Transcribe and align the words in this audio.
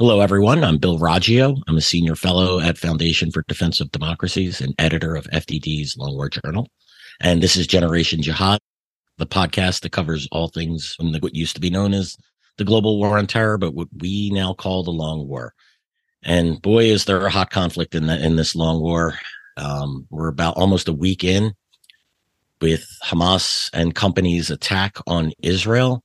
Hello, 0.00 0.18
everyone. 0.18 0.64
I'm 0.64 0.78
Bill 0.78 0.98
Roggio. 0.98 1.62
I'm 1.68 1.76
a 1.76 1.80
senior 1.80 2.16
fellow 2.16 2.58
at 2.58 2.76
Foundation 2.76 3.30
for 3.30 3.44
Defense 3.46 3.80
of 3.80 3.92
Democracies 3.92 4.60
and 4.60 4.74
editor 4.76 5.14
of 5.14 5.24
FDD's 5.26 5.96
Long 5.96 6.16
War 6.16 6.28
Journal. 6.28 6.66
And 7.20 7.40
this 7.40 7.54
is 7.54 7.68
Generation 7.68 8.20
Jihad, 8.20 8.58
the 9.18 9.26
podcast 9.26 9.82
that 9.82 9.92
covers 9.92 10.26
all 10.32 10.48
things 10.48 10.94
from 10.96 11.12
the, 11.12 11.20
what 11.20 11.36
used 11.36 11.54
to 11.54 11.60
be 11.60 11.70
known 11.70 11.94
as 11.94 12.16
the 12.58 12.64
global 12.64 12.98
war 12.98 13.16
on 13.16 13.28
terror, 13.28 13.56
but 13.56 13.74
what 13.74 13.86
we 14.00 14.30
now 14.30 14.52
call 14.52 14.82
the 14.82 14.90
long 14.90 15.28
war. 15.28 15.54
And 16.24 16.60
boy, 16.60 16.86
is 16.86 17.04
there 17.04 17.24
a 17.24 17.30
hot 17.30 17.50
conflict 17.50 17.94
in 17.94 18.08
the, 18.08 18.20
in 18.20 18.34
this 18.34 18.56
long 18.56 18.80
war. 18.80 19.14
Um, 19.56 20.08
we're 20.10 20.26
about 20.26 20.56
almost 20.56 20.88
a 20.88 20.92
week 20.92 21.22
in 21.22 21.54
with 22.60 22.84
Hamas 23.04 23.70
and 23.72 23.94
company's 23.94 24.50
attack 24.50 24.96
on 25.06 25.30
Israel 25.40 26.03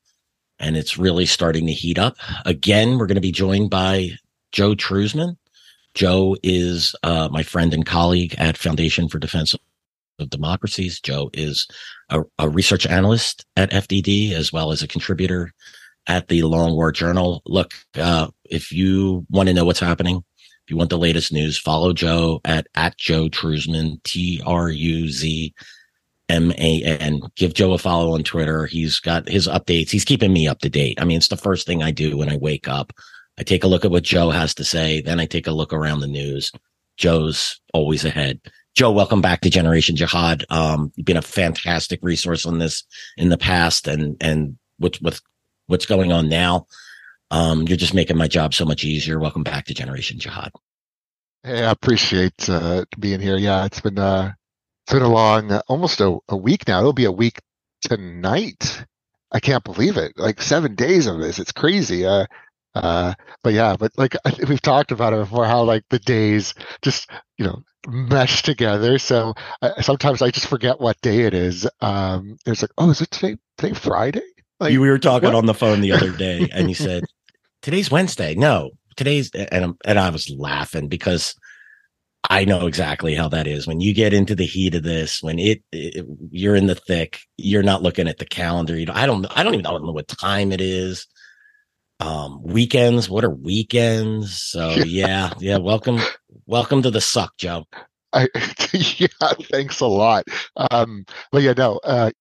and 0.59 0.75
it's 0.77 0.97
really 0.97 1.25
starting 1.25 1.65
to 1.65 1.73
heat 1.73 1.97
up. 1.97 2.17
Again, 2.45 2.97
we're 2.97 3.07
going 3.07 3.15
to 3.15 3.21
be 3.21 3.31
joined 3.31 3.69
by 3.69 4.11
Joe 4.51 4.75
Truzman. 4.75 5.37
Joe 5.93 6.35
is 6.43 6.95
uh, 7.03 7.29
my 7.31 7.43
friend 7.43 7.73
and 7.73 7.85
colleague 7.85 8.35
at 8.37 8.57
Foundation 8.57 9.07
for 9.07 9.19
Defense 9.19 9.55
of 10.19 10.29
Democracies. 10.29 10.99
Joe 10.99 11.29
is 11.33 11.67
a, 12.09 12.21
a, 12.37 12.49
research 12.49 12.85
analyst 12.85 13.45
at 13.55 13.71
FDD 13.71 14.31
as 14.33 14.51
well 14.53 14.71
as 14.71 14.83
a 14.83 14.87
contributor 14.87 15.51
at 16.07 16.27
the 16.27 16.43
Long 16.43 16.73
War 16.73 16.91
Journal. 16.91 17.41
Look, 17.45 17.73
uh, 17.95 18.27
if 18.45 18.71
you 18.71 19.25
want 19.29 19.47
to 19.47 19.53
know 19.53 19.65
what's 19.65 19.79
happening, 19.79 20.17
if 20.17 20.71
you 20.71 20.77
want 20.77 20.89
the 20.89 20.97
latest 20.97 21.31
news, 21.31 21.57
follow 21.57 21.93
Joe 21.93 22.41
at 22.45 22.67
at 22.75 22.97
Joe 22.97 23.27
Truzman, 23.29 24.03
T 24.03 24.41
R 24.45 24.69
U 24.69 25.09
Z 25.09 25.53
M 26.29 26.51
A 26.51 26.83
N. 26.83 27.21
Give 27.35 27.53
Joe 27.53 27.73
a 27.73 27.77
follow 27.77 28.13
on 28.13 28.23
Twitter. 28.23 28.65
He's 28.65 28.99
got 28.99 29.27
his 29.27 29.47
updates. 29.47 29.89
He's 29.89 30.05
keeping 30.05 30.31
me 30.31 30.47
up 30.47 30.59
to 30.59 30.69
date. 30.69 31.01
I 31.01 31.05
mean, 31.05 31.17
it's 31.17 31.27
the 31.27 31.35
first 31.37 31.65
thing 31.65 31.83
I 31.83 31.91
do 31.91 32.15
when 32.15 32.29
I 32.29 32.37
wake 32.37 32.67
up. 32.67 32.93
I 33.37 33.43
take 33.43 33.63
a 33.63 33.67
look 33.67 33.85
at 33.85 33.91
what 33.91 34.03
Joe 34.03 34.29
has 34.29 34.53
to 34.55 34.63
say. 34.63 35.01
Then 35.01 35.19
I 35.19 35.25
take 35.25 35.47
a 35.47 35.51
look 35.51 35.73
around 35.73 36.01
the 36.01 36.07
news. 36.07 36.51
Joe's 36.97 37.59
always 37.73 38.05
ahead. 38.05 38.39
Joe, 38.75 38.91
welcome 38.91 39.21
back 39.21 39.41
to 39.41 39.49
Generation 39.49 39.95
Jihad. 39.95 40.45
Um, 40.49 40.91
you've 40.95 41.05
been 41.05 41.17
a 41.17 41.21
fantastic 41.21 41.99
resource 42.03 42.45
on 42.45 42.59
this 42.59 42.83
in 43.17 43.29
the 43.29 43.37
past 43.37 43.87
and, 43.87 44.15
and 44.21 44.57
with, 44.79 45.01
with 45.01 45.21
what's 45.67 45.85
going 45.85 46.11
on 46.11 46.29
now. 46.29 46.67
Um, 47.31 47.67
you're 47.67 47.77
just 47.77 47.93
making 47.93 48.17
my 48.17 48.27
job 48.27 48.53
so 48.53 48.65
much 48.65 48.83
easier. 48.83 49.19
Welcome 49.19 49.43
back 49.43 49.65
to 49.65 49.73
Generation 49.73 50.19
Jihad. 50.19 50.51
Hey, 51.43 51.63
I 51.63 51.71
appreciate 51.71 52.49
uh, 52.49 52.85
being 52.99 53.21
here. 53.21 53.37
Yeah, 53.37 53.65
it's 53.65 53.79
been 53.79 53.97
uh, 53.97 54.33
it's 54.89 54.95
been 54.95 55.03
a 55.03 55.07
long, 55.07 55.51
uh, 55.51 55.61
almost 55.67 56.01
a, 56.01 56.17
a 56.29 56.35
week 56.35 56.67
now. 56.67 56.79
It'll 56.79 56.93
be 56.93 57.05
a 57.05 57.11
week 57.11 57.41
tonight. 57.81 58.83
I 59.31 59.39
can't 59.39 59.63
believe 59.63 59.97
it. 59.97 60.13
Like 60.17 60.41
seven 60.41 60.73
days 60.73 61.05
of 61.05 61.19
this. 61.19 61.37
It's 61.37 61.51
crazy. 61.51 62.07
Uh, 62.07 62.25
uh, 62.73 63.13
but 63.43 63.53
yeah, 63.53 63.75
but 63.77 63.91
like 63.97 64.15
we've 64.47 64.63
talked 64.63 64.91
about 64.91 65.13
it 65.13 65.17
before, 65.17 65.45
how 65.45 65.61
like 65.61 65.83
the 65.91 65.99
days 65.99 66.55
just 66.81 67.07
you 67.37 67.45
know 67.45 67.61
mesh 67.87 68.41
together. 68.41 68.97
So 68.97 69.35
uh, 69.61 69.79
sometimes 69.83 70.23
I 70.23 70.31
just 70.31 70.47
forget 70.47 70.81
what 70.81 70.99
day 71.01 71.21
it 71.21 71.35
is. 71.35 71.69
Um, 71.81 72.37
it's 72.47 72.63
like, 72.63 72.71
oh, 72.79 72.89
is 72.89 73.01
it 73.01 73.11
today? 73.11 73.37
Today 73.59 73.75
Friday? 73.75 74.23
Like, 74.59 74.73
you, 74.73 74.81
we 74.81 74.89
were 74.89 74.97
talking 74.97 75.27
what? 75.27 75.35
on 75.35 75.45
the 75.45 75.53
phone 75.53 75.81
the 75.81 75.91
other 75.91 76.11
day, 76.11 76.49
and 76.51 76.67
you 76.67 76.73
said 76.89 77.03
today's 77.61 77.91
Wednesday. 77.91 78.33
No, 78.33 78.71
today's 78.95 79.29
and 79.35 79.75
and 79.85 79.99
I 79.99 80.09
was 80.09 80.31
laughing 80.31 80.87
because 80.87 81.35
I 82.27 82.45
know 82.45 82.67
exactly 82.67 83.15
how 83.15 83.29
that 83.29 83.47
is. 83.47 83.65
When 83.67 83.79
you 83.81 83.93
get 83.93 84.13
into 84.13 84.35
the 84.35 84.45
heat 84.45 84.75
of 84.75 84.83
this, 84.83 85.23
when 85.23 85.39
it, 85.39 85.63
it, 85.71 86.05
you're 86.31 86.55
in 86.55 86.67
the 86.67 86.75
thick, 86.75 87.19
you're 87.37 87.63
not 87.63 87.81
looking 87.81 88.07
at 88.07 88.17
the 88.17 88.25
calendar. 88.25 88.77
You 88.77 88.85
know, 88.87 88.93
I 88.95 89.05
don't 89.05 89.25
I 89.37 89.43
don't 89.43 89.53
even 89.53 89.65
I 89.65 89.71
don't 89.71 89.85
know 89.85 89.91
what 89.91 90.07
time 90.07 90.51
it 90.51 90.61
is. 90.61 91.07
Um, 92.01 92.41
weekends, 92.43 93.09
what 93.09 93.23
are 93.23 93.29
weekends? 93.29 94.41
So 94.41 94.71
yeah, 94.71 95.33
yeah. 95.39 95.57
Welcome, 95.57 95.99
welcome 96.45 96.81
to 96.83 96.91
the 96.91 97.01
suck, 97.01 97.37
Joe. 97.37 97.65
I, 98.13 98.27
yeah, 98.73 99.07
thanks 99.51 99.79
a 99.81 99.87
lot. 99.87 100.25
Um, 100.71 101.05
but 101.31 101.41
yeah, 101.41 101.53
no, 101.57 101.79
uh, 101.83 102.11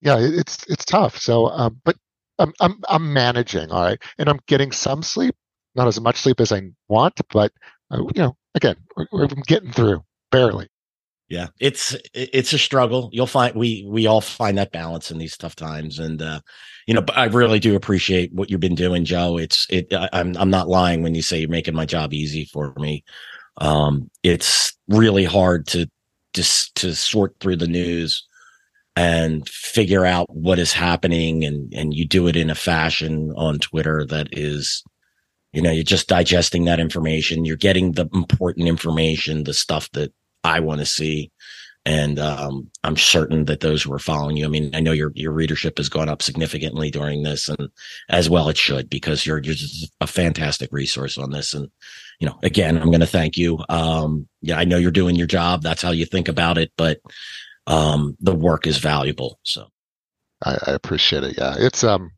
yeah, 0.00 0.18
it's 0.20 0.64
it's 0.68 0.84
tough. 0.84 1.18
So, 1.18 1.48
um, 1.48 1.80
but 1.84 1.96
I'm 2.38 2.52
I'm 2.60 2.80
I'm 2.88 3.12
managing, 3.12 3.70
all 3.70 3.82
right, 3.82 4.02
and 4.18 4.28
I'm 4.28 4.40
getting 4.46 4.72
some 4.72 5.02
sleep, 5.02 5.34
not 5.74 5.88
as 5.88 6.00
much 6.00 6.16
sleep 6.16 6.40
as 6.40 6.52
I 6.52 6.62
want, 6.88 7.20
but 7.32 7.52
uh, 7.92 7.98
you 7.98 8.22
know, 8.22 8.36
again, 8.54 8.76
we're, 8.96 9.06
we're 9.12 9.26
getting 9.46 9.72
through 9.72 10.02
barely. 10.30 10.68
Yeah, 11.28 11.48
it's 11.60 11.94
it's 12.14 12.54
a 12.54 12.58
struggle. 12.58 13.10
You'll 13.12 13.26
find 13.26 13.54
we 13.54 13.84
we 13.86 14.06
all 14.06 14.22
find 14.22 14.56
that 14.56 14.72
balance 14.72 15.10
in 15.10 15.18
these 15.18 15.36
tough 15.36 15.54
times, 15.54 15.98
and 15.98 16.22
uh, 16.22 16.40
you 16.86 16.94
know, 16.94 17.04
I 17.14 17.26
really 17.26 17.58
do 17.58 17.76
appreciate 17.76 18.32
what 18.32 18.50
you've 18.50 18.60
been 18.60 18.74
doing, 18.74 19.04
Joe. 19.04 19.36
It's 19.36 19.66
it. 19.68 19.92
I, 19.92 20.08
I'm 20.14 20.34
I'm 20.38 20.48
not 20.48 20.68
lying 20.68 21.02
when 21.02 21.14
you 21.14 21.20
say 21.20 21.38
you're 21.38 21.50
making 21.50 21.74
my 21.74 21.84
job 21.84 22.14
easy 22.14 22.46
for 22.46 22.72
me. 22.78 23.04
Um, 23.58 24.10
it's 24.22 24.74
really 24.88 25.24
hard 25.24 25.66
to 25.68 25.86
just 26.32 26.74
to 26.76 26.94
sort 26.94 27.34
through 27.40 27.56
the 27.56 27.68
news 27.68 28.26
and 28.96 29.46
figure 29.48 30.06
out 30.06 30.34
what 30.34 30.58
is 30.58 30.72
happening, 30.72 31.44
and 31.44 31.70
and 31.74 31.92
you 31.92 32.06
do 32.06 32.26
it 32.26 32.36
in 32.36 32.48
a 32.48 32.54
fashion 32.54 33.34
on 33.36 33.58
Twitter 33.58 34.06
that 34.06 34.28
is 34.32 34.82
you 35.58 35.62
know, 35.62 35.72
you're 35.72 35.82
just 35.82 36.06
digesting 36.06 36.66
that 36.66 36.78
information. 36.78 37.44
You're 37.44 37.56
getting 37.56 37.90
the 37.90 38.08
important 38.14 38.68
information, 38.68 39.42
the 39.42 39.52
stuff 39.52 39.90
that 39.90 40.12
I 40.44 40.60
want 40.60 40.78
to 40.78 40.86
see. 40.86 41.32
And 41.84 42.20
um, 42.20 42.70
I'm 42.84 42.96
certain 42.96 43.46
that 43.46 43.58
those 43.58 43.82
who 43.82 43.92
are 43.92 43.98
following 43.98 44.36
you, 44.36 44.44
I 44.44 44.48
mean, 44.48 44.70
I 44.72 44.78
know 44.78 44.92
your 44.92 45.10
your 45.16 45.32
readership 45.32 45.78
has 45.78 45.88
gone 45.88 46.08
up 46.08 46.22
significantly 46.22 46.92
during 46.92 47.24
this, 47.24 47.48
and 47.48 47.70
as 48.08 48.30
well 48.30 48.48
it 48.48 48.56
should 48.56 48.88
because 48.88 49.26
you're 49.26 49.38
you're 49.38 49.54
just 49.54 49.90
a 50.00 50.06
fantastic 50.06 50.68
resource 50.70 51.18
on 51.18 51.32
this. 51.32 51.54
And 51.54 51.68
you 52.20 52.28
know, 52.28 52.38
again, 52.44 52.76
I'm 52.78 52.92
going 52.92 53.00
to 53.00 53.06
thank 53.06 53.36
you. 53.36 53.58
Um, 53.68 54.28
yeah, 54.40 54.60
I 54.60 54.64
know 54.64 54.78
you're 54.78 54.92
doing 54.92 55.16
your 55.16 55.26
job. 55.26 55.62
That's 55.62 55.82
how 55.82 55.90
you 55.90 56.06
think 56.06 56.28
about 56.28 56.56
it, 56.56 56.70
but 56.76 57.00
um, 57.66 58.16
the 58.20 58.34
work 58.34 58.68
is 58.68 58.78
valuable. 58.78 59.40
So 59.42 59.66
I, 60.44 60.56
I 60.68 60.70
appreciate 60.70 61.24
it. 61.24 61.36
Yeah, 61.36 61.56
it's 61.58 61.82
um, 61.82 62.12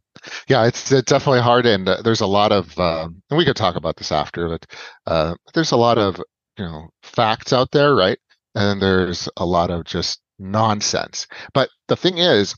yeah, 0.48 0.66
it's, 0.66 0.90
it's 0.92 1.10
definitely 1.10 1.40
hard, 1.40 1.66
and 1.66 1.88
uh, 1.88 2.02
there's 2.02 2.20
a 2.20 2.26
lot 2.26 2.52
of, 2.52 2.78
uh, 2.78 3.08
and 3.30 3.38
we 3.38 3.44
could 3.44 3.56
talk 3.56 3.76
about 3.76 3.96
this 3.96 4.12
after, 4.12 4.48
but 4.48 4.66
uh, 5.06 5.34
there's 5.54 5.72
a 5.72 5.76
lot 5.76 5.98
of 5.98 6.16
you 6.58 6.64
know 6.64 6.88
facts 7.02 7.52
out 7.52 7.70
there, 7.70 7.94
right? 7.94 8.18
And 8.54 8.82
there's 8.82 9.28
a 9.36 9.46
lot 9.46 9.70
of 9.70 9.84
just 9.84 10.20
nonsense. 10.38 11.26
But 11.54 11.70
the 11.88 11.96
thing 11.96 12.18
is, 12.18 12.54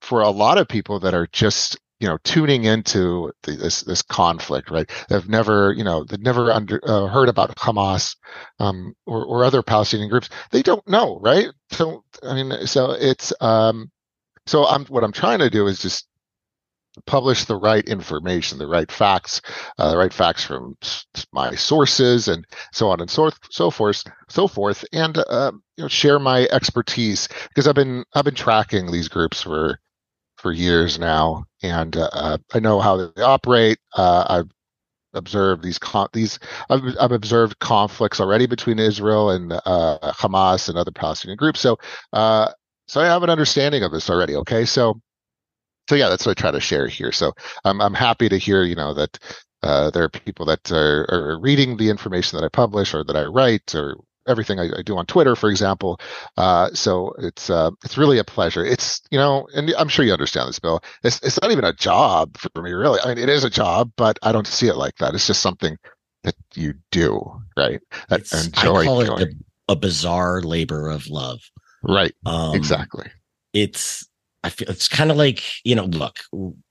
for 0.00 0.20
a 0.20 0.30
lot 0.30 0.58
of 0.58 0.68
people 0.68 1.00
that 1.00 1.14
are 1.14 1.28
just 1.32 1.78
you 2.00 2.08
know 2.08 2.18
tuning 2.24 2.64
into 2.64 3.32
the, 3.44 3.52
this 3.52 3.80
this 3.82 4.02
conflict, 4.02 4.70
right? 4.70 4.90
They've 5.08 5.28
never 5.28 5.72
you 5.72 5.84
know 5.84 6.04
they've 6.04 6.20
never 6.20 6.52
under, 6.52 6.80
uh, 6.84 7.06
heard 7.06 7.28
about 7.28 7.56
Hamas 7.56 8.16
um, 8.58 8.94
or, 9.06 9.24
or 9.24 9.44
other 9.44 9.62
Palestinian 9.62 10.10
groups. 10.10 10.28
They 10.50 10.62
don't 10.62 10.86
know, 10.88 11.18
right? 11.22 11.48
So 11.70 12.04
I 12.22 12.34
mean, 12.34 12.66
so 12.66 12.92
it's 12.92 13.32
um, 13.40 13.90
so 14.46 14.66
I'm 14.66 14.84
what 14.86 15.04
I'm 15.04 15.12
trying 15.12 15.38
to 15.40 15.50
do 15.50 15.66
is 15.66 15.80
just 15.80 16.06
publish 17.06 17.44
the 17.44 17.56
right 17.56 17.84
information, 17.84 18.58
the 18.58 18.66
right 18.66 18.90
facts, 18.90 19.40
uh, 19.78 19.90
the 19.90 19.96
right 19.96 20.12
facts 20.12 20.44
from 20.44 20.76
my 21.32 21.54
sources, 21.54 22.28
and 22.28 22.46
so 22.72 22.88
on 22.88 23.00
and 23.00 23.10
so 23.10 23.30
so 23.50 23.70
forth, 23.70 24.04
so 24.28 24.48
forth, 24.48 24.84
and 24.92 25.18
uh, 25.18 25.52
you 25.76 25.84
know 25.84 25.88
share 25.88 26.18
my 26.18 26.42
expertise 26.50 27.28
because 27.48 27.66
I've 27.66 27.74
been 27.74 28.04
I've 28.14 28.24
been 28.24 28.34
tracking 28.34 28.90
these 28.90 29.08
groups 29.08 29.42
for 29.42 29.78
for 30.36 30.52
years 30.52 30.98
now, 30.98 31.44
and 31.62 31.96
uh, 31.96 32.38
I 32.52 32.60
know 32.60 32.80
how 32.80 32.96
they 32.96 33.22
operate. 33.22 33.78
Uh, 33.96 34.24
I've 34.28 34.50
observed 35.14 35.62
these 35.62 35.78
con- 35.78 36.08
these 36.12 36.38
I've, 36.68 36.82
I've, 37.00 37.12
observed 37.12 37.58
conflicts 37.60 38.20
already 38.20 38.46
between 38.46 38.78
Israel 38.78 39.30
and 39.30 39.52
uh, 39.52 39.98
Hamas 40.02 40.68
and 40.68 40.76
other 40.76 40.90
Palestinian 40.90 41.36
groups, 41.36 41.60
so 41.60 41.78
uh, 42.12 42.50
so 42.86 43.00
I 43.00 43.06
have 43.06 43.22
an 43.22 43.30
understanding 43.30 43.82
of 43.82 43.92
this 43.92 44.10
already. 44.10 44.36
Okay, 44.36 44.64
so 44.64 45.00
so 45.88 45.94
yeah, 45.94 46.08
that's 46.08 46.26
what 46.26 46.38
I 46.38 46.40
try 46.40 46.50
to 46.50 46.60
share 46.60 46.86
here. 46.86 47.12
So 47.12 47.32
I'm 47.64 47.80
I'm 47.80 47.94
happy 47.94 48.28
to 48.28 48.38
hear 48.38 48.62
you 48.64 48.74
know 48.74 48.94
that 48.94 49.18
uh, 49.62 49.90
there 49.90 50.04
are 50.04 50.08
people 50.10 50.44
that 50.44 50.70
are, 50.70 51.06
are, 51.10 51.40
reading 51.40 51.78
the 51.78 51.88
information 51.88 52.36
that 52.36 52.44
I 52.44 52.48
publish 52.48 52.92
or 52.92 53.02
that 53.02 53.16
I 53.16 53.24
write 53.24 53.74
or 53.74 53.96
everything 54.28 54.58
I, 54.58 54.68
I 54.78 54.82
do 54.82 54.96
on 54.98 55.06
Twitter, 55.06 55.34
for 55.34 55.50
example. 55.50 55.98
Uh, 56.36 56.68
so 56.74 57.14
it's 57.18 57.48
uh, 57.48 57.70
it's 57.82 57.96
really 57.96 58.18
a 58.18 58.24
pleasure. 58.24 58.64
It's 58.64 59.00
you 59.10 59.18
know, 59.18 59.46
and 59.54 59.74
I'm 59.78 59.88
sure 59.88 60.04
you 60.04 60.12
understand 60.12 60.48
this, 60.48 60.58
Bill. 60.58 60.82
It's 61.02 61.20
it's 61.22 61.40
not 61.40 61.50
even 61.50 61.64
a 61.64 61.72
job 61.72 62.36
for 62.36 62.62
me, 62.62 62.72
really. 62.72 63.00
I 63.00 63.08
mean, 63.08 63.18
it 63.18 63.28
is 63.28 63.44
a 63.44 63.50
job, 63.50 63.90
but 63.96 64.18
I 64.22 64.32
don't 64.32 64.46
see 64.46 64.68
it 64.68 64.76
like 64.76 64.96
that. 64.96 65.14
It's 65.14 65.26
just 65.26 65.42
something 65.42 65.76
that 66.24 66.34
you 66.54 66.74
do, 66.90 67.40
right? 67.56 67.80
That 68.08 68.30
enjoy 68.32 68.82
I 68.82 68.84
call 68.84 69.00
it 69.00 69.06
the, 69.06 69.34
a 69.68 69.76
bizarre 69.76 70.42
labor 70.42 70.88
of 70.88 71.06
love. 71.08 71.40
Right. 71.82 72.14
Um, 72.24 72.54
exactly. 72.54 73.10
It's 73.52 74.08
I 74.44 74.50
feel 74.50 74.68
it's 74.68 74.88
kind 74.88 75.10
of 75.10 75.16
like, 75.16 75.42
you 75.64 75.74
know, 75.74 75.84
look, 75.84 76.20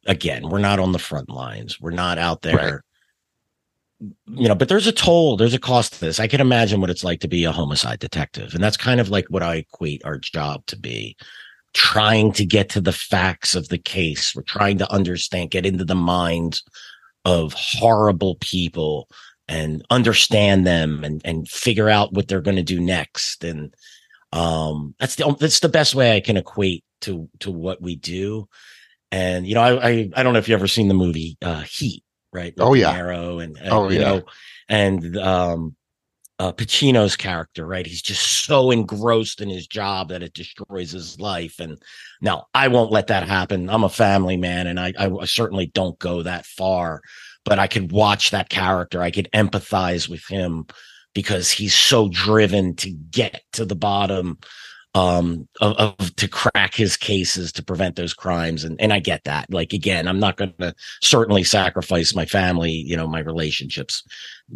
again, 0.05 0.47
we're 0.47 0.59
not 0.59 0.79
on 0.79 0.91
the 0.91 0.99
front 0.99 1.29
lines. 1.29 1.81
We're 1.81 1.91
not 1.91 2.17
out 2.17 2.41
there. 2.41 2.55
Right. 2.55 4.09
You 4.27 4.47
know, 4.49 4.55
but 4.55 4.69
there's 4.69 4.87
a 4.87 4.91
toll, 4.91 5.37
there's 5.37 5.53
a 5.53 5.59
cost 5.59 5.93
to 5.93 5.99
this. 5.99 6.19
I 6.19 6.27
can 6.27 6.41
imagine 6.41 6.81
what 6.81 6.89
it's 6.89 7.03
like 7.03 7.19
to 7.21 7.27
be 7.27 7.45
a 7.45 7.51
homicide 7.51 7.99
detective. 7.99 8.53
And 8.53 8.63
that's 8.63 8.77
kind 8.77 8.99
of 8.99 9.09
like 9.09 9.25
what 9.29 9.43
I 9.43 9.55
equate 9.55 10.03
our 10.05 10.17
job 10.17 10.65
to 10.67 10.77
be 10.77 11.15
trying 11.73 12.31
to 12.33 12.45
get 12.45 12.69
to 12.69 12.81
the 12.81 12.91
facts 12.91 13.55
of 13.55 13.69
the 13.69 13.77
case. 13.77 14.35
We're 14.35 14.43
trying 14.43 14.77
to 14.79 14.91
understand, 14.91 15.51
get 15.51 15.65
into 15.65 15.85
the 15.85 15.95
mind 15.95 16.61
of 17.25 17.53
horrible 17.53 18.35
people 18.41 19.07
and 19.47 19.85
understand 19.89 20.65
them 20.65 21.03
and 21.03 21.21
and 21.25 21.47
figure 21.49 21.89
out 21.89 22.13
what 22.13 22.27
they're 22.27 22.41
going 22.41 22.55
to 22.55 22.63
do 22.63 22.79
next 22.79 23.43
and 23.43 23.73
um 24.31 24.95
that's 24.99 25.15
the 25.15 25.35
that's 25.39 25.59
the 25.59 25.69
best 25.69 25.95
way 25.95 26.15
i 26.15 26.19
can 26.19 26.37
equate 26.37 26.83
to 27.03 27.29
to 27.39 27.51
what 27.51 27.81
we 27.81 27.95
do 27.95 28.47
and 29.11 29.47
you 29.47 29.55
know 29.55 29.61
i 29.61 29.88
i, 29.88 30.09
I 30.15 30.23
don't 30.23 30.33
know 30.33 30.39
if 30.39 30.50
you 30.50 30.55
ever 30.55 30.67
seen 30.67 30.88
the 30.88 30.94
movie 30.94 31.38
uh 31.41 31.61
heat 31.61 32.03
right 32.31 32.53
oh 32.59 32.73
yeah 32.73 32.91
arrow 32.91 33.39
and, 33.39 33.57
and 33.57 33.71
oh 33.71 33.89
you 33.89 34.00
yeah 34.00 34.05
know 34.05 34.23
and 34.69 35.17
um 35.17 35.75
uh, 36.39 36.51
Pacino's 36.51 37.15
character, 37.15 37.65
right? 37.65 37.85
He's 37.85 38.01
just 38.01 38.45
so 38.45 38.71
engrossed 38.71 39.39
in 39.39 39.50
his 39.50 39.67
job 39.67 40.09
that 40.09 40.23
it 40.23 40.33
destroys 40.33 40.91
his 40.91 41.19
life. 41.19 41.59
And 41.59 41.81
now 42.21 42.47
I 42.53 42.67
won't 42.67 42.91
let 42.91 43.07
that 43.07 43.27
happen. 43.27 43.69
I'm 43.69 43.83
a 43.83 43.89
family 43.89 44.35
man, 44.35 44.67
and 44.67 44.79
I, 44.79 44.94
I 44.97 45.25
certainly 45.25 45.67
don't 45.67 45.97
go 46.00 46.23
that 46.23 46.45
far. 46.45 47.01
But 47.45 47.59
I 47.59 47.67
could 47.67 47.91
watch 47.91 48.31
that 48.31 48.50
character. 48.50 49.01
I 49.01 49.11
could 49.11 49.29
empathize 49.33 50.09
with 50.09 50.25
him 50.27 50.65
because 51.13 51.51
he's 51.51 51.75
so 51.75 52.09
driven 52.09 52.75
to 52.77 52.89
get 52.89 53.44
to 53.53 53.63
the 53.63 53.75
bottom 53.75 54.39
um 54.95 55.47
of, 55.61 55.75
of, 55.77 56.15
to 56.17 56.27
crack 56.27 56.75
his 56.75 56.97
cases 56.97 57.51
to 57.51 57.63
prevent 57.63 57.95
those 57.95 58.13
crimes 58.13 58.63
and 58.63 58.79
and 58.79 58.93
I 58.93 58.99
get 58.99 59.23
that 59.23 59.51
like 59.51 59.73
again 59.73 60.07
I'm 60.07 60.19
not 60.19 60.37
going 60.37 60.53
to 60.59 60.75
certainly 61.01 61.43
sacrifice 61.43 62.13
my 62.15 62.25
family 62.25 62.71
you 62.71 62.95
know 62.95 63.07
my 63.07 63.19
relationships 63.19 64.03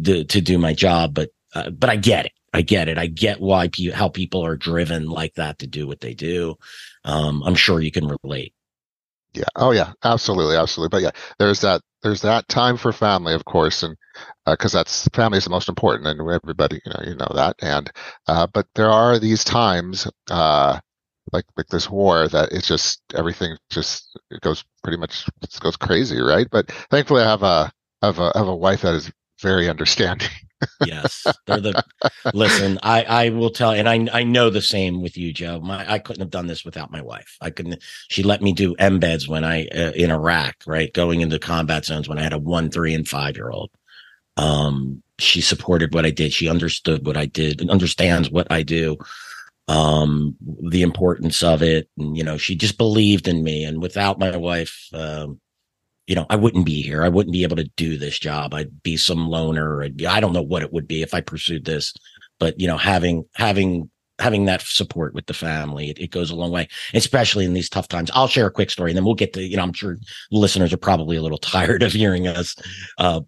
to 0.04 0.24
to 0.24 0.40
do 0.40 0.58
my 0.58 0.74
job 0.74 1.14
but 1.14 1.30
uh, 1.54 1.70
but 1.70 1.90
I 1.90 1.96
get 1.96 2.26
it. 2.26 2.32
I 2.52 2.62
get 2.62 2.88
it. 2.88 2.98
I 2.98 3.06
get 3.06 3.40
why 3.40 3.68
pe- 3.68 3.90
how 3.90 4.08
people 4.08 4.44
are 4.44 4.56
driven 4.56 5.06
like 5.08 5.34
that 5.34 5.58
to 5.60 5.66
do 5.66 5.86
what 5.86 6.00
they 6.00 6.14
do. 6.14 6.56
Um, 7.04 7.42
I'm 7.44 7.54
sure 7.54 7.80
you 7.80 7.90
can 7.90 8.06
relate. 8.22 8.54
Yeah. 9.34 9.44
Oh 9.56 9.70
yeah. 9.72 9.92
Absolutely. 10.04 10.56
Absolutely. 10.56 10.96
But 10.96 11.02
yeah, 11.02 11.10
there's 11.38 11.60
that. 11.60 11.82
There's 12.02 12.22
that 12.22 12.48
time 12.48 12.76
for 12.76 12.92
family, 12.92 13.34
of 13.34 13.44
course, 13.44 13.82
and 13.82 13.96
because 14.46 14.74
uh, 14.74 14.78
that's 14.78 15.08
family 15.08 15.38
is 15.38 15.44
the 15.44 15.50
most 15.50 15.68
important, 15.68 16.06
and 16.08 16.20
everybody, 16.30 16.80
you 16.84 16.92
know, 16.92 17.02
you 17.10 17.14
know 17.16 17.30
that. 17.34 17.56
And 17.60 17.90
uh, 18.26 18.46
but 18.46 18.66
there 18.74 18.90
are 18.90 19.18
these 19.18 19.44
times, 19.44 20.06
uh, 20.30 20.78
like 21.32 21.44
like 21.56 21.66
this 21.68 21.90
war, 21.90 22.28
that 22.28 22.52
it's 22.52 22.68
just 22.68 23.00
everything 23.14 23.56
just 23.70 24.16
it 24.30 24.40
goes 24.40 24.64
pretty 24.82 24.98
much 24.98 25.26
goes 25.60 25.76
crazy, 25.76 26.20
right? 26.20 26.46
But 26.50 26.70
thankfully, 26.90 27.22
I 27.22 27.30
have 27.30 27.42
a 27.42 27.72
have 28.02 28.18
a 28.20 28.32
have 28.36 28.48
a 28.48 28.56
wife 28.56 28.82
that 28.82 28.94
is 28.94 29.10
very 29.40 29.68
understanding 29.68 30.30
yes, 30.86 31.26
they're 31.46 31.60
the. 31.60 31.84
listen, 32.34 32.78
I 32.82 33.04
I 33.04 33.28
will 33.30 33.50
tell, 33.50 33.70
and 33.70 33.88
I 33.88 34.08
I 34.12 34.22
know 34.24 34.50
the 34.50 34.62
same 34.62 35.02
with 35.02 35.16
you, 35.16 35.32
Joe. 35.32 35.60
My 35.60 35.90
I 35.90 35.98
couldn't 35.98 36.20
have 36.20 36.30
done 36.30 36.46
this 36.46 36.64
without 36.64 36.90
my 36.90 37.00
wife. 37.00 37.36
I 37.40 37.50
couldn't. 37.50 37.82
She 38.08 38.22
let 38.22 38.42
me 38.42 38.52
do 38.52 38.74
embeds 38.76 39.28
when 39.28 39.44
I 39.44 39.66
uh, 39.68 39.92
in 39.92 40.10
Iraq, 40.10 40.56
right, 40.66 40.92
going 40.92 41.20
into 41.20 41.38
combat 41.38 41.84
zones 41.84 42.08
when 42.08 42.18
I 42.18 42.22
had 42.22 42.32
a 42.32 42.38
one, 42.38 42.70
three, 42.70 42.94
and 42.94 43.08
five 43.08 43.36
year 43.36 43.50
old. 43.50 43.70
Um, 44.36 45.02
she 45.18 45.40
supported 45.40 45.94
what 45.94 46.06
I 46.06 46.10
did. 46.10 46.32
She 46.32 46.48
understood 46.48 47.06
what 47.06 47.16
I 47.16 47.26
did 47.26 47.60
and 47.60 47.70
understands 47.70 48.30
what 48.30 48.50
I 48.50 48.62
do. 48.62 48.96
Um, 49.68 50.36
the 50.40 50.82
importance 50.82 51.42
of 51.42 51.62
it, 51.62 51.88
and 51.98 52.16
you 52.16 52.24
know, 52.24 52.36
she 52.36 52.56
just 52.56 52.78
believed 52.78 53.28
in 53.28 53.44
me. 53.44 53.64
And 53.64 53.80
without 53.80 54.18
my 54.18 54.36
wife, 54.36 54.88
um, 54.92 55.40
you 56.08 56.14
know, 56.14 56.26
I 56.30 56.36
wouldn't 56.36 56.64
be 56.64 56.80
here. 56.80 57.04
I 57.04 57.10
wouldn't 57.10 57.34
be 57.34 57.42
able 57.42 57.56
to 57.56 57.70
do 57.76 57.98
this 57.98 58.18
job. 58.18 58.54
I'd 58.54 58.82
be 58.82 58.96
some 58.96 59.28
loner. 59.28 59.82
I'd 59.82 59.98
be, 59.98 60.06
I 60.06 60.20
don't 60.20 60.32
know 60.32 60.42
what 60.42 60.62
it 60.62 60.72
would 60.72 60.88
be 60.88 61.02
if 61.02 61.12
I 61.12 61.20
pursued 61.20 61.66
this, 61.66 61.92
but 62.40 62.58
you 62.58 62.66
know, 62.66 62.78
having, 62.78 63.24
having, 63.34 63.90
having 64.18 64.46
that 64.46 64.62
support 64.62 65.12
with 65.12 65.26
the 65.26 65.34
family, 65.34 65.90
it, 65.90 65.98
it, 65.98 66.10
goes 66.10 66.30
a 66.30 66.34
long 66.34 66.50
way, 66.50 66.66
especially 66.94 67.44
in 67.44 67.52
these 67.52 67.68
tough 67.68 67.88
times. 67.88 68.10
I'll 68.14 68.26
share 68.26 68.46
a 68.46 68.50
quick 68.50 68.70
story 68.70 68.90
and 68.90 68.96
then 68.96 69.04
we'll 69.04 69.14
get 69.14 69.34
to, 69.34 69.42
you 69.42 69.58
know, 69.58 69.62
I'm 69.62 69.74
sure 69.74 69.98
listeners 70.32 70.72
are 70.72 70.78
probably 70.78 71.18
a 71.18 71.22
little 71.22 71.38
tired 71.38 71.82
of 71.82 71.92
hearing 71.92 72.26
us, 72.26 72.56
uh, 72.96 73.20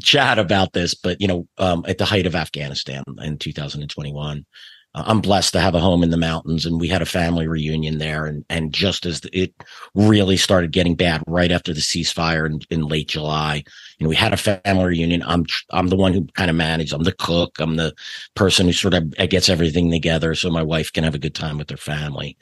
chat 0.00 0.38
about 0.38 0.72
this, 0.72 0.94
but 0.94 1.20
you 1.20 1.26
know, 1.26 1.48
um, 1.58 1.84
at 1.88 1.98
the 1.98 2.04
height 2.04 2.26
of 2.26 2.36
Afghanistan 2.36 3.02
in 3.22 3.38
2021, 3.38 4.38
uh, 4.38 4.42
I'm 4.92 5.20
blessed 5.20 5.52
to 5.52 5.60
have 5.60 5.76
a 5.76 5.80
home 5.80 6.02
in 6.02 6.10
the 6.10 6.16
mountains, 6.16 6.66
and 6.66 6.80
we 6.80 6.88
had 6.88 7.02
a 7.02 7.06
family 7.06 7.46
reunion 7.46 7.98
there. 7.98 8.26
And 8.26 8.44
and 8.50 8.72
just 8.72 9.06
as 9.06 9.20
it 9.32 9.54
really 9.94 10.36
started 10.36 10.72
getting 10.72 10.96
bad, 10.96 11.22
right 11.28 11.52
after 11.52 11.72
the 11.72 11.80
ceasefire 11.80 12.46
in, 12.46 12.60
in 12.70 12.88
late 12.88 13.08
July, 13.08 13.62
you 13.98 14.04
know, 14.04 14.08
we 14.08 14.16
had 14.16 14.32
a 14.32 14.36
family 14.36 14.84
reunion. 14.84 15.22
I'm 15.24 15.46
I'm 15.70 15.88
the 15.88 15.96
one 15.96 16.12
who 16.12 16.26
kind 16.34 16.50
of 16.50 16.56
managed. 16.56 16.92
I'm 16.92 17.04
the 17.04 17.12
cook. 17.12 17.60
I'm 17.60 17.76
the 17.76 17.94
person 18.34 18.66
who 18.66 18.72
sort 18.72 18.94
of 18.94 19.12
gets 19.28 19.48
everything 19.48 19.90
together 19.90 20.34
so 20.34 20.50
my 20.50 20.62
wife 20.62 20.92
can 20.92 21.04
have 21.04 21.14
a 21.14 21.18
good 21.18 21.36
time 21.36 21.58
with 21.58 21.70
her 21.70 21.76
family. 21.76 22.36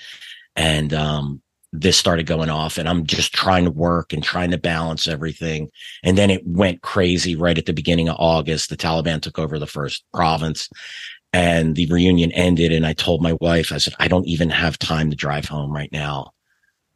And 0.57 0.95
um, 0.95 1.43
this 1.73 1.99
started 1.99 2.27
going 2.27 2.49
off, 2.49 2.79
and 2.79 2.89
I'm 2.89 3.05
just 3.05 3.35
trying 3.35 3.65
to 3.65 3.71
work 3.71 4.15
and 4.15 4.25
trying 4.25 4.53
to 4.53 4.59
balance 4.59 5.07
everything. 5.07 5.71
And 6.03 6.17
then 6.17 6.31
it 6.31 6.47
went 6.47 6.81
crazy 6.81 7.37
right 7.37 7.59
at 7.59 7.67
the 7.67 7.75
beginning 7.75 8.09
of 8.09 8.17
August. 8.19 8.71
The 8.71 8.77
Taliban 8.77 9.21
took 9.21 9.39
over 9.39 9.59
the 9.59 9.67
first 9.67 10.03
province 10.15 10.71
and 11.33 11.77
the 11.77 11.87
reunion 11.87 12.33
ended 12.33 12.73
and 12.73 12.87
i 12.87 12.93
told 12.93 13.23
my 13.23 13.35
wife 13.41 13.73
i 13.73 13.79
said 13.79 13.95
i 13.99 14.09
don't 14.09 14.27
even 14.27 14.51
have 14.51 14.79
time 14.79 15.11
to 15.11 15.17
drive 15.17 15.47
home 15.47 15.73
right 15.73 15.93
now. 15.93 16.33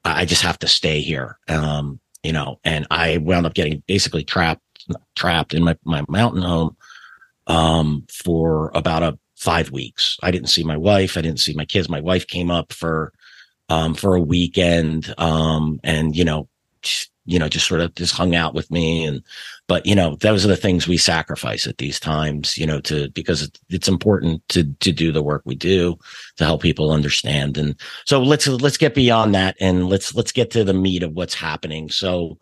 I 0.04 0.24
just 0.24 0.42
have 0.42 0.58
to 0.60 0.66
stay 0.66 1.00
here. 1.00 1.38
Um, 1.48 2.00
you 2.22 2.32
know 2.32 2.58
and 2.64 2.86
i 2.90 3.18
wound 3.18 3.46
up 3.46 3.54
getting 3.54 3.82
basically 3.86 4.24
trapped 4.24 4.62
trapped 5.14 5.54
in 5.54 5.62
my, 5.62 5.76
my 5.84 6.04
mountain 6.08 6.42
home 6.42 6.76
um, 7.46 8.06
for 8.08 8.70
about 8.74 9.02
a 9.02 9.18
five 9.36 9.72
weeks. 9.72 10.16
I 10.22 10.30
didn't 10.30 10.50
see 10.50 10.62
my 10.62 10.76
wife 10.76 11.16
i 11.16 11.20
didn't 11.20 11.40
see 11.40 11.54
my 11.54 11.64
kids. 11.64 11.88
My 11.88 12.00
wife 12.00 12.26
came 12.26 12.50
up 12.50 12.72
for 12.72 13.12
um, 13.68 13.94
for 13.94 14.14
a 14.14 14.20
weekend 14.20 15.14
um, 15.18 15.80
and 15.82 16.14
you 16.16 16.24
know 16.24 16.48
you 17.24 17.38
know, 17.38 17.48
just 17.48 17.68
sort 17.68 17.80
of 17.80 17.94
just 17.94 18.14
hung 18.14 18.34
out 18.34 18.54
with 18.54 18.70
me. 18.70 19.04
And, 19.04 19.22
but, 19.68 19.86
you 19.86 19.94
know, 19.94 20.16
those 20.16 20.44
are 20.44 20.48
the 20.48 20.56
things 20.56 20.88
we 20.88 20.96
sacrifice 20.96 21.66
at 21.66 21.78
these 21.78 22.00
times, 22.00 22.58
you 22.58 22.66
know, 22.66 22.80
to, 22.82 23.10
because 23.10 23.50
it's 23.68 23.88
important 23.88 24.46
to, 24.48 24.64
to 24.80 24.92
do 24.92 25.12
the 25.12 25.22
work 25.22 25.42
we 25.44 25.54
do 25.54 25.96
to 26.36 26.44
help 26.44 26.62
people 26.62 26.90
understand. 26.90 27.56
And 27.56 27.78
so 28.04 28.20
let's, 28.22 28.46
let's 28.48 28.76
get 28.76 28.94
beyond 28.94 29.34
that 29.34 29.56
and 29.60 29.88
let's, 29.88 30.14
let's 30.14 30.32
get 30.32 30.50
to 30.52 30.64
the 30.64 30.74
meat 30.74 31.02
of 31.02 31.12
what's 31.12 31.34
happening. 31.34 31.90
So, 31.90 32.38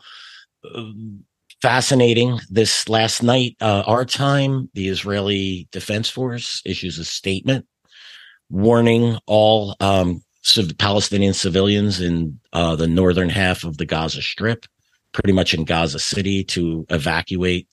fascinating. 1.63 2.41
This 2.49 2.89
last 2.89 3.23
night, 3.23 3.57
uh, 3.61 3.83
our 3.87 4.05
time, 4.05 4.71
the 4.75 4.89
Israeli 4.89 5.69
Defense 5.73 6.09
Force 6.09 6.63
issues 6.65 6.99
a 6.99 7.05
statement 7.05 7.67
warning 8.49 9.17
all 9.27 9.77
um, 9.81 10.23
Palestinian 10.79 11.35
civilians 11.35 12.01
in 12.01 12.39
uh, 12.53 12.77
the 12.77 12.89
northern 12.89 13.29
half 13.29 13.65
of 13.65 13.77
the 13.77 13.87
Gaza 13.87 14.23
Strip, 14.23 14.67
pretty 15.13 15.33
much 15.33 15.55
in 15.55 15.65
Gaza 15.65 15.99
City, 15.99 16.45
to 16.45 16.87
evacuate 16.89 17.69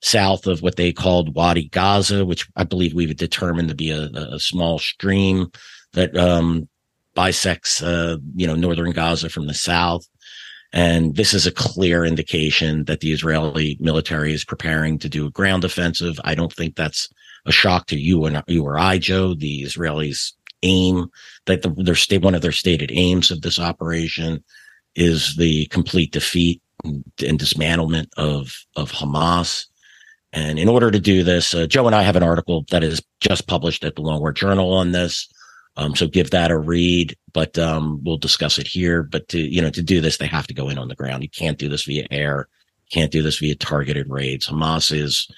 south 0.00 0.46
of 0.46 0.62
what 0.62 0.76
they 0.76 0.92
called 0.92 1.34
Wadi 1.34 1.68
Gaza, 1.68 2.24
which 2.24 2.48
I 2.56 2.64
believe 2.64 2.92
we've 2.92 3.16
determined 3.16 3.68
to 3.68 3.74
be 3.74 3.90
a, 3.90 4.10
a 4.14 4.38
small 4.38 4.78
stream 4.78 5.50
that 5.92 6.16
um, 6.16 6.68
bisects, 7.14 7.82
uh, 7.82 8.16
you 8.34 8.46
know, 8.46 8.56
northern 8.56 8.92
Gaza 8.92 9.28
from 9.28 9.46
the 9.46 9.54
south. 9.54 10.06
And 10.72 11.16
this 11.16 11.34
is 11.34 11.46
a 11.46 11.52
clear 11.52 12.04
indication 12.04 12.84
that 12.84 13.00
the 13.00 13.12
Israeli 13.12 13.76
military 13.78 14.32
is 14.32 14.44
preparing 14.44 14.98
to 15.00 15.08
do 15.08 15.26
a 15.26 15.30
ground 15.30 15.64
offensive. 15.64 16.18
I 16.24 16.34
don't 16.34 16.52
think 16.52 16.76
that's 16.76 17.08
a 17.44 17.52
shock 17.52 17.86
to 17.88 17.96
you 17.98 18.24
and 18.24 18.42
you 18.46 18.64
or 18.64 18.78
I, 18.78 18.98
Joe. 18.98 19.34
The 19.34 19.62
Israelis 19.62 20.32
aim 20.62 21.08
that 21.46 21.62
the, 21.62 21.70
their 21.70 21.94
state 21.94 22.22
one 22.22 22.34
of 22.34 22.42
their 22.42 22.52
stated 22.52 22.90
aims 22.92 23.30
of 23.30 23.42
this 23.42 23.58
operation 23.58 24.42
is 24.94 25.36
the 25.36 25.66
complete 25.66 26.12
defeat 26.12 26.60
and, 26.84 27.04
dismantlement 27.18 28.08
of 28.16 28.64
of 28.76 28.92
Hamas. 28.92 29.66
And 30.32 30.58
in 30.58 30.68
order 30.68 30.90
to 30.90 30.98
do 30.98 31.22
this, 31.22 31.54
uh, 31.54 31.66
Joe 31.66 31.86
and 31.86 31.94
I 31.94 32.02
have 32.02 32.16
an 32.16 32.22
article 32.22 32.64
that 32.70 32.82
is 32.82 33.02
just 33.20 33.46
published 33.46 33.84
at 33.84 33.96
the 33.96 34.02
Long 34.02 34.20
War 34.20 34.32
Journal 34.32 34.72
on 34.72 34.92
this. 34.92 35.28
Um, 35.76 35.94
so 35.94 36.06
give 36.06 36.30
that 36.30 36.50
a 36.50 36.58
read, 36.58 37.16
but 37.32 37.58
um, 37.58 38.00
we'll 38.04 38.18
discuss 38.18 38.58
it 38.58 38.66
here. 38.66 39.02
But 39.02 39.28
to 39.28 39.38
you 39.38 39.60
know 39.60 39.70
to 39.70 39.82
do 39.82 40.00
this, 40.00 40.18
they 40.18 40.26
have 40.26 40.46
to 40.46 40.54
go 40.54 40.68
in 40.68 40.78
on 40.78 40.88
the 40.88 40.94
ground. 40.94 41.22
You 41.22 41.30
can't 41.30 41.58
do 41.58 41.68
this 41.68 41.84
via 41.84 42.06
air. 42.10 42.48
You 42.84 43.00
can't 43.00 43.12
do 43.12 43.22
this 43.22 43.38
via 43.38 43.54
targeted 43.54 44.08
raids. 44.10 44.48
Hamas 44.48 44.94
is 44.94 45.28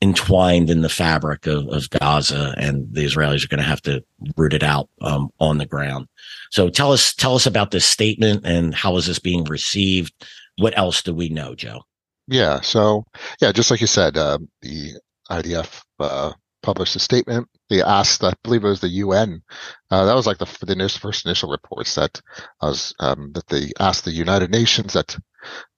entwined 0.00 0.70
in 0.70 0.82
the 0.82 0.88
fabric 0.88 1.46
of, 1.46 1.66
of 1.68 1.90
Gaza, 1.90 2.54
and 2.56 2.86
the 2.92 3.04
Israelis 3.04 3.44
are 3.44 3.48
going 3.48 3.58
to 3.58 3.68
have 3.68 3.82
to 3.82 4.04
root 4.36 4.54
it 4.54 4.62
out 4.62 4.88
um, 5.00 5.30
on 5.40 5.58
the 5.58 5.66
ground. 5.66 6.06
So 6.50 6.68
tell 6.68 6.92
us 6.92 7.14
tell 7.14 7.34
us 7.34 7.46
about 7.46 7.70
this 7.70 7.84
statement 7.84 8.46
and 8.46 8.74
how 8.74 8.96
is 8.96 9.06
this 9.06 9.18
being 9.18 9.44
received? 9.44 10.12
What 10.58 10.76
else 10.76 11.02
do 11.02 11.14
we 11.14 11.28
know, 11.28 11.54
Joe? 11.54 11.82
Yeah, 12.26 12.60
so 12.60 13.06
yeah, 13.40 13.52
just 13.52 13.70
like 13.70 13.80
you 13.80 13.86
said, 13.86 14.16
uh, 14.16 14.38
the 14.60 14.92
IDF 15.30 15.82
uh, 15.98 16.32
published 16.62 16.96
a 16.96 16.98
statement. 16.98 17.48
They 17.70 17.82
asked, 17.82 18.22
I 18.22 18.32
believe 18.44 18.64
it 18.64 18.68
was 18.68 18.80
the 18.80 18.88
UN. 18.88 19.42
Uh, 19.90 20.04
that 20.04 20.14
was 20.14 20.26
like 20.26 20.38
the, 20.38 20.66
the 20.66 20.98
first 21.00 21.24
initial 21.24 21.50
reports 21.50 21.94
that 21.94 22.20
was 22.60 22.94
um, 23.00 23.32
that 23.34 23.46
they 23.48 23.72
asked 23.80 24.04
the 24.04 24.10
United 24.10 24.50
Nations 24.50 24.92
that 24.92 25.16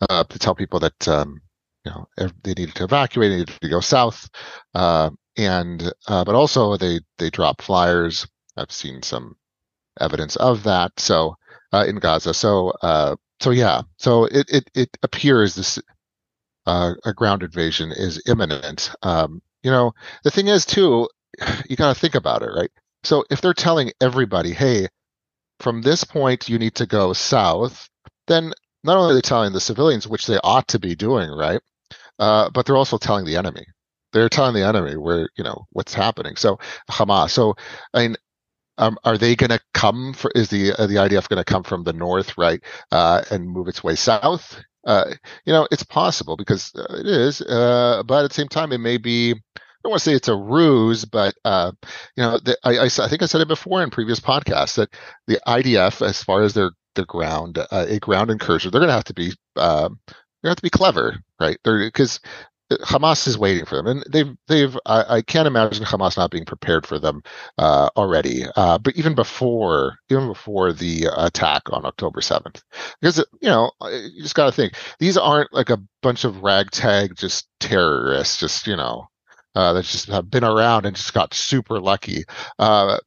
uh, 0.08 0.24
to 0.24 0.38
tell 0.38 0.54
people 0.54 0.80
that 0.80 1.08
um, 1.08 1.40
you 1.84 1.90
know 1.90 2.06
they 2.42 2.54
needed 2.54 2.74
to 2.76 2.84
evacuate, 2.84 3.30
they 3.30 3.36
needed 3.38 3.58
to 3.60 3.68
go 3.68 3.80
south, 3.80 4.28
uh, 4.74 5.10
and 5.36 5.92
uh, 6.08 6.24
but 6.24 6.34
also 6.34 6.76
they 6.76 7.00
they 7.18 7.30
drop 7.30 7.62
flyers. 7.62 8.26
I've 8.56 8.72
seen 8.72 9.02
some 9.02 9.36
evidence 10.00 10.36
of 10.36 10.64
that. 10.64 10.92
So 10.98 11.36
uh, 11.72 11.84
in 11.88 11.96
Gaza, 11.96 12.34
so 12.34 12.70
uh, 12.82 13.16
so 13.40 13.50
yeah, 13.50 13.82
so 13.98 14.24
it 14.24 14.48
it 14.50 14.70
it 14.74 14.96
appears 15.02 15.54
this 15.54 15.78
uh, 16.66 16.94
a 17.04 17.12
ground 17.12 17.42
invasion 17.42 17.92
is 17.92 18.22
imminent. 18.26 18.90
Um, 19.02 19.42
you 19.62 19.70
know, 19.70 19.92
the 20.24 20.30
thing 20.30 20.48
is 20.48 20.66
too, 20.66 21.08
you 21.68 21.76
got 21.76 21.94
to 21.94 22.00
think 22.00 22.14
about 22.14 22.42
it, 22.42 22.50
right? 22.54 22.70
So 23.02 23.24
if 23.30 23.40
they're 23.40 23.54
telling 23.54 23.92
everybody, 24.00 24.52
hey, 24.52 24.88
from 25.58 25.82
this 25.82 26.04
point 26.04 26.48
you 26.48 26.58
need 26.58 26.74
to 26.76 26.86
go 26.86 27.12
south, 27.12 27.88
then 28.26 28.52
not 28.84 28.96
only 28.96 29.12
are 29.12 29.14
they 29.14 29.20
telling 29.20 29.52
the 29.52 29.60
civilians, 29.60 30.08
which 30.08 30.26
they 30.26 30.38
ought 30.42 30.68
to 30.68 30.78
be 30.78 30.94
doing, 30.94 31.30
right? 31.30 31.60
Uh, 32.18 32.50
but 32.50 32.66
they're 32.66 32.76
also 32.76 32.98
telling 32.98 33.24
the 33.24 33.36
enemy. 33.36 33.66
They're 34.12 34.28
telling 34.28 34.54
the 34.54 34.66
enemy 34.66 34.96
where 34.96 35.28
you 35.36 35.44
know 35.44 35.66
what's 35.70 35.94
happening. 35.94 36.36
So 36.36 36.58
Hamas. 36.90 37.30
So 37.30 37.54
I 37.94 38.08
mean, 38.08 38.16
um, 38.78 38.98
are 39.04 39.18
they 39.18 39.36
going 39.36 39.50
to 39.50 39.60
come 39.74 40.14
for? 40.14 40.30
Is 40.34 40.48
the 40.48 40.72
uh, 40.72 40.86
the 40.86 40.96
IDF 40.96 41.28
going 41.28 41.38
to 41.38 41.44
come 41.44 41.62
from 41.62 41.84
the 41.84 41.92
north, 41.92 42.36
right, 42.36 42.60
uh, 42.90 43.22
and 43.30 43.48
move 43.48 43.68
its 43.68 43.84
way 43.84 43.94
south? 43.94 44.60
Uh, 44.86 45.12
you 45.44 45.52
know, 45.52 45.68
it's 45.70 45.82
possible 45.82 46.36
because 46.36 46.72
uh, 46.74 46.96
it 46.98 47.06
is, 47.06 47.42
uh, 47.42 48.02
but 48.06 48.24
at 48.24 48.30
the 48.30 48.34
same 48.34 48.48
time, 48.48 48.72
it 48.72 48.78
may 48.78 48.96
be. 48.96 49.32
I 49.32 49.82
don't 49.82 49.92
want 49.92 50.02
to 50.02 50.10
say 50.10 50.14
it's 50.14 50.28
a 50.28 50.36
ruse, 50.36 51.06
but 51.06 51.34
uh, 51.44 51.72
you 52.16 52.22
know, 52.22 52.38
the, 52.38 52.56
I, 52.64 52.78
I, 52.78 52.84
I, 52.84 53.08
think 53.08 53.22
I 53.22 53.26
said 53.26 53.40
it 53.40 53.48
before 53.48 53.82
in 53.82 53.88
previous 53.88 54.20
podcasts 54.20 54.74
that 54.76 54.90
the 55.26 55.40
IDF, 55.46 56.06
as 56.06 56.22
far 56.22 56.42
as 56.42 56.52
their 56.52 56.72
their 56.94 57.04
ground, 57.04 57.58
a 57.70 57.98
ground 58.00 58.30
incursion, 58.30 58.70
they're 58.70 58.80
going 58.80 58.88
to 58.88 58.94
have 58.94 59.04
to 59.04 59.14
be 59.14 59.32
um, 59.56 59.98
they 60.42 60.48
have 60.48 60.56
to 60.56 60.62
be 60.62 60.70
clever, 60.70 61.22
right? 61.38 61.58
They're 61.64 61.86
because 61.86 62.20
Hamas 62.70 63.26
is 63.26 63.36
waiting 63.36 63.64
for 63.64 63.76
them, 63.76 63.86
and 63.88 64.04
they've 64.08 64.36
they've. 64.46 64.78
I, 64.86 65.16
I, 65.16 65.22
can't 65.22 65.48
imagine 65.48 65.84
Hamas 65.84 66.16
not 66.16 66.30
being 66.30 66.44
prepared 66.44 66.86
for 66.86 66.98
them 67.00 67.22
uh, 67.58 67.90
already. 67.96 68.44
Uh, 68.54 68.78
but 68.78 68.96
even 68.96 69.14
before 69.14 69.96
even 70.08 70.28
before 70.28 70.72
the 70.72 71.08
attack 71.16 71.62
on 71.72 71.84
October 71.84 72.20
seventh, 72.20 72.62
because 73.00 73.18
you 73.40 73.48
know 73.48 73.72
you 73.82 74.22
just 74.22 74.36
got 74.36 74.46
to 74.46 74.52
think 74.52 74.74
these 75.00 75.16
aren't 75.16 75.52
like 75.52 75.70
a 75.70 75.82
bunch 76.00 76.24
of 76.24 76.42
ragtag 76.42 77.16
just 77.16 77.48
terrorists, 77.58 78.38
just 78.38 78.66
you 78.68 78.76
know 78.76 79.08
uh, 79.56 79.72
that 79.72 79.84
just 79.84 80.06
have 80.06 80.30
been 80.30 80.44
around 80.44 80.86
and 80.86 80.94
just 80.96 81.12
got 81.12 81.34
super 81.34 81.80
lucky. 81.80 82.22
Uh, 82.58 82.98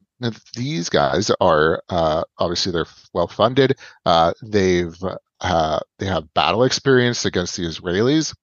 these 0.54 0.88
guys 0.88 1.30
are 1.40 1.82
uh, 1.88 2.22
obviously 2.38 2.72
they're 2.72 2.86
well 3.12 3.28
funded. 3.28 3.78
Uh, 4.06 4.32
they've 4.42 4.96
uh, 5.40 5.80
they 5.98 6.06
have 6.06 6.32
battle 6.34 6.64
experience 6.64 7.24
against 7.24 7.56
the 7.56 7.64
Israelis 7.64 8.34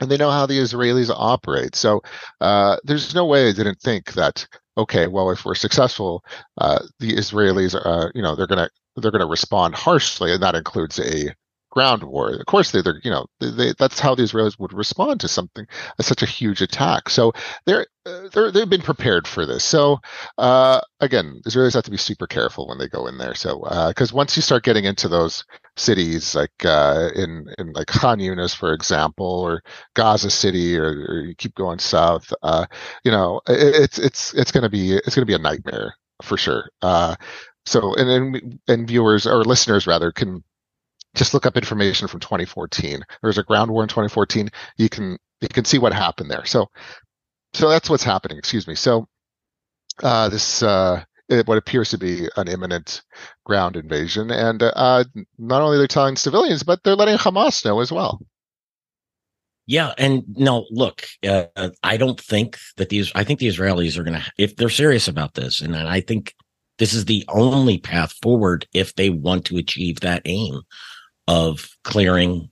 and 0.00 0.10
they 0.10 0.16
know 0.16 0.30
how 0.30 0.46
the 0.46 0.58
Israelis 0.58 1.10
operate. 1.14 1.74
So 1.74 2.02
uh, 2.40 2.76
there's 2.84 3.14
no 3.14 3.26
way 3.26 3.44
they 3.44 3.52
didn't 3.52 3.80
think 3.80 4.12
that 4.14 4.46
okay, 4.76 5.08
well, 5.08 5.30
if 5.30 5.44
we're 5.44 5.56
successful, 5.56 6.24
uh, 6.58 6.78
the 7.00 7.12
Israelis, 7.12 7.74
you 8.14 8.22
know, 8.22 8.36
they're 8.36 8.46
gonna 8.46 8.70
they're 8.96 9.10
gonna 9.10 9.26
respond 9.26 9.74
harshly, 9.74 10.32
and 10.32 10.42
that 10.42 10.54
includes 10.54 10.98
a 10.98 11.34
ground 11.70 12.02
war. 12.02 12.30
Of 12.30 12.46
course, 12.46 12.70
they, 12.70 12.80
are 12.80 13.00
you 13.02 13.10
know 13.10 13.26
they, 13.40 13.74
that's 13.78 14.00
how 14.00 14.14
the 14.14 14.22
Israelis 14.22 14.58
would 14.58 14.72
respond 14.72 15.20
to 15.20 15.28
something 15.28 15.66
such 16.00 16.22
a 16.22 16.26
huge 16.26 16.62
attack. 16.62 17.08
So 17.08 17.32
they're, 17.66 17.86
uh, 18.06 18.28
they're 18.32 18.50
they've 18.50 18.68
been 18.68 18.82
prepared 18.82 19.26
for 19.26 19.44
this. 19.44 19.64
So 19.64 19.98
uh, 20.38 20.80
again, 21.00 21.40
Israelis 21.46 21.74
have 21.74 21.84
to 21.84 21.90
be 21.90 21.96
super 21.96 22.26
careful 22.26 22.68
when 22.68 22.78
they 22.78 22.88
go 22.88 23.06
in 23.06 23.18
there. 23.18 23.34
So 23.34 23.60
because 23.88 24.12
uh, 24.12 24.16
once 24.16 24.36
you 24.36 24.42
start 24.42 24.64
getting 24.64 24.84
into 24.84 25.08
those 25.08 25.44
cities 25.76 26.34
like 26.34 26.64
uh, 26.64 27.10
in 27.14 27.46
in 27.58 27.72
like 27.72 27.86
Khan 27.86 28.18
Yunis, 28.18 28.54
for 28.54 28.72
example, 28.72 29.26
or 29.26 29.62
Gaza 29.94 30.30
City, 30.30 30.76
or, 30.76 30.88
or 31.08 31.20
you 31.26 31.34
keep 31.34 31.54
going 31.54 31.78
south, 31.78 32.32
uh, 32.42 32.66
you 33.04 33.10
know 33.10 33.40
it, 33.48 33.82
it's 33.82 33.98
it's 33.98 34.34
it's 34.34 34.52
going 34.52 34.64
to 34.64 34.70
be 34.70 34.94
it's 34.94 35.14
going 35.14 35.26
to 35.26 35.30
be 35.30 35.34
a 35.34 35.38
nightmare 35.38 35.94
for 36.22 36.36
sure. 36.36 36.70
Uh, 36.82 37.14
so 37.66 37.94
and, 37.94 38.08
and 38.08 38.60
and 38.68 38.88
viewers 38.88 39.26
or 39.26 39.44
listeners 39.44 39.86
rather 39.86 40.10
can 40.10 40.42
just 41.14 41.34
look 41.34 41.46
up 41.46 41.56
information 41.56 42.08
from 42.08 42.20
2014. 42.20 42.98
There 42.98 43.28
was 43.28 43.38
a 43.38 43.42
ground 43.42 43.70
war 43.70 43.82
in 43.82 43.88
2014. 43.88 44.48
You 44.76 44.88
can 44.88 45.18
you 45.40 45.48
can 45.48 45.64
see 45.64 45.78
what 45.78 45.92
happened 45.92 46.30
there. 46.30 46.44
So 46.44 46.66
so 47.54 47.68
that's 47.68 47.88
what's 47.88 48.04
happening. 48.04 48.38
Excuse 48.38 48.66
me. 48.66 48.74
So 48.74 49.06
uh, 50.02 50.28
this 50.28 50.62
uh, 50.62 51.02
it, 51.28 51.46
what 51.46 51.58
appears 51.58 51.90
to 51.90 51.98
be 51.98 52.28
an 52.36 52.48
imminent 52.48 53.02
ground 53.44 53.76
invasion, 53.76 54.30
and 54.30 54.62
uh, 54.62 55.04
not 55.38 55.62
only 55.62 55.78
they're 55.78 55.86
telling 55.86 56.16
civilians, 56.16 56.62
but 56.62 56.82
they're 56.82 56.94
letting 56.94 57.16
Hamas 57.16 57.64
know 57.64 57.80
as 57.80 57.92
well. 57.92 58.20
Yeah, 59.66 59.92
and 59.98 60.24
no, 60.28 60.64
look, 60.70 61.04
uh, 61.28 61.44
I 61.82 61.98
don't 61.98 62.18
think 62.18 62.56
that 62.78 62.88
these. 62.88 63.12
I 63.14 63.24
think 63.24 63.38
the 63.38 63.48
Israelis 63.48 63.98
are 63.98 64.04
going 64.04 64.18
to, 64.18 64.32
if 64.38 64.56
they're 64.56 64.70
serious 64.70 65.08
about 65.08 65.34
this, 65.34 65.60
and 65.60 65.76
I 65.76 66.00
think 66.00 66.34
this 66.78 66.94
is 66.94 67.04
the 67.04 67.24
only 67.28 67.78
path 67.78 68.14
forward 68.22 68.66
if 68.72 68.94
they 68.94 69.10
want 69.10 69.44
to 69.46 69.58
achieve 69.58 70.00
that 70.00 70.22
aim 70.24 70.62
of 71.28 71.68
clearing 71.84 72.50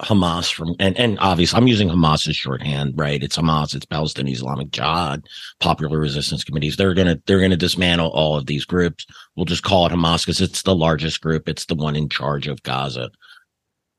Hamas 0.00 0.50
from 0.50 0.74
and 0.78 0.96
and 0.98 1.18
obviously 1.20 1.58
I'm 1.58 1.66
using 1.66 1.88
Hamas 1.88 2.26
as 2.26 2.36
shorthand, 2.36 2.94
right? 2.96 3.22
It's 3.22 3.36
Hamas, 3.36 3.74
it's 3.74 3.84
Palestinian 3.84 4.34
Islamic 4.34 4.70
Jihad, 4.70 5.26
Popular 5.58 5.98
Resistance 5.98 6.42
Committees. 6.42 6.76
They're 6.76 6.94
gonna 6.94 7.20
they're 7.26 7.40
gonna 7.40 7.56
dismantle 7.56 8.10
all 8.10 8.36
of 8.36 8.46
these 8.46 8.64
groups. 8.64 9.06
We'll 9.36 9.44
just 9.44 9.62
call 9.62 9.84
it 9.84 9.92
Hamas 9.92 10.24
because 10.24 10.40
it's 10.40 10.62
the 10.62 10.74
largest 10.74 11.20
group. 11.20 11.48
It's 11.48 11.66
the 11.66 11.74
one 11.74 11.96
in 11.96 12.08
charge 12.08 12.48
of 12.48 12.62
Gaza. 12.62 13.10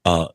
Uh, 0.03 0.29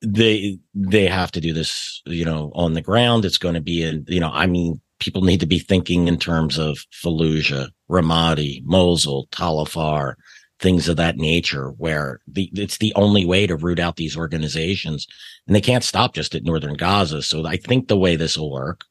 they 0.00 0.58
they 0.74 1.06
have 1.06 1.30
to 1.32 1.40
do 1.40 1.52
this, 1.52 2.00
you 2.06 2.24
know, 2.24 2.50
on 2.54 2.72
the 2.72 2.82
ground. 2.82 3.26
It's 3.26 3.38
going 3.38 3.54
to 3.54 3.60
be 3.60 3.82
in, 3.82 4.06
you 4.08 4.20
know, 4.20 4.30
I 4.32 4.46
mean, 4.46 4.80
people 4.98 5.22
need 5.22 5.40
to 5.40 5.46
be 5.46 5.58
thinking 5.58 6.08
in 6.08 6.18
terms 6.18 6.58
of 6.58 6.78
Fallujah, 7.04 7.68
Ramadi, 7.90 8.64
Mosul, 8.64 9.28
Tal 9.30 9.60
Afar, 9.60 10.16
things 10.60 10.88
of 10.88 10.96
that 10.98 11.16
nature 11.16 11.70
where 11.78 12.20
the, 12.28 12.50
it's 12.54 12.78
the 12.78 12.92
only 12.94 13.24
way 13.24 13.46
to 13.46 13.56
root 13.56 13.78
out 13.78 13.96
these 13.96 14.16
organizations. 14.16 15.06
And 15.46 15.56
they 15.56 15.60
can't 15.60 15.84
stop 15.84 16.14
just 16.14 16.34
at 16.34 16.44
northern 16.44 16.74
gaza. 16.74 17.22
So 17.22 17.46
i 17.46 17.56
think 17.56 17.88
the 17.88 17.98
way 17.98 18.16
this 18.16 18.36
will 18.36 18.52
work 18.52 18.84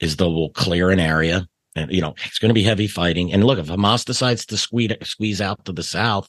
is 0.00 0.16
they'll 0.16 0.50
clear 0.50 0.90
an 0.90 1.00
area 1.00 1.48
and 1.74 1.90
you 1.90 2.00
know 2.00 2.14
it's 2.24 2.38
going 2.38 2.50
to 2.50 2.54
be 2.54 2.62
heavy 2.62 2.86
fighting. 2.86 3.32
And 3.32 3.44
look 3.44 3.58
if 3.58 3.66
hamas 3.66 4.04
decides 4.04 4.44
to 4.46 4.56
squeeze 4.56 4.92
squeeze 5.02 5.40
out 5.40 5.64
to 5.64 5.72
the 5.72 5.82
south 5.82 6.28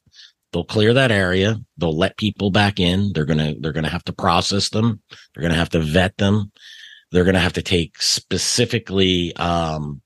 they'll 0.52 0.64
clear 0.64 0.94
that 0.94 1.12
area. 1.12 1.60
They'll 1.78 1.98
let 1.98 2.18
people 2.18 2.52
back 2.52 2.80
in. 2.80 3.12
They're 3.14 3.26
going 3.26 3.40
to 3.40 3.60
they're 3.60 3.74
going 3.74 3.84
to 3.84 3.92
have 3.92 4.06
to 4.06 4.14
process 4.14 4.70
them. 4.70 5.02
They're 5.34 5.42
going 5.42 5.54
to 5.54 5.60
have 5.60 5.70
to 5.70 5.80
vet 5.80 6.18
them. 6.18 6.52
They're 7.12 7.24
going 7.24 7.36
to 7.36 7.42
have 7.42 7.54
to 7.54 7.62
take 7.62 8.02
specifically 8.02 9.36
um 9.36 10.02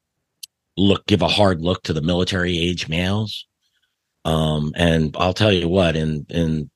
look 0.77 1.05
give 1.05 1.21
a 1.21 1.27
hard 1.27 1.61
look 1.61 1.83
to 1.83 1.93
the 1.93 2.01
military 2.01 2.57
age 2.57 2.87
males 2.87 3.45
um, 4.25 4.71
and 4.75 5.15
I'll 5.17 5.33
tell 5.33 5.51
you 5.51 5.67
what, 5.67 5.95
in 5.95 6.25
in 6.29 6.69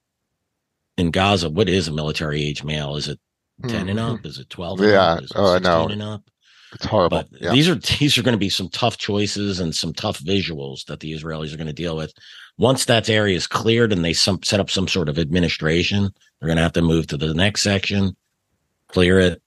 in 0.97 1.11
Gaza, 1.11 1.49
what 1.49 1.69
is 1.69 1.87
a 1.87 1.93
military 1.93 2.43
age 2.43 2.63
male? 2.63 2.95
Is 2.95 3.07
it 3.07 3.19
10 3.67 3.89
and 3.89 3.99
up? 3.99 4.17
Mm-hmm. 4.17 4.27
Is 4.27 4.39
it 4.39 4.49
12 4.49 4.81
yeah. 4.81 5.19
oh, 5.35 5.57
no. 5.57 5.87
and 5.87 6.01
up? 6.01 6.23
It's 6.73 6.85
horrible. 6.85 7.17
But 7.17 7.41
yeah. 7.41 7.51
these 7.51 7.69
are 7.69 7.75
these 7.99 8.17
are 8.17 8.23
going 8.23 8.33
to 8.33 8.39
be 8.39 8.49
some 8.49 8.69
tough 8.69 8.97
choices 8.97 9.59
and 9.59 9.75
some 9.75 9.93
tough 9.93 10.19
visuals 10.19 10.85
that 10.85 10.99
the 10.99 11.13
Israelis 11.13 11.53
are 11.53 11.57
going 11.57 11.67
to 11.67 11.73
deal 11.73 11.95
with. 11.95 12.13
Once 12.57 12.85
that 12.85 13.09
area 13.09 13.35
is 13.35 13.47
cleared 13.47 13.91
and 13.91 14.03
they 14.03 14.13
some, 14.13 14.41
set 14.41 14.61
up 14.61 14.69
some 14.69 14.87
sort 14.87 15.09
of 15.09 15.19
administration, 15.19 16.09
they're 16.39 16.47
going 16.47 16.57
to 16.57 16.63
have 16.63 16.73
to 16.73 16.81
move 16.81 17.07
to 17.07 17.17
the 17.17 17.33
next 17.33 17.61
section, 17.61 18.15
clear 18.87 19.19
it, 19.19 19.41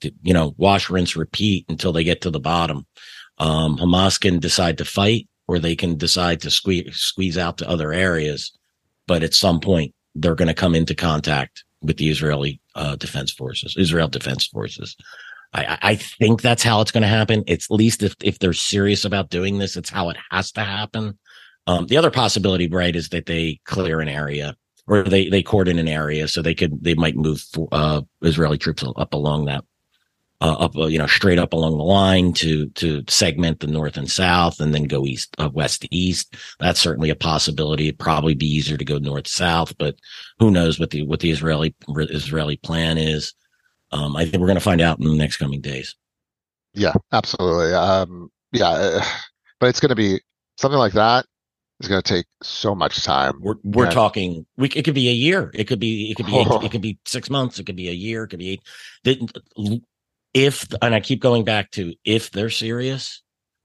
to, 0.00 0.12
you 0.22 0.32
know, 0.32 0.54
wash, 0.56 0.88
rinse, 0.88 1.14
repeat 1.14 1.66
until 1.68 1.92
they 1.92 2.04
get 2.04 2.22
to 2.22 2.30
the 2.30 2.40
bottom. 2.40 2.86
Um, 3.36 3.76
Hamas 3.76 4.18
can 4.18 4.38
decide 4.38 4.78
to 4.78 4.86
fight 4.86 5.28
or 5.48 5.58
they 5.58 5.74
can 5.74 5.96
decide 5.96 6.40
to 6.42 6.50
squeeze 6.50 6.94
squeeze 6.96 7.38
out 7.38 7.58
to 7.58 7.68
other 7.68 7.92
areas. 7.92 8.52
But 9.06 9.22
at 9.22 9.34
some 9.34 9.58
point, 9.58 9.94
they're 10.14 10.34
going 10.34 10.48
to 10.48 10.54
come 10.54 10.74
into 10.74 10.94
contact 10.94 11.64
with 11.80 11.96
the 11.96 12.10
Israeli 12.10 12.60
uh, 12.74 12.96
defense 12.96 13.32
forces, 13.32 13.74
Israel 13.76 14.08
defense 14.08 14.46
forces. 14.46 14.94
I, 15.54 15.78
I 15.80 15.94
think 15.96 16.42
that's 16.42 16.62
how 16.62 16.82
it's 16.82 16.90
going 16.90 17.02
to 17.02 17.08
happen. 17.08 17.42
It's 17.46 17.70
at 17.70 17.74
least 17.74 18.02
if, 18.02 18.14
if 18.22 18.38
they're 18.38 18.52
serious 18.52 19.06
about 19.06 19.30
doing 19.30 19.58
this, 19.58 19.76
it's 19.76 19.88
how 19.88 20.10
it 20.10 20.18
has 20.30 20.52
to 20.52 20.60
happen. 20.60 21.18
Um, 21.66 21.86
the 21.86 21.96
other 21.96 22.10
possibility, 22.10 22.68
right, 22.68 22.94
is 22.94 23.08
that 23.10 23.24
they 23.24 23.60
clear 23.64 24.00
an 24.00 24.08
area 24.08 24.54
or 24.86 25.04
they, 25.04 25.28
they 25.30 25.42
cordon 25.42 25.78
an 25.78 25.88
area 25.88 26.28
so 26.28 26.42
they 26.42 26.54
could, 26.54 26.82
they 26.84 26.94
might 26.94 27.16
move 27.16 27.42
uh, 27.72 28.02
Israeli 28.22 28.58
troops 28.58 28.84
up 28.96 29.14
along 29.14 29.46
that 29.46 29.64
uh, 30.40 30.56
up, 30.58 30.76
uh, 30.76 30.86
you 30.86 30.98
know, 30.98 31.06
straight 31.06 31.38
up 31.38 31.52
along 31.52 31.76
the 31.76 31.84
line 31.84 32.32
to 32.32 32.68
to 32.70 33.02
segment 33.08 33.60
the 33.60 33.66
north 33.66 33.96
and 33.96 34.10
south, 34.10 34.60
and 34.60 34.72
then 34.72 34.84
go 34.84 35.04
east, 35.04 35.34
uh, 35.38 35.50
west 35.52 35.82
to 35.82 35.88
east. 35.94 36.36
That's 36.60 36.80
certainly 36.80 37.10
a 37.10 37.16
possibility. 37.16 37.88
It'd 37.88 37.98
probably 37.98 38.34
be 38.34 38.46
easier 38.46 38.76
to 38.76 38.84
go 38.84 38.98
north 38.98 39.26
south, 39.26 39.76
but 39.78 39.96
who 40.38 40.50
knows 40.50 40.78
what 40.78 40.90
the 40.90 41.02
what 41.02 41.20
the 41.20 41.30
Israeli 41.30 41.74
Israeli 41.88 42.56
plan 42.56 42.98
is? 42.98 43.34
Um, 43.90 44.16
I 44.16 44.24
think 44.24 44.40
we're 44.40 44.46
going 44.46 44.58
to 44.58 44.60
find 44.60 44.80
out 44.80 44.98
in 44.98 45.06
the 45.06 45.16
next 45.16 45.38
coming 45.38 45.60
days. 45.60 45.96
Yeah, 46.74 46.92
absolutely. 47.12 47.74
Um, 47.74 48.30
yeah, 48.52 49.04
but 49.60 49.68
it's 49.68 49.80
going 49.80 49.90
to 49.90 49.96
be 49.96 50.20
something 50.56 50.78
like 50.78 50.92
that. 50.92 51.26
It's 51.80 51.88
going 51.88 52.02
to 52.02 52.14
take 52.14 52.26
so 52.42 52.74
much 52.74 53.02
time. 53.04 53.38
We're 53.40 53.54
we're 53.64 53.84
and, 53.84 53.92
talking. 53.92 54.46
We 54.56 54.68
it 54.68 54.84
could 54.84 54.94
be 54.94 55.08
a 55.08 55.12
year. 55.12 55.50
It 55.54 55.64
could 55.64 55.80
be 55.80 56.10
it 56.10 56.16
could 56.16 56.26
be 56.26 56.32
oh. 56.34 56.58
eight, 56.58 56.64
it 56.64 56.70
could 56.72 56.82
be 56.82 56.98
six 57.06 57.28
months. 57.28 57.58
It 57.58 57.66
could 57.66 57.76
be 57.76 57.88
a 57.88 57.92
year. 57.92 58.24
It 58.24 58.28
could 58.28 58.38
be 58.38 58.50
eight. 58.50 58.62
The, 59.02 59.80
if 60.34 60.66
and 60.82 60.94
I 60.94 61.00
keep 61.00 61.20
going 61.20 61.44
back 61.44 61.70
to 61.72 61.94
if 62.04 62.30
they're 62.30 62.50
serious, 62.50 63.22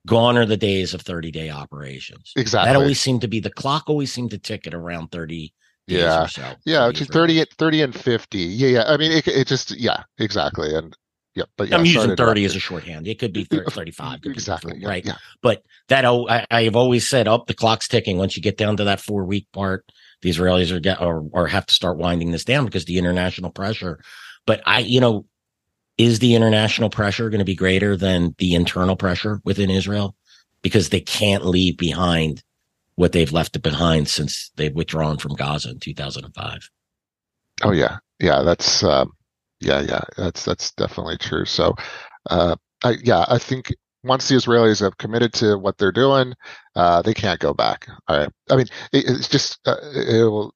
gone 0.08 0.38
are 0.38 0.46
the 0.46 0.58
days 0.58 0.94
of 0.94 1.02
30 1.02 1.32
day 1.32 1.50
operations. 1.50 2.34
Exactly. 2.36 2.70
That 2.70 2.76
always 2.80 3.00
seemed 3.00 3.22
to 3.22 3.28
be 3.28 3.40
the 3.40 3.52
clock 3.52 3.86
always 3.88 4.12
seemed 4.12 4.32
to 4.32 4.38
tick 4.38 4.68
at 4.68 4.74
around 4.74 5.12
30 5.12 5.54
yeah. 5.88 6.26
So 6.28 6.44
yeah, 6.66 6.88
which 6.88 7.02
is 7.02 7.08
30, 7.08 7.46
30 7.58 7.82
and 7.82 7.96
50. 7.96 8.38
Yeah, 8.38 8.68
yeah. 8.68 8.84
I 8.88 8.98
mean, 8.98 9.12
it, 9.12 9.28
it 9.28 9.48
just, 9.48 9.72
yeah, 9.72 10.04
exactly. 10.18 10.74
And 10.74 10.96
yeah, 11.36 11.44
but 11.58 11.70
yeah, 11.70 11.78
I'm 11.78 11.86
using 11.86 12.16
30 12.16 12.46
as 12.46 12.56
a 12.56 12.60
shorthand. 12.60 13.08
It 13.08 13.20
could 13.20 13.34
be 13.34 13.44
30, 13.44 13.72
35. 13.72 14.22
Could 14.22 14.32
exactly. 14.32 14.80
Be, 14.80 14.86
right. 14.86 15.06
Yeah. 15.06 15.16
But 15.42 15.64
that, 15.90 16.06
oh, 16.06 16.28
I, 16.30 16.46
I've 16.52 16.76
always 16.76 17.08
said, 17.08 17.28
up 17.28 17.42
oh, 17.42 17.46
the 17.48 17.54
clock's 17.54 17.88
ticking. 17.88 18.18
Once 18.18 18.38
you 18.38 18.44
get 18.44 18.58
down 18.58 18.78
to 18.78 18.86
that 18.86 19.02
four 19.02 19.26
week 19.26 19.48
part, 19.52 19.86
the 20.22 20.30
Israelis 20.30 20.72
are 20.72 20.80
get 20.80 21.02
or, 21.02 21.28
or 21.34 21.48
have 21.48 21.66
to 21.66 21.74
start 21.74 21.98
winding 21.98 22.32
this 22.32 22.46
down 22.46 22.66
because 22.66 22.86
the 22.86 22.98
international 22.98 23.52
pressure. 23.52 24.00
But 24.46 24.62
I, 24.66 24.80
you 24.80 25.02
know, 25.02 25.26
is 25.98 26.20
the 26.20 26.36
international 26.36 26.90
pressure 26.90 27.30
going 27.30 27.40
to 27.40 27.46
be 27.46 27.56
greater 27.56 27.96
than 27.96 28.36
the 28.38 28.56
internal 28.56 28.96
pressure 28.96 29.42
within 29.44 29.70
Israel? 29.70 30.16
Because 30.62 30.90
they 30.90 31.02
can't 31.02 31.46
leave 31.46 31.78
behind 31.78 32.44
what 32.96 33.12
they've 33.12 33.32
left 33.32 33.62
behind 33.62 34.08
since 34.08 34.52
they've 34.56 34.74
withdrawn 34.76 35.18
from 35.18 35.36
Gaza 35.36 35.72
in 35.72 35.80
2005. 35.80 36.70
Oh 37.64 37.72
yeah, 37.72 37.98
yeah, 38.20 38.42
that's 38.44 38.84
um, 38.84 39.12
yeah, 39.60 39.82
yeah, 39.82 40.02
that's 40.18 40.46
that's 40.46 40.72
definitely 40.72 41.18
true. 41.18 41.46
So, 41.46 41.76
uh, 42.30 42.56
I, 42.84 42.98
yeah, 43.04 43.26
I 43.28 43.38
think 43.38 43.74
once 44.04 44.28
the 44.28 44.36
Israelis 44.36 44.82
have 44.82 44.98
committed 44.98 45.34
to 45.34 45.58
what 45.58 45.78
they're 45.78 45.92
doing, 45.92 46.34
uh, 46.76 47.02
they 47.02 47.14
can't 47.14 47.40
go 47.40 47.54
back. 47.54 47.88
All 48.08 48.18
right, 48.18 48.30
I 48.50 48.56
mean, 48.56 48.68
it, 48.92 49.06
it's 49.08 49.30
just 49.30 49.60
uh, 49.66 49.78
it 49.96 50.24
will. 50.24 50.54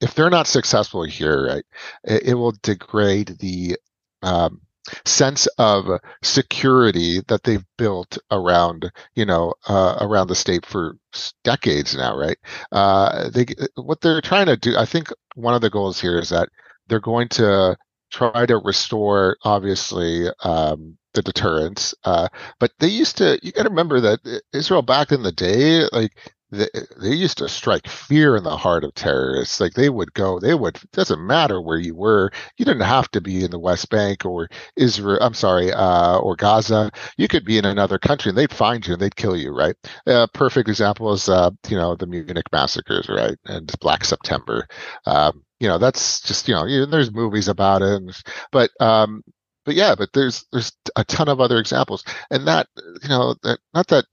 If 0.00 0.14
they're 0.14 0.30
not 0.30 0.48
successful 0.48 1.04
here, 1.04 1.46
right, 1.46 1.64
it, 2.04 2.22
it 2.30 2.34
will 2.34 2.54
degrade 2.62 3.36
the 3.38 3.76
um, 4.22 4.60
sense 5.04 5.46
of 5.58 5.86
security 6.22 7.20
that 7.28 7.44
they've 7.44 7.64
built 7.78 8.18
around 8.30 8.90
you 9.14 9.24
know 9.24 9.54
uh, 9.68 9.96
around 10.00 10.26
the 10.26 10.34
state 10.34 10.66
for 10.66 10.96
decades 11.44 11.96
now 11.96 12.16
right? 12.16 12.38
Uh, 12.72 13.28
they 13.30 13.46
what 13.76 14.00
they're 14.00 14.20
trying 14.20 14.46
to 14.46 14.56
do 14.56 14.76
i 14.76 14.84
think 14.84 15.08
one 15.34 15.54
of 15.54 15.60
the 15.60 15.70
goals 15.70 16.00
here 16.00 16.18
is 16.18 16.28
that 16.30 16.48
they're 16.88 17.00
going 17.00 17.28
to 17.28 17.76
try 18.10 18.44
to 18.44 18.58
restore 18.58 19.36
obviously 19.44 20.28
um, 20.44 20.96
the 21.14 21.22
deterrence 21.22 21.94
uh, 22.04 22.28
but 22.58 22.72
they 22.78 22.88
used 22.88 23.16
to 23.16 23.38
you 23.42 23.52
got 23.52 23.62
to 23.62 23.70
remember 23.70 24.00
that 24.00 24.42
israel 24.52 24.82
back 24.82 25.12
in 25.12 25.22
the 25.22 25.32
day 25.32 25.84
like 25.92 26.12
they, 26.52 26.68
they 27.00 27.14
used 27.14 27.38
to 27.38 27.48
strike 27.48 27.88
fear 27.88 28.36
in 28.36 28.44
the 28.44 28.56
heart 28.56 28.84
of 28.84 28.94
terrorists. 28.94 29.58
Like 29.58 29.72
they 29.72 29.88
would 29.88 30.12
go, 30.12 30.38
they 30.38 30.54
would, 30.54 30.78
doesn't 30.92 31.26
matter 31.26 31.60
where 31.60 31.78
you 31.78 31.94
were. 31.94 32.30
You 32.58 32.64
didn't 32.64 32.82
have 32.82 33.10
to 33.12 33.20
be 33.20 33.42
in 33.42 33.50
the 33.50 33.58
West 33.58 33.88
Bank 33.90 34.26
or 34.26 34.48
Israel, 34.76 35.18
I'm 35.22 35.34
sorry, 35.34 35.72
uh, 35.72 36.18
or 36.18 36.36
Gaza. 36.36 36.92
You 37.16 37.26
could 37.26 37.44
be 37.44 37.58
in 37.58 37.64
another 37.64 37.98
country 37.98 38.28
and 38.28 38.38
they'd 38.38 38.52
find 38.52 38.86
you 38.86 38.92
and 38.92 39.02
they'd 39.02 39.16
kill 39.16 39.36
you, 39.36 39.50
right? 39.50 39.74
A 40.06 40.28
perfect 40.28 40.68
example 40.68 41.12
is, 41.12 41.28
uh, 41.28 41.50
you 41.68 41.76
know, 41.76 41.96
the 41.96 42.06
Munich 42.06 42.46
massacres, 42.52 43.08
right? 43.08 43.36
And 43.46 43.72
Black 43.80 44.04
September. 44.04 44.68
Um, 45.06 45.42
you 45.58 45.68
know, 45.68 45.78
that's 45.78 46.20
just, 46.20 46.48
you 46.48 46.54
know, 46.54 46.86
there's 46.86 47.12
movies 47.12 47.48
about 47.48 47.82
it. 47.82 47.94
And, 47.94 48.22
but, 48.50 48.70
um, 48.80 49.22
but 49.64 49.74
yeah, 49.74 49.94
but 49.94 50.12
there's 50.12 50.44
there's 50.52 50.72
a 50.96 51.04
ton 51.04 51.28
of 51.28 51.40
other 51.40 51.58
examples, 51.58 52.04
and 52.30 52.46
that 52.48 52.66
you 53.02 53.08
know 53.08 53.34
that 53.42 53.60
not 53.74 53.86
that 53.88 54.06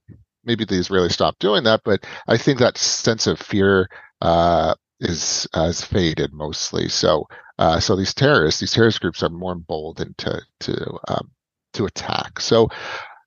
maybe 0.44 0.64
the 0.64 0.76
Israelis 0.76 1.12
stopped 1.12 1.40
doing 1.40 1.64
that, 1.64 1.82
but 1.84 2.04
I 2.28 2.36
think 2.36 2.58
that 2.58 2.78
sense 2.78 3.26
of 3.26 3.38
fear 3.38 3.88
uh, 4.20 4.74
is 5.00 5.46
has 5.54 5.84
faded 5.84 6.32
mostly. 6.32 6.88
So 6.88 7.26
uh, 7.58 7.80
so 7.80 7.96
these 7.96 8.14
terrorists, 8.14 8.60
these 8.60 8.72
terrorist 8.72 9.00
groups 9.00 9.22
are 9.22 9.28
more 9.28 9.52
emboldened 9.52 10.16
to 10.18 10.40
to 10.60 10.98
um, 11.08 11.30
to 11.74 11.86
attack. 11.86 12.40
So 12.40 12.68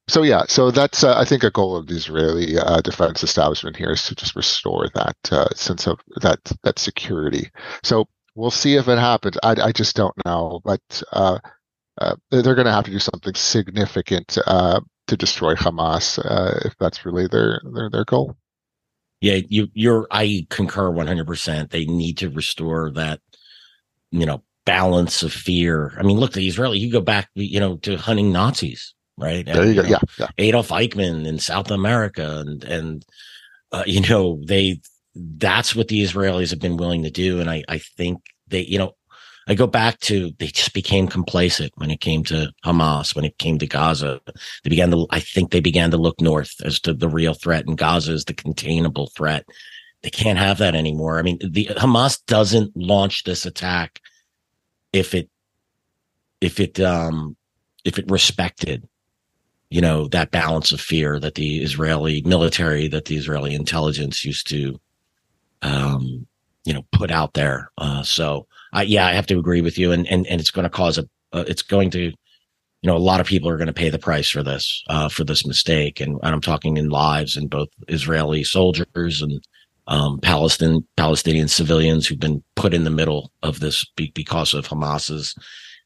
so 0.08 0.24
yeah, 0.24 0.43
so 0.48 0.70
that's 0.70 1.03
uh, 1.03 1.17
I 1.17 1.24
think 1.24 1.43
a 1.43 1.51
goal 1.51 1.77
of 1.77 1.88
the 1.88 1.96
Israeli 1.96 2.58
uh, 2.58 2.82
defense 2.82 3.24
establishment 3.24 3.77
here 3.77 3.91
is 3.91 4.03
to 4.03 4.15
just 4.15 4.36
restore 4.36 4.89
that 4.96 5.15
uh, 5.32 5.50
sense 5.55 5.88
of 5.88 6.00
that 6.22 6.39
that 6.63 6.77
security. 6.77 7.50
So 7.84 8.08
we'll 8.36 8.51
see 8.51 8.75
if 8.75 8.88
it 8.88 8.98
happens. 8.98 9.38
I, 9.43 9.55
I 9.62 9.72
just 9.72 9.96
don't 9.96 10.15
know, 10.25 10.62
but 10.65 10.82
uh, 11.13 11.39
uh, 12.00 12.15
they're 12.32 12.55
going 12.55 12.65
to 12.65 12.72
have 12.72 12.86
to 12.86 12.91
do 12.91 13.00
something 13.00 13.34
significant 13.36 14.38
uh, 14.46 14.82
to 15.07 15.17
destroy 15.17 15.56
Hamas 15.56 16.19
uh, 16.19 16.60
if 16.65 16.77
that's 16.80 17.06
really 17.06 17.27
their 17.27 17.62
their 17.63 17.89
their 17.89 18.06
goal. 18.06 18.36
Yeah, 19.21 19.39
you 19.47 19.67
you're 19.73 20.08
I 20.12 20.47
concur 20.49 20.91
100%. 20.91 21.69
They 21.69 21.86
need 21.86 22.17
to 22.19 22.30
restore 22.30 22.91
that 22.91 23.19
you 24.12 24.25
know 24.25 24.43
balance 24.65 25.23
of 25.23 25.34
fear. 25.34 25.93
I 25.97 26.04
mean, 26.04 26.17
look, 26.17 26.34
the 26.34 26.47
Israeli 26.47 26.80
you 26.80 26.91
go 26.91 27.01
back 27.01 27.30
you 27.36 27.60
know 27.60 27.77
to 27.77 27.97
hunting 27.97 28.32
Nazis, 28.32 28.93
right? 29.17 29.45
There 29.45 29.65
you, 29.65 29.82
go. 29.82 29.88
yeah, 29.88 29.99
yeah. 30.17 30.27
Adolf 30.38 30.69
Eichmann 30.69 31.25
in 31.25 31.39
South 31.39 31.71
America 31.71 32.43
and 32.45 32.63
and 32.63 33.06
uh, 33.71 33.84
you 33.86 34.01
know, 34.01 34.41
they 34.45 34.82
that's 35.15 35.75
what 35.75 35.88
the 35.89 36.04
Israelis 36.04 36.49
have 36.49 36.60
been 36.60 36.77
willing 36.77 37.04
to 37.04 37.12
do 37.12 37.39
and 37.39 37.49
I 37.49 37.63
I 37.67 37.77
think 37.77 38.21
they 38.47 38.62
you 38.62 38.77
know 38.77 38.93
I 39.47 39.56
go 39.56 39.67
back 39.67 39.99
to 40.01 40.32
they 40.39 40.47
just 40.47 40.73
became 40.73 41.08
complacent 41.08 41.73
when 41.75 41.91
it 41.91 41.99
came 41.99 42.23
to 42.25 42.53
Hamas, 42.65 43.15
when 43.15 43.25
it 43.25 43.38
came 43.38 43.60
to 43.60 43.67
Gaza. 43.67 44.21
They 44.63 44.69
began 44.69 44.91
to, 44.91 45.06
I 45.10 45.19
think 45.19 45.51
they 45.51 45.60
began 45.60 45.91
to 45.91 45.97
look 45.97 46.21
north 46.21 46.56
as 46.63 46.79
to 46.82 46.93
the 46.93 47.10
real 47.10 47.34
threat, 47.34 47.67
and 47.67 47.77
Gaza 47.77 48.13
is 48.13 48.25
the 48.25 48.34
containable 48.34 49.08
threat. 49.08 49.45
They 50.01 50.10
can't 50.10 50.39
have 50.39 50.58
that 50.60 50.75
anymore. 50.75 51.19
I 51.19 51.23
mean, 51.23 51.39
the 51.43 51.65
Hamas 51.77 52.23
doesn't 52.25 52.75
launch 52.75 53.23
this 53.23 53.45
attack 53.45 53.99
if 54.91 55.13
it 55.13 55.29
if 56.39 56.60
it 56.60 56.79
um 56.79 57.36
if 57.84 57.97
it 57.97 58.10
respected 58.12 58.88
you 59.69 59.82
know 59.82 60.08
that 60.10 60.32
balance 60.32 60.71
of 60.71 60.79
fear 60.79 61.19
that 61.19 61.36
the 61.36 61.63
Israeli 61.63 62.21
military 62.21 62.88
that 62.89 63.06
the 63.06 63.15
Israeli 63.17 63.56
intelligence 63.56 64.23
used 64.23 64.47
to 64.49 64.79
um 65.62 66.27
you 66.65 66.73
know 66.73 66.86
put 66.91 67.12
out 67.12 67.34
there. 67.34 67.71
Uh, 67.77 68.03
so 68.03 68.47
I, 68.73 68.83
yeah, 68.83 69.05
I 69.07 69.13
have 69.13 69.27
to 69.27 69.39
agree 69.39 69.62
with 69.62 69.77
you, 69.77 69.91
and 69.91 70.07
and 70.07 70.27
and 70.27 70.41
it's 70.41 70.51
going 70.51 70.63
to 70.63 70.69
cause 70.69 70.97
a, 70.97 71.03
uh, 71.31 71.45
it's 71.47 71.62
going 71.62 71.91
to, 71.91 72.01
you 72.01 72.13
know, 72.83 72.97
a 72.97 72.99
lot 72.99 73.19
of 73.21 73.27
people 73.27 73.49
are 73.49 73.57
going 73.57 73.67
to 73.67 73.73
pay 73.73 73.89
the 73.89 73.99
price 73.99 74.29
for 74.29 74.43
this, 74.43 74.83
uh, 74.89 75.09
for 75.09 75.23
this 75.23 75.45
mistake, 75.45 76.01
and, 76.01 76.19
and 76.23 76.33
I'm 76.33 76.41
talking 76.41 76.77
in 76.77 76.89
lives 76.89 77.38
and 77.38 77.49
both 77.49 77.69
Israeli 77.88 78.43
soldiers 78.43 79.21
and 79.21 79.41
um, 79.88 80.19
Palestinian 80.19 80.88
Palestinian 80.97 81.47
civilians 81.47 82.07
who've 82.07 82.19
been 82.19 82.43
put 82.55 82.73
in 82.73 82.83
the 82.83 82.89
middle 82.89 83.31
of 83.43 83.59
this 83.59 83.86
because 84.13 84.53
of 84.53 84.67
Hamas's 84.67 85.36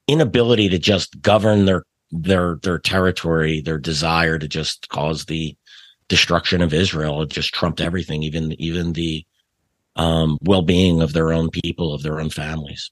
inability 0.08 0.70
to 0.70 0.80
just 0.80 1.22
govern 1.22 1.66
their 1.66 1.84
their 2.12 2.58
their 2.64 2.80
territory, 2.80 3.62
their 3.62 3.80
desire 3.80 4.40
to 4.40 4.48
just 4.48 4.90
cause 4.90 5.26
the 5.26 5.56
destruction 6.08 6.62
of 6.62 6.74
Israel. 6.74 7.22
It 7.22 7.30
just 7.30 7.54
trumped 7.54 7.82
everything, 7.82 8.24
even 8.24 8.54
even 8.62 8.94
the 8.94 9.26
um, 9.98 10.38
well-being 10.42 11.02
of 11.02 11.14
their 11.14 11.34
own 11.34 11.50
people, 11.50 11.94
of 11.94 12.04
their 12.04 12.20
own 12.20 12.30
families. 12.30 12.92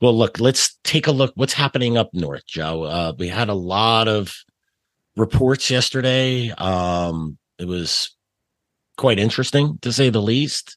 Well, 0.00 0.16
look, 0.16 0.40
let's 0.40 0.78
take 0.82 1.06
a 1.06 1.12
look. 1.12 1.32
What's 1.36 1.52
happening 1.52 1.96
up 1.96 2.10
north, 2.12 2.44
Joe? 2.46 2.82
Uh, 2.82 3.12
we 3.16 3.28
had 3.28 3.48
a 3.48 3.54
lot 3.54 4.08
of 4.08 4.34
reports 5.16 5.70
yesterday. 5.70 6.50
Um, 6.50 7.38
it 7.58 7.68
was 7.68 8.10
quite 8.96 9.20
interesting 9.20 9.78
to 9.82 9.92
say 9.92 10.10
the 10.10 10.20
least. 10.20 10.76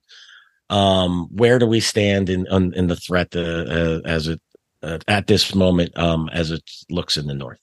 Um, 0.70 1.28
where 1.32 1.60
do 1.60 1.66
we 1.66 1.80
stand 1.80 2.30
in 2.30 2.46
in, 2.52 2.74
in 2.74 2.88
the 2.88 2.96
threat 2.96 3.36
uh, 3.36 3.40
uh, 3.40 4.02
as 4.06 4.28
it 4.28 4.42
uh, 4.84 5.00
at 5.08 5.28
this 5.28 5.56
moment 5.56 5.98
um, 5.98 6.30
as 6.32 6.52
it 6.52 6.64
looks 6.90 7.18
in 7.18 7.28
the 7.28 7.34
north? 7.34 7.60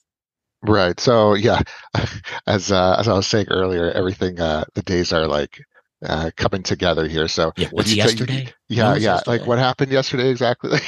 Right. 0.61 0.97
So 0.99 1.33
yeah, 1.33 1.61
as 2.47 2.71
uh, 2.71 2.95
as 2.99 3.07
I 3.07 3.13
was 3.13 3.27
saying 3.27 3.47
earlier, 3.49 3.91
everything 3.91 4.39
uh, 4.39 4.65
the 4.73 4.81
days 4.81 5.13
are 5.13 5.27
like 5.27 5.61
uh, 6.03 6.31
coming 6.35 6.63
together 6.63 7.07
here. 7.07 7.27
So 7.27 7.53
yeah, 7.57 7.69
what's 7.71 7.93
yesterday? 7.93 8.53
yeah, 8.67 8.95
yeah. 8.95 9.15
Yesterday? 9.15 9.37
Like 9.39 9.47
what 9.47 9.59
happened 9.59 9.91
yesterday 9.91 10.29
exactly. 10.29 10.71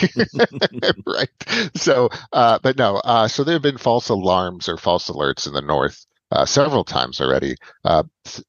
right. 1.08 1.30
So, 1.76 2.10
uh, 2.34 2.60
but 2.62 2.78
no. 2.78 2.98
Uh, 2.98 3.28
so 3.28 3.44
there 3.44 3.54
have 3.54 3.62
been 3.62 3.78
false 3.78 4.10
alarms 4.10 4.70
or 4.70 4.78
false 4.78 5.10
alerts 5.10 5.48
in 5.48 5.54
the 5.54 5.62
north 5.62 6.06
uh, 6.32 6.46
several 6.46 6.84
times 6.84 7.22
already, 7.22 7.56
uh, 7.84 8.04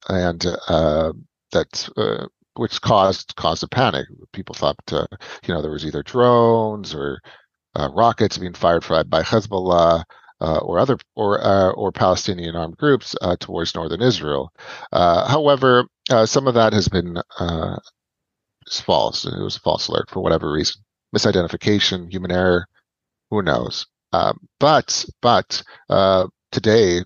and 0.08 0.44
uh, 0.68 1.12
that 1.52 1.88
uh, 1.96 2.26
which 2.54 2.80
caused 2.80 3.34
caused 3.36 3.62
a 3.62 3.68
panic. 3.68 4.06
People 4.32 4.54
thought, 4.54 4.76
uh, 4.90 5.06
you 5.46 5.54
know, 5.54 5.62
there 5.62 5.70
was 5.70 5.84
either 5.84 6.02
drones 6.02 6.94
or 6.94 7.20
uh, 7.74 7.88
rockets 7.94 8.38
being 8.38 8.54
fired 8.54 8.84
by 9.08 9.22
Hezbollah 9.22 10.04
uh, 10.40 10.58
or 10.58 10.78
other 10.78 10.98
or 11.14 11.42
uh, 11.44 11.70
or 11.70 11.92
Palestinian 11.92 12.56
armed 12.56 12.76
groups 12.76 13.14
uh, 13.22 13.36
towards 13.38 13.74
northern 13.74 14.02
Israel. 14.02 14.52
Uh, 14.92 15.28
however, 15.28 15.86
uh, 16.10 16.26
some 16.26 16.46
of 16.46 16.54
that 16.54 16.72
has 16.72 16.88
been 16.88 17.18
uh, 17.38 17.76
false. 18.70 19.24
It 19.24 19.42
was 19.42 19.56
a 19.56 19.60
false 19.60 19.88
alert 19.88 20.10
for 20.10 20.20
whatever 20.20 20.50
reason, 20.50 20.82
misidentification, 21.14 22.10
human 22.10 22.30
error, 22.30 22.66
who 23.30 23.42
knows? 23.42 23.86
Um, 24.12 24.38
but 24.60 25.04
but 25.20 25.62
today, 26.52 27.02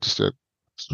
just 0.00 0.20
a 0.20 0.32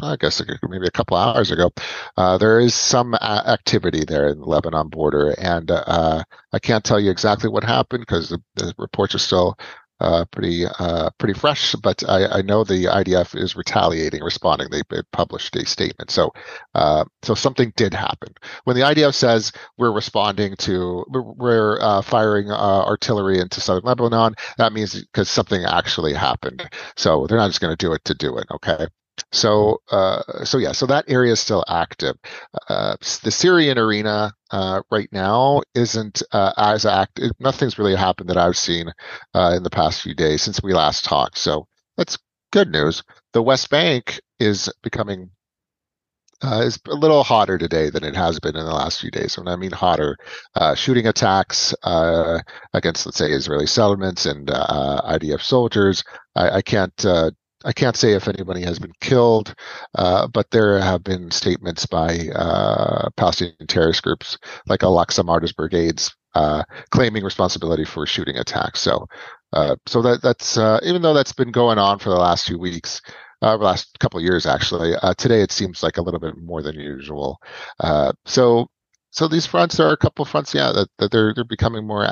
I 0.02 0.16
guess 0.16 0.42
maybe 0.68 0.86
a 0.86 0.90
couple 0.90 1.16
hours 1.16 1.50
ago, 1.50 1.70
uh, 2.16 2.38
there 2.38 2.60
is 2.60 2.74
some 2.74 3.14
activity 3.14 4.04
there 4.04 4.28
in 4.28 4.38
the 4.38 4.44
Lebanon 4.44 4.88
border, 4.88 5.34
and 5.38 5.70
uh, 5.70 6.22
I 6.52 6.58
can't 6.58 6.84
tell 6.84 7.00
you 7.00 7.10
exactly 7.10 7.48
what 7.48 7.64
happened 7.64 8.02
because 8.02 8.28
the, 8.28 8.42
the, 8.56 8.74
reports 8.76 9.14
are 9.14 9.18
still 9.18 9.56
uh, 10.00 10.24
pretty 10.26 10.64
uh, 10.66 11.10
pretty 11.18 11.38
fresh. 11.38 11.74
But 11.74 12.02
I, 12.08 12.38
I, 12.38 12.42
know 12.42 12.64
the 12.64 12.84
IDF 12.86 13.36
is 13.36 13.56
retaliating, 13.56 14.22
responding. 14.22 14.68
They, 14.70 14.82
they 14.88 15.02
published 15.12 15.54
a 15.56 15.66
statement, 15.66 16.10
so 16.10 16.32
uh, 16.74 17.04
so 17.22 17.34
something 17.34 17.72
did 17.76 17.94
happen. 17.94 18.34
When 18.64 18.76
the 18.76 18.82
IDF 18.82 19.14
says 19.14 19.52
we're 19.76 19.92
responding 19.92 20.56
to 20.60 21.04
we're 21.08 21.80
uh, 21.80 22.02
firing 22.02 22.50
uh, 22.50 22.54
artillery 22.54 23.38
into 23.38 23.60
southern 23.60 23.84
Lebanon, 23.84 24.34
that 24.58 24.72
means 24.72 25.00
because 25.00 25.28
something 25.28 25.64
actually 25.64 26.14
happened. 26.14 26.68
So 26.96 27.26
they're 27.26 27.38
not 27.38 27.48
just 27.48 27.60
going 27.60 27.76
to 27.76 27.86
do 27.86 27.92
it 27.92 28.04
to 28.06 28.14
do 28.14 28.36
it. 28.38 28.46
Okay. 28.50 28.86
So, 29.32 29.80
uh, 29.90 30.44
so 30.44 30.58
yeah, 30.58 30.72
so 30.72 30.86
that 30.86 31.04
area 31.08 31.32
is 31.32 31.40
still 31.40 31.64
active. 31.68 32.16
Uh, 32.68 32.96
the 33.22 33.30
Syrian 33.30 33.78
arena 33.78 34.32
uh, 34.50 34.82
right 34.90 35.08
now 35.12 35.62
isn't 35.74 36.22
uh, 36.32 36.52
as 36.56 36.84
active. 36.86 37.32
Nothing's 37.38 37.78
really 37.78 37.96
happened 37.96 38.30
that 38.30 38.36
I've 38.36 38.56
seen 38.56 38.92
uh, 39.34 39.54
in 39.56 39.62
the 39.62 39.70
past 39.70 40.02
few 40.02 40.14
days 40.14 40.42
since 40.42 40.62
we 40.62 40.72
last 40.72 41.04
talked. 41.04 41.38
So 41.38 41.66
that's 41.96 42.18
good 42.52 42.70
news. 42.70 43.02
The 43.32 43.42
West 43.42 43.70
Bank 43.70 44.20
is 44.38 44.72
becoming 44.82 45.30
uh, 46.42 46.62
is 46.64 46.78
a 46.86 46.94
little 46.94 47.22
hotter 47.22 47.58
today 47.58 47.90
than 47.90 48.02
it 48.04 48.16
has 48.16 48.40
been 48.40 48.56
in 48.56 48.64
the 48.64 48.72
last 48.72 49.00
few 49.00 49.10
days. 49.10 49.36
When 49.36 49.46
I 49.46 49.56
mean 49.56 49.72
hotter, 49.72 50.16
uh, 50.54 50.74
shooting 50.74 51.06
attacks 51.06 51.74
uh, 51.82 52.40
against, 52.72 53.04
let's 53.06 53.18
say, 53.18 53.30
Israeli 53.30 53.66
settlements 53.66 54.24
and 54.24 54.50
uh, 54.50 55.02
IDF 55.04 55.42
soldiers. 55.42 56.02
I, 56.34 56.50
I 56.50 56.62
can't 56.62 57.04
I 57.64 57.72
can't 57.72 57.96
say 57.96 58.12
if 58.12 58.26
anybody 58.26 58.62
has 58.62 58.78
been 58.78 58.92
killed, 59.00 59.54
uh, 59.94 60.26
but 60.28 60.50
there 60.50 60.80
have 60.80 61.04
been 61.04 61.30
statements 61.30 61.84
by 61.86 62.28
uh, 62.34 63.10
Palestinian 63.16 63.66
terrorist 63.66 64.02
groups 64.02 64.38
like 64.66 64.82
Al-Aqsa 64.82 65.24
Martyrs 65.24 65.52
Brigades 65.52 66.14
uh, 66.34 66.62
claiming 66.90 67.24
responsibility 67.24 67.84
for 67.84 68.06
shooting 68.06 68.36
attacks. 68.36 68.80
So, 68.80 69.06
uh, 69.52 69.76
so 69.86 70.00
that 70.02 70.22
that's 70.22 70.56
uh, 70.56 70.78
even 70.84 71.02
though 71.02 71.12
that's 71.12 71.32
been 71.32 71.50
going 71.50 71.78
on 71.78 71.98
for 71.98 72.08
the 72.08 72.16
last 72.16 72.46
few 72.46 72.58
weeks, 72.58 73.02
uh, 73.42 73.56
last 73.56 73.98
couple 73.98 74.18
of 74.18 74.24
years 74.24 74.46
actually. 74.46 74.94
today 75.18 75.42
it 75.42 75.52
seems 75.52 75.82
like 75.82 75.98
a 75.98 76.02
little 76.02 76.20
bit 76.20 76.36
more 76.38 76.62
than 76.62 76.76
usual. 76.76 77.38
so. 78.26 78.68
So 79.12 79.26
these 79.26 79.44
fronts 79.44 79.76
there 79.76 79.88
are 79.88 79.92
a 79.92 79.96
couple 79.96 80.22
of 80.22 80.28
fronts, 80.28 80.54
yeah, 80.54 80.70
that, 80.70 80.88
that 80.98 81.10
they're 81.10 81.34
they're 81.34 81.42
becoming 81.42 81.84
more 81.84 82.06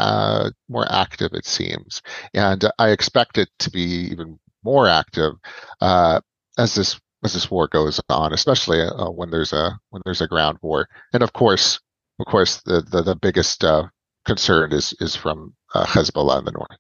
more 0.69 0.85
active, 0.91 1.31
it 1.33 1.47
seems, 1.47 2.03
and 2.35 2.69
I 2.81 2.89
expect 2.89 3.39
it 3.39 3.49
to 3.61 3.71
be 3.71 4.09
even 4.11 4.37
more 4.63 4.89
active 4.89 5.35
uh, 5.81 6.21
as 6.59 6.75
this 6.75 7.01
as 7.25 7.33
this 7.33 7.51
war 7.51 7.67
goes 7.67 8.01
on, 8.09 8.33
especially 8.33 8.81
uh, 8.81 9.11
when 9.11 9.31
there's 9.31 9.53
a 9.53 9.79
when 9.91 10.03
there's 10.05 10.21
a 10.21 10.29
ground 10.29 10.59
war. 10.63 10.89
And 11.13 11.23
of 11.23 11.33
course, 11.33 11.81
of 12.21 12.27
course, 12.27 12.63
the 12.63 12.83
the, 12.83 13.03
the 13.03 13.17
biggest 13.17 13.65
uh, 13.65 13.89
concern 14.25 14.73
is 14.73 14.95
is 15.01 15.17
from 15.17 15.55
uh, 15.75 15.87
Hezbollah 15.87 16.41
in 16.41 16.45
the 16.45 16.53
north. 16.53 16.79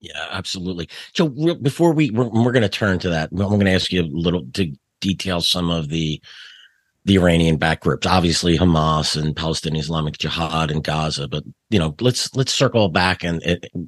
Yeah, 0.00 0.28
absolutely. 0.30 0.88
So 1.14 1.28
before 1.56 1.92
we 1.92 2.10
we're, 2.10 2.28
we're 2.28 2.52
going 2.52 2.62
to 2.62 2.68
turn 2.68 2.98
to 3.00 3.10
that, 3.10 3.30
I'm 3.32 3.36
going 3.36 3.66
to 3.66 3.72
ask 3.72 3.92
you 3.92 4.02
a 4.02 4.04
little 4.04 4.46
to 4.54 4.72
detail 5.00 5.40
some 5.40 5.70
of 5.70 5.88
the 5.88 6.20
the 7.04 7.16
Iranian 7.16 7.56
back 7.56 7.80
groups, 7.80 8.06
obviously 8.06 8.58
Hamas 8.58 9.20
and 9.20 9.34
Palestinian 9.34 9.80
Islamic 9.80 10.18
Jihad 10.18 10.70
in 10.70 10.80
Gaza. 10.80 11.28
But 11.28 11.44
you 11.70 11.78
know, 11.78 11.94
let's 12.00 12.34
let's 12.34 12.52
circle 12.52 12.88
back 12.88 13.24
in 13.24 13.40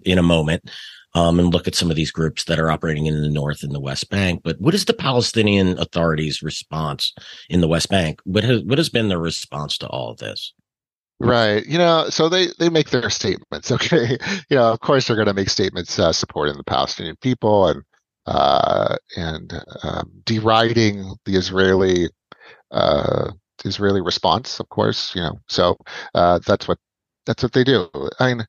in 0.05 0.19
a 0.19 0.23
moment 0.23 0.71
um, 1.15 1.39
and 1.39 1.53
look 1.53 1.69
at 1.69 1.75
some 1.75 1.91
of 1.91 1.97
these 1.97 2.11
groups 2.11 2.45
that 2.45 2.59
are 2.59 2.71
operating 2.71 3.07
in 3.07 3.21
the 3.21 3.29
North 3.29 3.63
and 3.63 3.75
the 3.75 3.81
West 3.81 4.09
Bank. 4.11 4.43
But 4.43 4.61
what 4.61 4.75
is 4.75 4.85
the 4.85 4.95
Palestinian 4.95 5.79
Authority's 5.79 6.43
response 6.43 7.13
in 7.49 7.61
the 7.61 7.69
West 7.69 7.89
Bank? 7.89 8.21
What 8.25 8.45
has 8.45 8.63
what 8.63 8.79
has 8.79 8.89
been 8.89 9.09
their 9.09 9.19
response 9.19 9.77
to 9.79 9.89
all 9.89 10.11
of 10.11 10.19
this? 10.19 10.53
Right. 11.21 11.65
You 11.67 11.79
know, 11.79 12.09
so 12.09 12.29
they 12.29 12.49
they 12.59 12.69
make 12.69 12.91
their 12.91 13.11
statements. 13.11 13.71
Okay. 13.73 14.19
You 14.49 14.57
know, 14.57 14.73
of 14.73 14.81
course 14.81 15.07
they're 15.07 15.17
going 15.17 15.29
to 15.29 15.35
make 15.35 15.51
statements 15.51 15.99
uh, 15.99 16.13
supporting 16.13 16.57
the 16.57 16.65
Palestinian 16.65 17.17
people 17.17 17.69
and 17.69 17.83
uh, 18.27 18.97
and 19.17 19.53
um, 19.83 20.11
deriding 20.25 21.15
the 21.25 21.37
Israeli 21.37 22.09
uh, 22.71 23.31
Israeli 23.65 24.01
response. 24.01 24.59
Of 24.61 24.69
course, 24.71 25.15
you 25.15 25.21
know. 25.21 25.39
So 25.49 25.77
uh, 26.15 26.41
that's 26.47 26.67
what 26.67 26.79
that's 27.27 27.43
what 27.43 27.53
they 27.53 27.65
do. 27.65 27.89
I 28.19 28.35
mean 28.35 28.47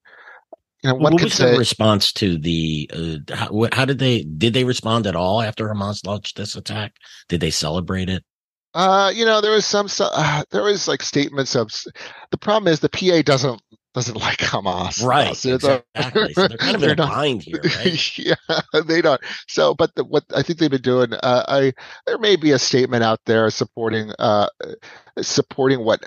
you 0.84 0.90
know, 0.90 0.96
what 0.96 1.14
was 1.14 1.34
say, 1.34 1.52
the 1.52 1.58
response 1.58 2.12
to 2.14 2.38
the? 2.38 2.90
Uh, 2.94 3.36
how, 3.36 3.68
how, 3.72 3.86
did 3.86 4.00
they 4.00 4.24
did 4.24 4.54
they 4.54 4.66
respond 4.66 5.08
at 5.08 5.16
all 5.16 5.42
after 5.42 5.68
Hamas 5.70 6.06
launched 6.06 6.36
this 6.36 6.56
attack? 6.56 6.94
Did 7.30 7.40
they 7.40 7.52
celebrate 7.52 8.10
it? 8.10 8.24
Uh, 8.74 9.12
you 9.14 9.24
know, 9.24 9.40
there 9.40 9.52
was 9.52 9.66
some 9.66 9.88
uh, 10.00 10.44
there 10.52 10.64
was 10.64 10.88
like 10.88 11.02
statements 11.02 11.56
of. 11.56 11.72
The 12.32 12.38
problem 12.38 12.72
is 12.72 12.82
the 12.82 12.90
PA 12.90 13.22
doesn't 13.22 13.62
doesn't 13.94 14.18
like 14.18 14.40
Hamas. 14.40 15.04
Right. 15.04 15.36
So 15.36 15.56
exactly. 15.56 16.34
so 16.34 16.48
they're 16.48 16.58
kind 16.58 16.76
of 16.76 16.84
in 16.84 16.90
a 16.92 16.96
bind 16.96 17.44
here, 17.44 17.62
right? 17.64 18.18
yeah, 18.18 18.36
they 18.86 19.02
don't. 19.02 19.22
So, 19.48 19.76
but 19.76 19.94
the, 19.96 20.04
what 20.04 20.26
I 20.36 20.42
think 20.42 20.60
they've 20.60 20.70
been 20.70 20.82
doing, 20.82 21.14
uh, 21.14 21.46
I 21.48 21.74
there 22.08 22.18
may 22.18 22.36
be 22.36 22.52
a 22.52 22.60
statement 22.60 23.04
out 23.04 23.20
there 23.26 23.50
supporting 23.50 24.12
uh, 24.20 24.50
supporting 25.22 25.86
what 25.86 26.04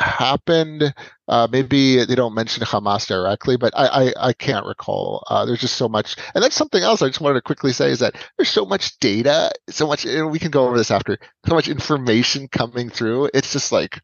happened. 0.00 0.94
Uh, 1.28 1.48
maybe 1.50 2.04
they 2.04 2.14
don't 2.14 2.34
mention 2.34 2.64
Hamas 2.64 3.06
directly, 3.06 3.56
but 3.56 3.72
I 3.76 3.86
I, 3.86 4.28
I 4.28 4.32
can't 4.32 4.66
recall. 4.66 5.24
Uh, 5.28 5.44
there's 5.44 5.60
just 5.60 5.76
so 5.76 5.88
much, 5.88 6.16
and 6.34 6.42
that's 6.42 6.56
something 6.56 6.82
else 6.82 7.02
I 7.02 7.08
just 7.08 7.20
wanted 7.20 7.34
to 7.34 7.42
quickly 7.42 7.72
say 7.72 7.90
is 7.90 8.00
that 8.00 8.14
there's 8.36 8.50
so 8.50 8.66
much 8.66 8.98
data, 8.98 9.50
so 9.68 9.86
much. 9.86 10.04
And 10.04 10.30
we 10.30 10.38
can 10.38 10.50
go 10.50 10.66
over 10.66 10.76
this 10.76 10.90
after. 10.90 11.18
So 11.46 11.54
much 11.54 11.68
information 11.68 12.48
coming 12.48 12.90
through. 12.90 13.30
It's 13.34 13.52
just 13.52 13.72
like 13.72 14.00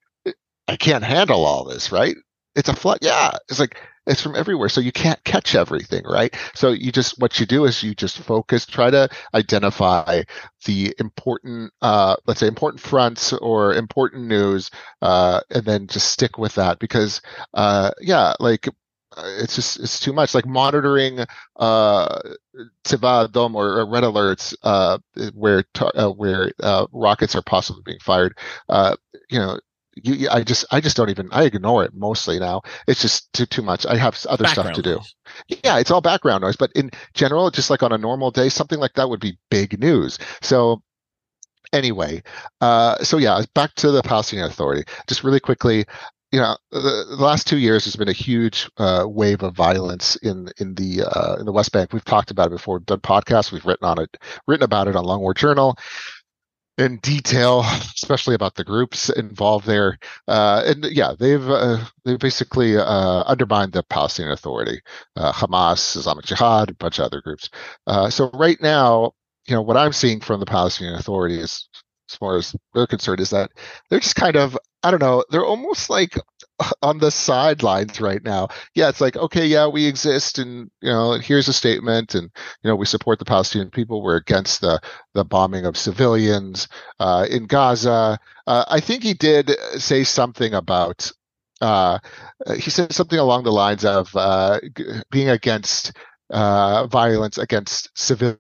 I 0.69 0.77
can't 0.77 1.05
handle 1.05 1.45
all 1.45 1.65
this, 1.65 1.93
right? 1.93 2.17
It's 2.55 2.69
a 2.69 2.77
flood. 2.77 2.99
Yeah, 3.03 3.37
it's 3.49 3.61
like 3.61 3.79
it's 4.07 4.23
from 4.23 4.35
everywhere. 4.37 4.69
So 4.69 4.81
you 4.81 4.93
can't 4.93 5.23
catch 5.25 5.55
everything 5.55 6.05
right? 6.05 6.35
So 6.55 6.71
you 6.71 6.93
just 6.93 7.21
what 7.21 7.39
you 7.41 7.47
do 7.47 7.65
is 7.65 7.83
you 7.83 7.95
just 7.95 8.19
focus 8.19 8.67
try 8.67 8.91
to 8.91 9.09
identify 9.35 10.23
the 10.65 10.95
important 10.99 11.73
uh, 11.83 12.17
let's 12.27 12.41
say 12.41 12.49
important 12.49 12.81
fronts 12.81 13.33
or 13.33 13.75
important 13.75 14.27
news 14.27 14.71
uh, 15.03 15.41
and 15.51 15.65
then 15.65 15.87
just 15.87 16.11
stick 16.11 16.39
with 16.39 16.55
that 16.57 16.79
because 16.79 17.21
uh, 17.55 17.91
yeah 18.01 18.35
like 18.41 18.69
it's 19.19 19.55
just 19.55 19.79
it's 19.81 20.01
too 20.01 20.13
much. 20.13 20.35
Like 20.35 20.47
monitoring 20.47 21.21
uh 21.57 22.19
Tzeva 22.85 23.29
Adom 23.29 23.55
or, 23.55 23.81
or 23.81 23.87
red 23.91 24.05
alerts 24.05 24.55
uh 24.63 24.99
where 25.35 25.65
uh, 25.81 26.09
where 26.09 26.53
uh, 26.61 26.87
rockets 26.93 27.35
are 27.35 27.43
possibly 27.43 27.83
being 27.85 27.99
fired 28.01 28.37
uh 28.69 28.97
you 29.31 29.39
know 29.39 29.59
you, 29.95 30.29
I 30.31 30.43
just 30.43 30.65
I 30.71 30.81
just 30.81 30.97
don't 30.97 31.11
even 31.11 31.29
I 31.33 31.45
ignore 31.45 31.85
it 31.85 31.95
mostly 31.95 32.39
now. 32.39 32.63
It's 32.87 33.03
just 33.03 33.33
too 33.33 33.47
too 33.47 33.63
much. 33.63 33.87
I 33.87 33.97
have 33.97 34.25
other 34.29 34.45
background 34.45 34.75
stuff 34.75 34.77
to 34.77 34.83
do. 34.83 34.95
Noise. 34.97 35.15
Yeah, 35.65 35.79
it's 35.79 35.91
all 35.91 36.01
background 36.01 36.43
noise, 36.43 36.57
but 36.57 36.73
in 36.75 36.91
general, 37.15 37.51
just 37.51 37.71
like 37.71 37.83
on 37.83 37.93
a 37.93 37.99
normal 37.99 38.31
day, 38.31 38.49
something 38.49 38.79
like 38.79 38.95
that 38.95 39.09
would 39.09 39.21
be 39.21 39.39
big 39.51 39.79
news. 39.79 40.19
So 40.41 40.83
anyway, 41.73 42.23
uh, 42.61 42.99
so 42.99 43.19
yeah, 43.19 43.43
back 43.55 43.75
to 43.77 43.91
the 43.91 44.03
Palestinian 44.03 44.49
Authority. 44.49 44.85
Just 45.09 45.25
really 45.25 45.41
quickly, 45.41 45.85
you 46.31 46.41
know, 46.41 46.57
the, 46.71 47.07
the 47.11 47.23
last 47.23 47.47
two 47.47 47.59
years 47.59 47.85
has 47.85 47.97
been 47.97 48.09
a 48.09 48.13
huge 48.13 48.71
uh, 48.79 49.05
wave 49.07 49.43
of 49.43 49.55
violence 49.55 50.17
in 50.17 50.49
in 50.59 50.75
the 50.75 51.03
uh, 51.05 51.37
in 51.37 51.45
the 51.45 51.53
West 51.53 51.73
Bank. 51.73 51.93
We've 51.93 52.05
talked 52.05 52.31
about 52.31 52.49
it 52.49 52.53
before. 52.53 52.81
Done 52.81 53.01
podcasts. 53.01 53.53
We've 53.53 53.67
written 53.67 53.87
on 53.87 54.01
it, 54.01 54.17
written 54.47 54.65
about 54.65 54.89
it 54.89 54.97
on 54.97 55.05
Long 55.05 55.21
War 55.21 55.35
Journal 55.35 55.77
in 56.79 56.99
detail, 56.99 57.61
especially 57.95 58.35
about 58.35 58.55
the 58.55 58.65
groups 58.65 59.11
involved 59.11 59.67
there. 59.67 59.99
Uh, 60.27 60.63
and 60.67 60.85
yeah, 60.85 61.15
they've 61.19 61.49
uh, 61.49 61.85
they 62.05 62.17
basically 62.17 62.77
uh, 62.77 63.23
undermined 63.25 63.73
the 63.73 63.83
Palestinian 63.83 64.33
Authority, 64.33 64.81
uh, 65.17 65.33
Hamas, 65.33 65.97
Islamic 65.97 66.25
Jihad, 66.25 66.71
a 66.71 66.75
bunch 66.75 66.99
of 66.99 67.07
other 67.07 67.21
groups. 67.21 67.51
Uh, 67.87 68.09
so 68.11 68.31
right 68.35 68.61
now, 68.61 69.13
you 69.47 69.55
know, 69.55 69.63
what 69.63 69.77
I'm 69.77 69.93
seeing 69.93 70.21
from 70.21 70.41
the 70.41 70.47
Palestinian 70.47 70.97
Authority 70.97 71.39
is, 71.39 71.69
as 72.13 72.17
far 72.17 72.37
as 72.37 72.55
they're 72.75 72.87
concerned, 72.87 73.21
is 73.21 73.31
that 73.31 73.51
they're 73.89 74.01
just 74.01 74.17
kind 74.17 74.37
of 74.37 74.57
I 74.83 74.91
don't 74.91 75.01
know, 75.01 75.25
they're 75.31 75.45
almost 75.45 75.91
like 75.91 76.19
on 76.83 76.99
the 76.99 77.11
sidelines 77.11 78.01
right 78.01 78.23
now. 78.23 78.49
Yeah, 78.75 78.89
it's 78.89 79.01
like, 79.01 79.17
okay, 79.17 79.47
yeah, 79.47 79.69
we 79.69 79.87
exist 79.87 80.39
and, 80.39 80.71
you 80.81 80.91
know, 80.91 81.13
here's 81.13 81.49
a 81.49 81.53
statement 81.53 82.15
and, 82.15 82.31
you 82.63 82.69
know, 82.69 82.77
we 82.77 82.87
support 82.87 83.19
the 83.19 83.25
Palestinian 83.25 83.71
people. 83.71 84.03
We're 84.03 84.17
against 84.17 84.61
the, 84.61 84.81
the 85.15 85.25
bombing 85.25 85.67
of 85.67 85.77
civilians 85.77 86.69
uh, 86.99 87.27
in 87.31 87.47
Gaza. 87.47 88.19
Uh, 88.47 88.65
I 88.69 88.81
think 88.81 89.03
he 89.03 89.15
did 89.15 89.53
say 89.79 90.03
something 90.03 90.53
about, 90.53 91.11
uh, 91.61 92.01
he 92.57 92.71
said 92.71 92.93
something 92.93 93.21
along 93.21 93.45
the 93.45 93.53
lines 93.53 93.85
of 93.85 94.15
uh, 94.17 94.59
being 95.13 95.29
against 95.29 95.93
uh, 96.31 96.87
violence 96.89 97.39
against 97.39 97.91
civil 97.95 98.37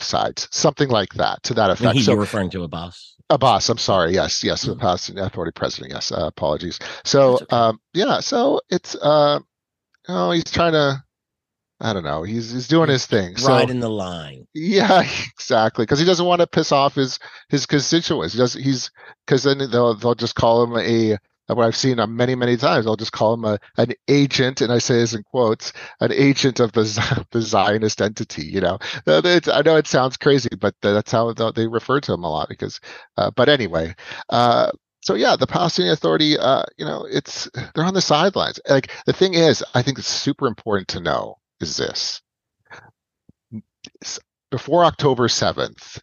sides, 0.00 0.48
something 0.50 0.88
like 0.88 1.14
that, 1.14 1.42
to 1.44 1.54
that 1.54 1.70
effect. 1.70 1.94
He's 1.94 2.06
so, 2.06 2.14
referring 2.14 2.50
to 2.50 2.62
Abbas. 2.62 3.16
Abbas, 3.30 3.68
I'm 3.68 3.78
sorry. 3.78 4.12
Yes, 4.12 4.42
yes, 4.42 4.64
mm-hmm. 4.64 4.72
Abbas, 4.72 5.10
authority 5.10 5.52
president. 5.54 5.92
Yes, 5.92 6.12
uh, 6.12 6.26
apologies. 6.26 6.78
So, 7.04 7.34
okay. 7.34 7.46
um, 7.50 7.80
yeah, 7.92 8.20
so 8.20 8.60
it's, 8.70 8.94
uh, 8.94 9.40
oh, 10.08 10.30
he's 10.30 10.44
trying 10.44 10.72
to, 10.72 11.02
I 11.80 11.92
don't 11.92 12.04
know. 12.04 12.24
He's 12.24 12.50
he's 12.50 12.66
doing 12.66 12.88
his 12.88 13.06
thing. 13.06 13.34
Right 13.34 13.66
so, 13.66 13.70
in 13.70 13.78
the 13.78 13.88
line. 13.88 14.46
Yeah, 14.52 15.02
exactly. 15.34 15.84
Because 15.84 16.00
he 16.00 16.04
doesn't 16.04 16.26
want 16.26 16.40
to 16.40 16.46
piss 16.48 16.72
off 16.72 16.96
his 16.96 17.20
his 17.50 17.66
constituents. 17.66 18.32
He 18.32 18.38
does. 18.38 18.54
He's 18.54 18.90
because 19.24 19.44
then 19.44 19.58
they'll 19.58 19.94
they'll 19.94 20.16
just 20.16 20.34
call 20.34 20.64
him 20.64 20.76
a 20.76 21.18
what 21.56 21.66
I've 21.66 21.76
seen 21.76 21.98
many, 22.14 22.34
many 22.34 22.56
times. 22.56 22.86
I'll 22.86 22.96
just 22.96 23.12
call 23.12 23.34
him 23.34 23.44
a, 23.44 23.58
an 23.76 23.92
agent, 24.06 24.60
and 24.60 24.72
I 24.72 24.78
say 24.78 24.96
this 24.96 25.14
in 25.14 25.22
quotes, 25.22 25.72
an 26.00 26.12
agent 26.12 26.60
of 26.60 26.72
the, 26.72 27.26
the 27.30 27.40
Zionist 27.40 28.00
entity. 28.02 28.44
You 28.44 28.60
know, 28.60 28.78
it's, 29.06 29.48
I 29.48 29.62
know 29.62 29.76
it 29.76 29.86
sounds 29.86 30.16
crazy, 30.16 30.50
but 30.58 30.74
that's 30.82 31.12
how 31.12 31.32
they 31.32 31.66
refer 31.66 32.00
to 32.00 32.12
him 32.12 32.24
a 32.24 32.30
lot. 32.30 32.48
Because, 32.48 32.80
uh, 33.16 33.30
but 33.30 33.48
anyway, 33.48 33.94
uh, 34.28 34.70
so 35.00 35.14
yeah, 35.14 35.36
the 35.36 35.46
Palestinian 35.46 35.92
Authority, 35.92 36.38
uh, 36.38 36.64
you 36.76 36.84
know, 36.84 37.06
it's 37.10 37.48
they're 37.74 37.84
on 37.84 37.94
the 37.94 38.00
sidelines. 38.00 38.60
Like 38.68 38.90
the 39.06 39.12
thing 39.12 39.34
is, 39.34 39.64
I 39.74 39.82
think 39.82 39.98
it's 39.98 40.08
super 40.08 40.46
important 40.46 40.88
to 40.88 41.00
know 41.00 41.38
is 41.60 41.76
this: 41.76 42.20
before 44.50 44.84
October 44.84 45.28
seventh, 45.28 46.00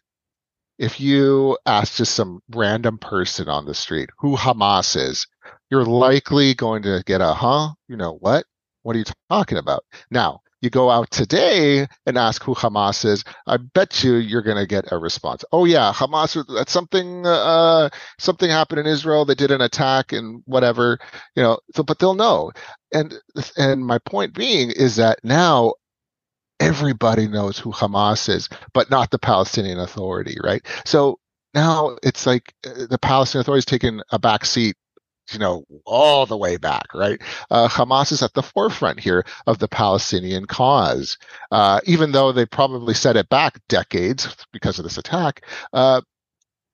if 0.78 1.00
you 1.00 1.58
ask 1.66 1.96
just 1.96 2.14
some 2.14 2.40
random 2.50 2.98
person 2.98 3.48
on 3.48 3.64
the 3.64 3.74
street 3.74 4.10
who 4.18 4.36
Hamas 4.36 4.96
is, 4.96 5.26
you're 5.70 5.84
likely 5.84 6.54
going 6.54 6.82
to 6.82 7.02
get 7.06 7.20
a 7.20 7.32
huh? 7.32 7.70
You 7.88 7.96
know 7.96 8.18
what? 8.20 8.44
What 8.82 8.96
are 8.96 8.98
you 8.98 9.04
talking 9.30 9.58
about? 9.58 9.84
Now, 10.10 10.42
you 10.62 10.70
go 10.70 10.90
out 10.90 11.10
today 11.10 11.86
and 12.06 12.16
ask 12.16 12.42
who 12.42 12.54
Hamas 12.54 13.04
is, 13.04 13.24
I 13.46 13.56
bet 13.58 14.02
you 14.02 14.14
you're 14.14 14.42
going 14.42 14.56
to 14.56 14.66
get 14.66 14.90
a 14.90 14.98
response. 14.98 15.44
Oh 15.52 15.64
yeah, 15.64 15.92
Hamas. 15.92 16.42
That's 16.54 16.72
something. 16.72 17.26
Uh, 17.26 17.90
something 18.18 18.50
happened 18.50 18.80
in 18.80 18.86
Israel. 18.86 19.24
They 19.24 19.34
did 19.34 19.50
an 19.50 19.60
attack 19.60 20.12
and 20.12 20.42
whatever. 20.46 20.98
You 21.34 21.42
know. 21.42 21.58
So, 21.74 21.82
but 21.82 21.98
they'll 21.98 22.14
know. 22.14 22.52
And 22.92 23.14
and 23.56 23.86
my 23.86 23.98
point 23.98 24.34
being 24.34 24.70
is 24.70 24.96
that 24.96 25.20
now 25.22 25.74
everybody 26.58 27.28
knows 27.28 27.58
who 27.58 27.70
Hamas 27.72 28.28
is, 28.28 28.48
but 28.72 28.90
not 28.90 29.10
the 29.10 29.18
Palestinian 29.18 29.78
Authority, 29.78 30.36
right? 30.42 30.64
So 30.84 31.18
now 31.54 31.96
it's 32.02 32.26
like 32.26 32.54
uh, 32.66 32.86
the 32.88 32.98
Palestinian 32.98 33.42
Authority 33.42 33.58
is 33.58 33.64
taking 33.66 34.00
a 34.10 34.18
back 34.18 34.44
seat, 34.44 34.76
you 35.32 35.38
know, 35.38 35.64
all 35.84 36.26
the 36.26 36.36
way 36.36 36.56
back, 36.56 36.94
right? 36.94 37.20
Uh, 37.50 37.68
Hamas 37.68 38.12
is 38.12 38.22
at 38.22 38.34
the 38.34 38.42
forefront 38.42 39.00
here 39.00 39.24
of 39.46 39.58
the 39.58 39.68
Palestinian 39.68 40.46
cause, 40.46 41.18
uh, 41.50 41.80
even 41.84 42.12
though 42.12 42.32
they 42.32 42.46
probably 42.46 42.94
set 42.94 43.16
it 43.16 43.28
back 43.28 43.60
decades 43.68 44.34
because 44.52 44.78
of 44.78 44.84
this 44.84 44.98
attack. 44.98 45.44
Uh, 45.72 46.00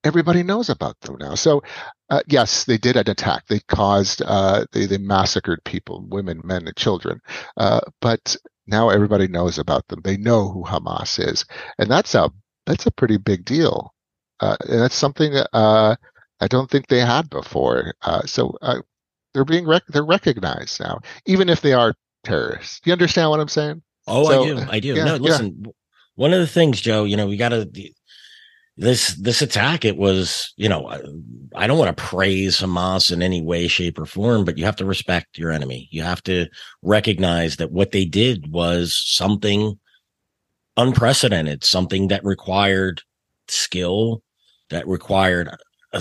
everybody 0.04 0.42
knows 0.42 0.68
about 0.68 1.00
them 1.00 1.16
now. 1.18 1.34
So, 1.34 1.62
uh, 2.10 2.20
yes, 2.26 2.64
they 2.64 2.78
did 2.78 2.96
an 2.96 3.08
attack. 3.08 3.46
They 3.46 3.60
caused, 3.60 4.22
uh, 4.22 4.66
they, 4.72 4.86
they 4.86 4.98
massacred 4.98 5.64
people, 5.64 6.04
women, 6.08 6.40
men, 6.44 6.66
and 6.66 6.76
children. 6.76 7.20
Uh, 7.56 7.80
but 8.00 8.36
now 8.66 8.90
everybody 8.90 9.28
knows 9.28 9.58
about 9.58 9.86
them. 9.88 10.00
They 10.04 10.16
know 10.16 10.50
who 10.50 10.64
Hamas 10.64 11.18
is, 11.18 11.44
and 11.78 11.90
that's 11.90 12.14
a 12.14 12.30
that's 12.66 12.86
a 12.86 12.92
pretty 12.92 13.16
big 13.16 13.44
deal. 13.44 13.92
Uh, 14.40 14.56
and 14.68 14.80
that's 14.80 14.94
something 14.94 15.34
uh, 15.52 15.96
I 16.42 16.48
don't 16.48 16.68
think 16.68 16.88
they 16.88 16.98
had 16.98 17.31
before. 17.31 17.94
Uh, 18.02 18.22
so 18.22 18.57
uh, 18.62 18.83
they're 19.33 19.44
being 19.44 19.66
rec- 19.66 19.87
they're 19.88 20.05
recognized 20.05 20.81
now, 20.81 20.98
even 21.24 21.48
if 21.48 21.61
they 21.61 21.72
are 21.72 21.94
terrorists. 22.24 22.81
Do 22.81 22.90
you 22.90 22.92
understand 22.92 23.31
what 23.31 23.38
I'm 23.38 23.48
saying? 23.48 23.81
Oh, 24.09 24.28
so, 24.28 24.42
I 24.42 24.46
do. 24.46 24.70
I 24.72 24.81
do. 24.81 24.94
Yeah, 24.94 25.05
no, 25.05 25.16
listen. 25.16 25.62
Yeah. 25.64 25.70
One 26.16 26.33
of 26.33 26.40
the 26.40 26.48
things, 26.48 26.81
Joe, 26.81 27.05
you 27.05 27.16
know, 27.16 27.28
we 27.28 27.37
got 27.37 27.50
to 27.50 27.70
this 28.78 29.14
this 29.16 29.42
attack 29.42 29.85
it 29.85 29.98
was 29.98 30.55
you 30.57 30.66
know 30.66 30.88
i 31.55 31.66
don't 31.66 31.78
want 31.78 31.94
to 31.94 32.02
praise 32.02 32.59
hamas 32.59 33.12
in 33.12 33.20
any 33.20 33.42
way 33.42 33.68
shape 33.68 33.98
or 33.98 34.07
form 34.07 34.46
but 34.46 34.57
you 34.57 34.64
have 34.64 34.76
to 34.76 34.87
respect 34.87 35.37
your 35.37 35.50
enemy 35.50 35.88
you 35.92 36.02
have 36.02 36.22
to 36.22 36.46
recognize 36.81 37.57
that 37.57 37.70
what 37.70 37.92
they 37.92 38.07
did 38.07 38.50
was 38.50 38.98
something 39.05 39.78
unprecedented 40.78 41.62
something 41.62 42.09
that 42.09 42.24
required 42.24 43.02
skill 43.46 44.22
that 44.70 44.88
required 44.88 45.48
an 45.92 46.00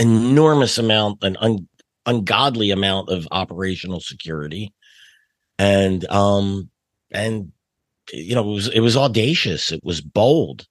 enormous 0.00 0.78
amount 0.78 1.22
an 1.22 1.36
un, 1.40 1.68
ungodly 2.06 2.70
amount 2.70 3.10
of 3.10 3.28
operational 3.30 4.00
security. 4.00 4.72
And 5.58 6.08
um 6.10 6.70
and 7.12 7.52
you 8.12 8.34
know 8.34 8.50
it 8.50 8.54
was 8.54 8.68
it 8.68 8.80
was 8.80 8.96
audacious. 8.96 9.70
It 9.70 9.84
was 9.84 10.00
bold. 10.00 10.66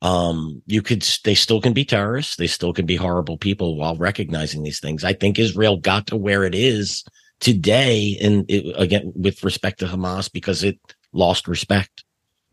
Um, 0.00 0.62
you 0.66 0.82
could 0.82 1.02
they 1.24 1.34
still 1.34 1.60
can 1.60 1.72
be 1.72 1.84
terrorists. 1.84 2.36
They 2.36 2.46
still 2.48 2.72
can 2.72 2.86
be 2.86 2.96
horrible 2.96 3.38
people 3.38 3.76
while 3.76 3.96
recognizing 3.96 4.62
these 4.62 4.80
things. 4.80 5.04
I 5.04 5.12
think 5.12 5.38
israel 5.38 5.76
got 5.76 6.06
to 6.08 6.16
where 6.16 6.44
it 6.44 6.54
is 6.54 7.04
today 7.40 8.16
and 8.22 8.48
again 8.76 9.12
with 9.16 9.42
respect 9.42 9.80
to 9.80 9.86
hamas 9.86 10.32
because 10.32 10.62
it 10.62 10.78
lost 11.12 11.48
respect 11.48 12.04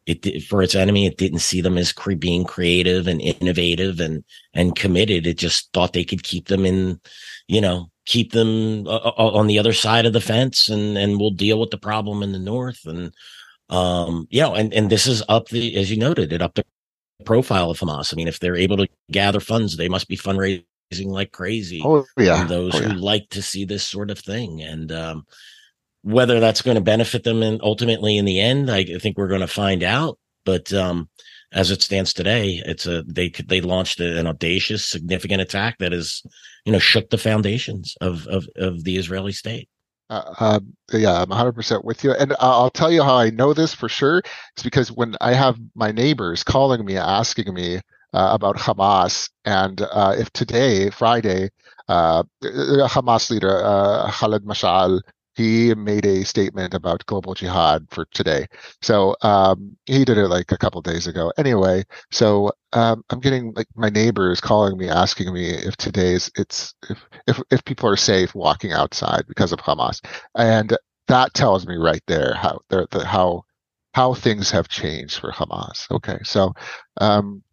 it 0.09 0.43
for 0.43 0.61
its 0.61 0.75
enemy 0.75 1.05
it 1.05 1.17
didn't 1.17 1.39
see 1.39 1.61
them 1.61 1.77
as 1.77 1.91
cre- 1.91 2.15
being 2.15 2.43
creative 2.43 3.07
and 3.07 3.21
innovative 3.21 3.99
and 3.99 4.23
and 4.53 4.75
committed. 4.75 5.27
It 5.27 5.37
just 5.37 5.69
thought 5.73 5.93
they 5.93 6.03
could 6.03 6.23
keep 6.23 6.47
them 6.47 6.65
in 6.65 6.99
you 7.47 7.61
know 7.61 7.89
keep 8.05 8.31
them 8.31 8.87
uh, 8.87 8.97
uh, 8.97 9.13
on 9.17 9.47
the 9.47 9.59
other 9.59 9.73
side 9.73 10.05
of 10.05 10.13
the 10.13 10.21
fence 10.21 10.69
and 10.69 10.97
and 10.97 11.19
we'll 11.19 11.31
deal 11.31 11.59
with 11.59 11.71
the 11.71 11.77
problem 11.77 12.23
in 12.23 12.31
the 12.31 12.39
north. 12.39 12.85
And 12.85 13.13
um 13.69 14.27
you 14.31 14.41
know 14.41 14.55
and 14.55 14.73
and 14.73 14.89
this 14.89 15.05
is 15.05 15.23
up 15.29 15.49
the 15.49 15.75
as 15.77 15.91
you 15.91 15.97
noted 15.97 16.33
it 16.33 16.41
up 16.41 16.55
the 16.55 16.63
profile 17.25 17.69
of 17.69 17.79
Hamas. 17.79 18.13
I 18.13 18.15
mean, 18.15 18.27
if 18.27 18.39
they're 18.39 18.55
able 18.55 18.77
to 18.77 18.87
gather 19.11 19.39
funds, 19.39 19.77
they 19.77 19.89
must 19.89 20.07
be 20.07 20.17
fundraising 20.17 20.63
like 20.91 21.31
crazy. 21.31 21.81
Oh 21.83 22.05
yeah, 22.17 22.45
those 22.45 22.75
oh, 22.75 22.79
who 22.79 22.93
like 22.93 23.29
to 23.29 23.41
see 23.41 23.65
this 23.65 23.83
sort 23.83 24.11
of 24.11 24.19
thing, 24.19 24.61
and 24.61 24.91
um, 24.91 25.25
whether 26.01 26.39
that's 26.39 26.61
going 26.61 26.75
to 26.75 26.81
benefit 26.81 27.23
them 27.23 27.43
and 27.43 27.59
ultimately 27.61 28.17
in 28.17 28.25
the 28.25 28.39
end, 28.39 28.71
I 28.71 28.85
think 28.99 29.17
we're 29.17 29.27
going 29.27 29.41
to 29.41 29.47
find 29.47 29.83
out. 29.83 30.17
But 30.45 30.71
um, 30.73 31.09
as 31.51 31.71
it 31.71 31.81
stands 31.81 32.13
today, 32.13 32.61
it's 32.65 32.85
a 32.85 33.03
they 33.03 33.29
they 33.29 33.61
launched 33.61 33.99
an 33.99 34.27
audacious, 34.27 34.87
significant 34.87 35.41
attack 35.41 35.77
that 35.79 35.91
has 35.91 36.21
you 36.65 36.71
know 36.71 36.79
shook 36.79 37.09
the 37.09 37.17
foundations 37.17 37.95
of 38.01 38.25
of 38.27 38.47
of 38.55 38.83
the 38.83 38.97
Israeli 38.97 39.31
state. 39.31 39.67
Uh, 40.09 40.33
uh, 40.39 40.59
yeah, 40.91 41.21
I'm 41.21 41.29
100% 41.29 41.83
with 41.83 42.03
you. 42.03 42.13
And 42.13 42.35
I'll 42.39 42.71
tell 42.71 42.91
you 42.91 43.03
how 43.03 43.15
I 43.15 43.29
know 43.29 43.53
this 43.53 43.75
for 43.75 43.87
sure. 43.87 44.23
It's 44.53 44.63
because 44.63 44.91
when 44.91 45.15
I 45.21 45.33
have 45.33 45.59
my 45.75 45.91
neighbors 45.91 46.43
calling 46.43 46.83
me, 46.83 46.97
asking 46.97 47.53
me 47.53 47.75
uh, 48.13 48.29
about 48.31 48.57
Hamas, 48.57 49.29
and 49.45 49.81
uh, 49.81 50.15
if 50.17 50.31
today, 50.31 50.89
Friday, 50.89 51.49
uh, 51.89 52.23
Hamas 52.43 53.29
leader 53.29 53.63
uh, 53.63 54.09
Khalid 54.11 54.45
Mashal 54.45 55.01
he 55.39 55.73
made 55.73 56.05
a 56.05 56.25
statement 56.25 56.73
about 56.73 57.05
global 57.05 57.33
jihad 57.33 57.87
for 57.89 58.03
today. 58.13 58.45
So 58.81 59.15
um, 59.21 59.77
he 59.85 60.03
did 60.03 60.17
it 60.17 60.27
like 60.27 60.51
a 60.51 60.57
couple 60.57 60.81
days 60.81 61.07
ago. 61.07 61.31
Anyway, 61.37 61.85
so 62.11 62.51
um, 62.73 63.05
I'm 63.09 63.21
getting 63.21 63.53
like 63.53 63.67
my 63.73 63.87
neighbors 63.87 64.41
calling 64.41 64.77
me, 64.77 64.89
asking 64.89 65.33
me 65.33 65.49
if 65.49 65.77
today's 65.77 66.29
it's 66.35 66.73
if 66.89 66.99
if 67.25 67.41
if 67.51 67.63
people 67.63 67.87
are 67.87 67.95
safe 67.95 68.35
walking 68.35 68.73
outside 68.73 69.23
because 69.29 69.53
of 69.53 69.59
Hamas, 69.59 70.03
and 70.35 70.75
that 71.07 71.33
tells 71.33 71.65
me 71.65 71.77
right 71.77 72.03
there 72.07 72.33
how 72.33 72.59
the, 72.67 72.85
how 73.05 73.45
how 73.93 74.13
things 74.13 74.51
have 74.51 74.67
changed 74.67 75.19
for 75.19 75.31
Hamas. 75.31 75.89
Okay, 75.89 76.19
so 76.23 76.53
um, 76.99 77.43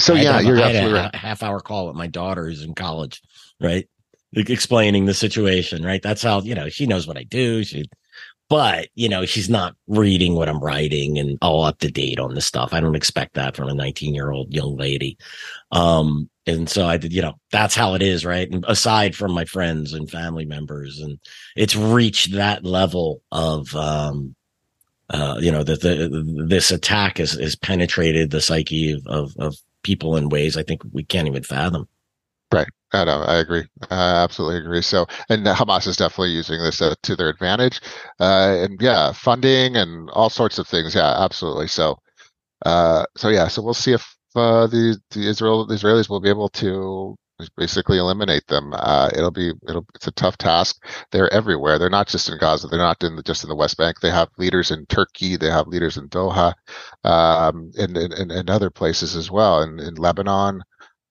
so 0.00 0.14
yeah, 0.14 0.40
you're 0.40 0.60
absolutely 0.60 0.98
a, 0.98 1.02
right. 1.04 1.14
half 1.14 1.44
hour 1.44 1.60
call 1.60 1.86
with 1.86 1.94
my 1.94 2.08
daughter 2.08 2.46
who's 2.46 2.64
in 2.64 2.74
college, 2.74 3.22
right? 3.60 3.88
Explaining 4.34 5.06
the 5.06 5.14
situation, 5.14 5.84
right? 5.84 6.02
That's 6.02 6.22
how, 6.22 6.40
you 6.40 6.54
know, 6.54 6.68
she 6.68 6.86
knows 6.86 7.06
what 7.06 7.18
I 7.18 7.24
do. 7.24 7.64
She, 7.64 7.84
but, 8.48 8.88
you 8.94 9.08
know, 9.08 9.24
she's 9.24 9.48
not 9.48 9.76
reading 9.86 10.34
what 10.34 10.48
I'm 10.48 10.60
writing 10.60 11.18
and 11.18 11.38
all 11.40 11.64
up 11.64 11.78
to 11.78 11.90
date 11.90 12.18
on 12.18 12.34
the 12.34 12.40
stuff. 12.40 12.74
I 12.74 12.80
don't 12.80 12.96
expect 12.96 13.34
that 13.34 13.56
from 13.56 13.68
a 13.68 13.74
19 13.74 14.14
year 14.14 14.30
old 14.30 14.52
young 14.52 14.76
lady. 14.76 15.16
Um, 15.70 16.28
and 16.46 16.68
so 16.68 16.84
I 16.86 16.96
did, 16.96 17.12
you 17.12 17.22
know, 17.22 17.34
that's 17.50 17.74
how 17.74 17.94
it 17.94 18.02
is, 18.02 18.26
right? 18.26 18.50
And 18.50 18.64
aside 18.68 19.14
from 19.14 19.32
my 19.32 19.44
friends 19.44 19.92
and 19.92 20.10
family 20.10 20.44
members, 20.44 20.98
and 20.98 21.18
it's 21.56 21.76
reached 21.76 22.32
that 22.32 22.64
level 22.64 23.22
of, 23.30 23.74
um, 23.76 24.34
uh, 25.08 25.38
you 25.40 25.52
know, 25.52 25.62
that 25.62 25.80
the, 25.80 26.44
this 26.46 26.70
attack 26.70 27.18
has, 27.18 27.32
has 27.32 27.54
penetrated 27.54 28.30
the 28.30 28.40
psyche 28.40 28.92
of, 28.92 29.06
of, 29.06 29.34
of 29.38 29.56
people 29.82 30.16
in 30.16 30.28
ways 30.28 30.56
I 30.56 30.62
think 30.62 30.82
we 30.92 31.04
can't 31.04 31.28
even 31.28 31.42
fathom. 31.42 31.88
Right. 32.52 32.68
I 32.92 33.04
know. 33.04 33.22
I 33.22 33.36
agree. 33.36 33.64
I 33.90 34.22
absolutely 34.22 34.58
agree. 34.60 34.82
So, 34.82 35.06
and 35.30 35.46
Hamas 35.46 35.86
is 35.86 35.96
definitely 35.96 36.30
using 36.32 36.60
this 36.62 36.82
uh, 36.82 36.94
to 37.04 37.16
their 37.16 37.28
advantage, 37.30 37.80
uh, 38.20 38.56
and 38.60 38.80
yeah, 38.82 39.12
funding 39.12 39.76
and 39.76 40.10
all 40.10 40.28
sorts 40.30 40.58
of 40.58 40.68
things. 40.68 40.94
Yeah, 40.94 41.22
absolutely. 41.24 41.68
So, 41.68 41.98
uh, 42.66 43.04
so 43.16 43.28
yeah. 43.30 43.48
So 43.48 43.62
we'll 43.62 43.74
see 43.74 43.92
if 43.92 44.06
uh, 44.36 44.66
the 44.68 44.98
the 45.12 45.28
Israel 45.28 45.66
the 45.66 45.74
Israelis 45.76 46.08
will 46.10 46.20
be 46.20 46.30
able 46.30 46.50
to 46.50 47.16
basically 47.56 47.98
eliminate 47.98 48.46
them. 48.48 48.72
Uh, 48.74 49.10
it'll 49.14 49.30
be 49.32 49.52
it'll 49.68 49.86
it's 49.94 50.08
a 50.08 50.12
tough 50.12 50.38
task. 50.38 50.76
They're 51.12 51.32
everywhere. 51.32 51.78
They're 51.78 51.90
not 51.90 52.08
just 52.08 52.28
in 52.28 52.38
Gaza. 52.38 52.68
They're 52.68 52.78
not 52.78 53.02
in 53.04 53.16
the, 53.16 53.22
just 53.22 53.44
in 53.44 53.50
the 53.50 53.56
West 53.56 53.78
Bank. 53.78 54.00
They 54.00 54.10
have 54.10 54.28
leaders 54.38 54.70
in 54.70 54.86
Turkey. 54.86 55.36
They 55.36 55.50
have 55.50 55.68
leaders 55.68 55.96
in 55.98 56.08
Doha, 56.08 56.54
um, 57.04 57.72
and, 57.78 57.96
and 57.96 58.32
and 58.32 58.50
other 58.50 58.70
places 58.70 59.16
as 59.16 59.30
well. 59.30 59.62
In 59.62 59.80
in 59.80 59.94
Lebanon, 59.96 60.62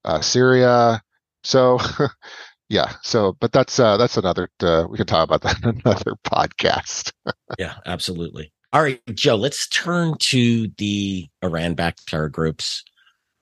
uh, 0.06 0.22
Syria. 0.22 1.02
So, 1.44 1.80
yeah. 2.70 2.94
So, 3.04 3.36
but 3.40 3.52
that's 3.52 3.80
uh, 3.80 3.98
that's 3.98 4.18
another. 4.18 4.50
Uh, 4.60 4.86
we 4.90 4.98
can 4.98 5.08
talk 5.08 5.24
about 5.24 5.42
that 5.42 5.60
in 5.64 5.82
another 5.84 6.16
podcast. 6.26 7.12
yeah, 7.60 7.76
absolutely. 7.86 8.52
All 8.74 8.82
right, 8.82 9.02
Joe. 9.14 9.36
Let's 9.36 9.68
turn 9.68 10.16
to 10.20 10.70
the 10.78 11.28
Iran-backed 11.44 12.08
terror 12.08 12.30
groups. 12.30 12.84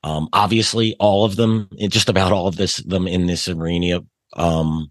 Um, 0.04 0.30
obviously, 0.34 0.96
all 1.00 1.26
of 1.26 1.36
them, 1.36 1.70
just 1.78 2.10
about 2.10 2.32
all 2.32 2.48
of 2.48 2.56
this, 2.56 2.78
them 2.78 3.08
in 3.08 3.28
this 3.28 3.48
arena, 3.48 4.00
um, 4.38 4.90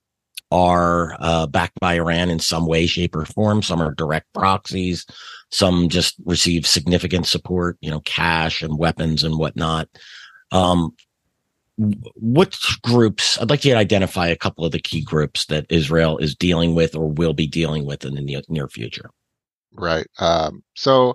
are 0.50 1.16
uh, 1.18 1.46
backed 1.46 1.78
by 1.80 1.94
Iran 1.94 2.30
in 2.30 2.38
some 2.38 2.66
way, 2.66 2.86
shape, 2.86 3.14
or 3.14 3.24
form. 3.24 3.62
Some 3.62 3.82
are 3.82 3.94
direct 3.94 4.32
proxies. 4.32 5.06
Some 5.50 5.88
just 5.88 6.14
receive 6.24 6.66
significant 6.66 7.26
support, 7.26 7.76
you 7.80 7.90
know, 7.90 8.00
cash 8.00 8.62
and 8.62 8.78
weapons 8.78 9.24
and 9.24 9.38
whatnot. 9.38 9.88
Um, 10.52 10.94
what 11.78 12.58
groups? 12.82 13.38
I'd 13.40 13.50
like 13.50 13.64
you 13.64 13.72
to 13.72 13.78
identify 13.78 14.26
a 14.28 14.36
couple 14.36 14.64
of 14.64 14.72
the 14.72 14.80
key 14.80 15.00
groups 15.00 15.46
that 15.46 15.66
Israel 15.68 16.18
is 16.18 16.34
dealing 16.34 16.74
with 16.74 16.96
or 16.96 17.08
will 17.08 17.32
be 17.32 17.46
dealing 17.46 17.86
with 17.86 18.04
in 18.04 18.14
the 18.14 18.20
near, 18.20 18.42
near 18.48 18.68
future. 18.68 19.10
Right. 19.72 20.06
Um, 20.18 20.64
so 20.74 21.14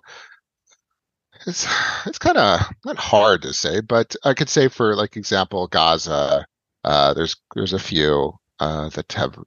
it's 1.46 1.68
it's 2.06 2.20
kind 2.20 2.38
of 2.38 2.62
not 2.86 2.98
hard 2.98 3.42
to 3.42 3.54
say, 3.54 3.82
but 3.82 4.16
I 4.24 4.34
could 4.34 4.50
say 4.50 4.70
for 4.70 4.96
like 4.96 5.18
example, 5.18 5.68
Gaza. 5.68 6.46
Uh, 6.84 7.14
there's 7.14 7.36
there's 7.56 7.74
a 7.74 7.80
few 7.80 8.34
uh, 8.60 8.90
that 8.90 9.12
have 9.14 9.38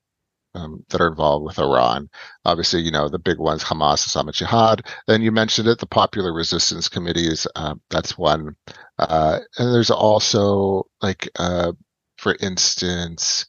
um, 0.56 0.84
that 0.88 1.00
are 1.00 1.08
involved 1.08 1.44
with 1.44 1.58
Iran. 1.58 2.08
Obviously, 2.44 2.80
you 2.80 2.90
know 2.90 3.08
the 3.08 3.18
big 3.18 3.38
ones: 3.38 3.62
Hamas, 3.62 4.06
Islamic 4.06 4.34
Jihad. 4.34 4.82
Then 5.06 5.22
you 5.22 5.30
mentioned 5.30 5.68
it, 5.68 5.78
the 5.78 5.86
Popular 5.86 6.32
Resistance 6.32 6.88
Committees. 6.88 7.46
Uh, 7.54 7.74
that's 7.90 8.16
one, 8.16 8.56
uh, 8.98 9.40
and 9.58 9.74
there's 9.74 9.90
also 9.90 10.86
like, 11.02 11.28
uh, 11.38 11.72
for 12.18 12.36
instance, 12.40 13.46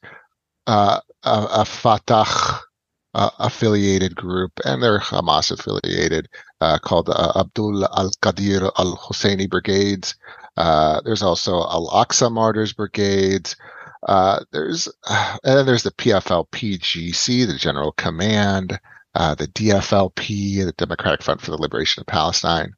uh, 0.68 1.00
a, 1.24 1.48
a 1.62 1.66
Fatah 1.66 2.60
uh, 3.14 3.30
affiliated 3.40 4.16
group, 4.16 4.52
and 4.66 4.84
they're 4.84 5.00
Hamas 5.00 5.52
affiliated, 5.52 6.28
uh, 6.62 6.78
called 6.80 7.10
Abdul 7.10 7.86
al 7.86 8.12
Qadir 8.22 8.70
al 8.78 8.98
Husseini 8.98 9.50
Brigades. 9.50 10.16
There's 10.58 11.24
also 11.24 11.62
Al 11.62 11.88
Aqsa 11.88 12.32
Martyrs 12.32 12.74
Brigades. 12.74 13.56
Uh, 14.04 14.44
there's 14.52 14.88
and 15.10 15.40
then 15.44 15.66
there's 15.66 15.84
the 15.84 15.92
PFLP-GC, 15.92 17.48
the 17.48 17.58
General 17.58 17.92
Command, 17.94 18.80
uh, 19.16 19.36
the 19.36 19.48
DFLP, 19.48 20.66
the 20.66 20.74
Democratic 20.78 21.24
Front 21.24 21.42
for 21.42 21.52
the 21.52 21.62
Liberation 21.62 22.02
of 22.02 22.08
Palestine. 22.08 22.74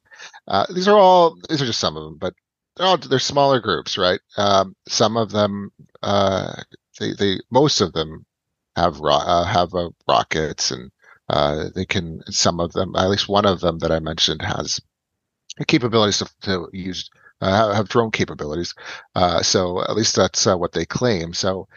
these 0.73 0.87
are 0.87 0.97
all 0.97 1.37
these 1.49 1.61
are 1.61 1.65
just 1.65 1.79
some 1.79 1.97
of 1.97 2.03
them, 2.03 2.17
but 2.17 2.33
they're 2.75 2.87
all 2.87 2.97
they're 2.97 3.19
smaller 3.19 3.59
groups, 3.59 3.97
right? 3.97 4.19
Um, 4.37 4.75
some 4.87 5.17
of 5.17 5.31
them, 5.31 5.71
uh, 6.01 6.63
they, 6.99 7.13
they 7.13 7.39
most 7.51 7.81
of 7.81 7.93
them 7.93 8.25
have 8.75 9.01
uh, 9.03 9.43
have 9.43 9.73
uh, 9.75 9.89
rockets 10.07 10.71
and 10.71 10.91
uh, 11.27 11.65
they 11.75 11.85
can 11.85 12.21
some 12.31 12.59
of 12.59 12.71
them 12.73 12.95
at 12.95 13.09
least 13.09 13.27
one 13.27 13.45
of 13.45 13.59
them 13.59 13.79
that 13.79 13.91
I 13.91 13.99
mentioned 13.99 14.41
has 14.41 14.79
capabilities 15.67 16.19
to, 16.19 16.29
to 16.43 16.69
use 16.71 17.09
uh, 17.41 17.73
have 17.73 17.89
drone 17.89 18.11
capabilities. 18.11 18.73
Uh, 19.15 19.41
so 19.41 19.81
at 19.81 19.95
least 19.95 20.15
that's 20.15 20.45
uh, 20.47 20.57
what 20.57 20.71
they 20.71 20.85
claim. 20.85 21.33
So, 21.33 21.67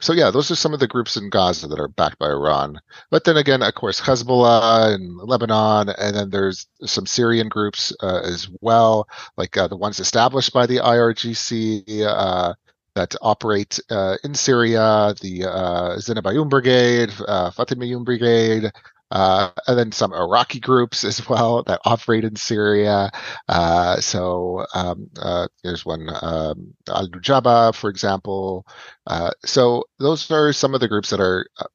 so 0.00 0.12
yeah, 0.12 0.30
those 0.30 0.50
are 0.50 0.56
some 0.56 0.74
of 0.74 0.80
the 0.80 0.86
groups 0.86 1.16
in 1.16 1.30
Gaza 1.30 1.68
that 1.68 1.80
are 1.80 1.88
backed 1.88 2.18
by 2.18 2.26
Iran. 2.26 2.80
But 3.10 3.24
then 3.24 3.36
again, 3.36 3.62
of 3.62 3.74
course, 3.74 4.00
Hezbollah 4.00 4.94
and 4.94 5.16
Lebanon, 5.18 5.90
and 5.90 6.16
then 6.16 6.30
there's 6.30 6.66
some 6.84 7.06
Syrian 7.06 7.48
groups 7.48 7.92
as 8.02 8.48
well, 8.60 9.08
like 9.36 9.52
the 9.52 9.76
ones 9.76 10.00
established 10.00 10.52
by 10.52 10.66
the 10.66 10.78
IRGC 10.78 12.56
that 12.94 13.14
operate 13.22 13.78
uh, 13.90 14.16
in 14.24 14.34
Syria, 14.34 15.14
the 15.20 15.44
uh, 15.44 15.96
Zainabiyoun 15.96 16.48
Brigade, 16.48 17.10
uh, 17.26 17.50
Fatimiyun 17.50 18.04
Brigade, 18.04 18.72
uh, 19.10 19.50
and 19.66 19.78
then 19.78 19.92
some 19.92 20.12
Iraqi 20.12 20.60
groups 20.60 21.04
as 21.04 21.28
well 21.28 21.62
that 21.64 21.80
operate 21.84 22.24
in 22.24 22.36
Syria. 22.36 23.10
Uh, 23.48 24.00
so 24.00 24.66
um, 24.74 25.08
uh, 25.20 25.48
there's 25.64 25.84
one, 25.84 26.08
um, 26.22 26.74
Al 26.88 27.08
Nujaba, 27.08 27.74
for 27.74 27.90
example. 27.90 28.66
Uh, 29.06 29.30
so 29.44 29.84
those 29.98 30.30
are 30.30 30.52
some 30.52 30.74
of 30.74 30.80
the 30.80 30.88
groups 30.88 31.10
that 31.10 31.20
are 31.20 31.46
uh, 31.58 31.66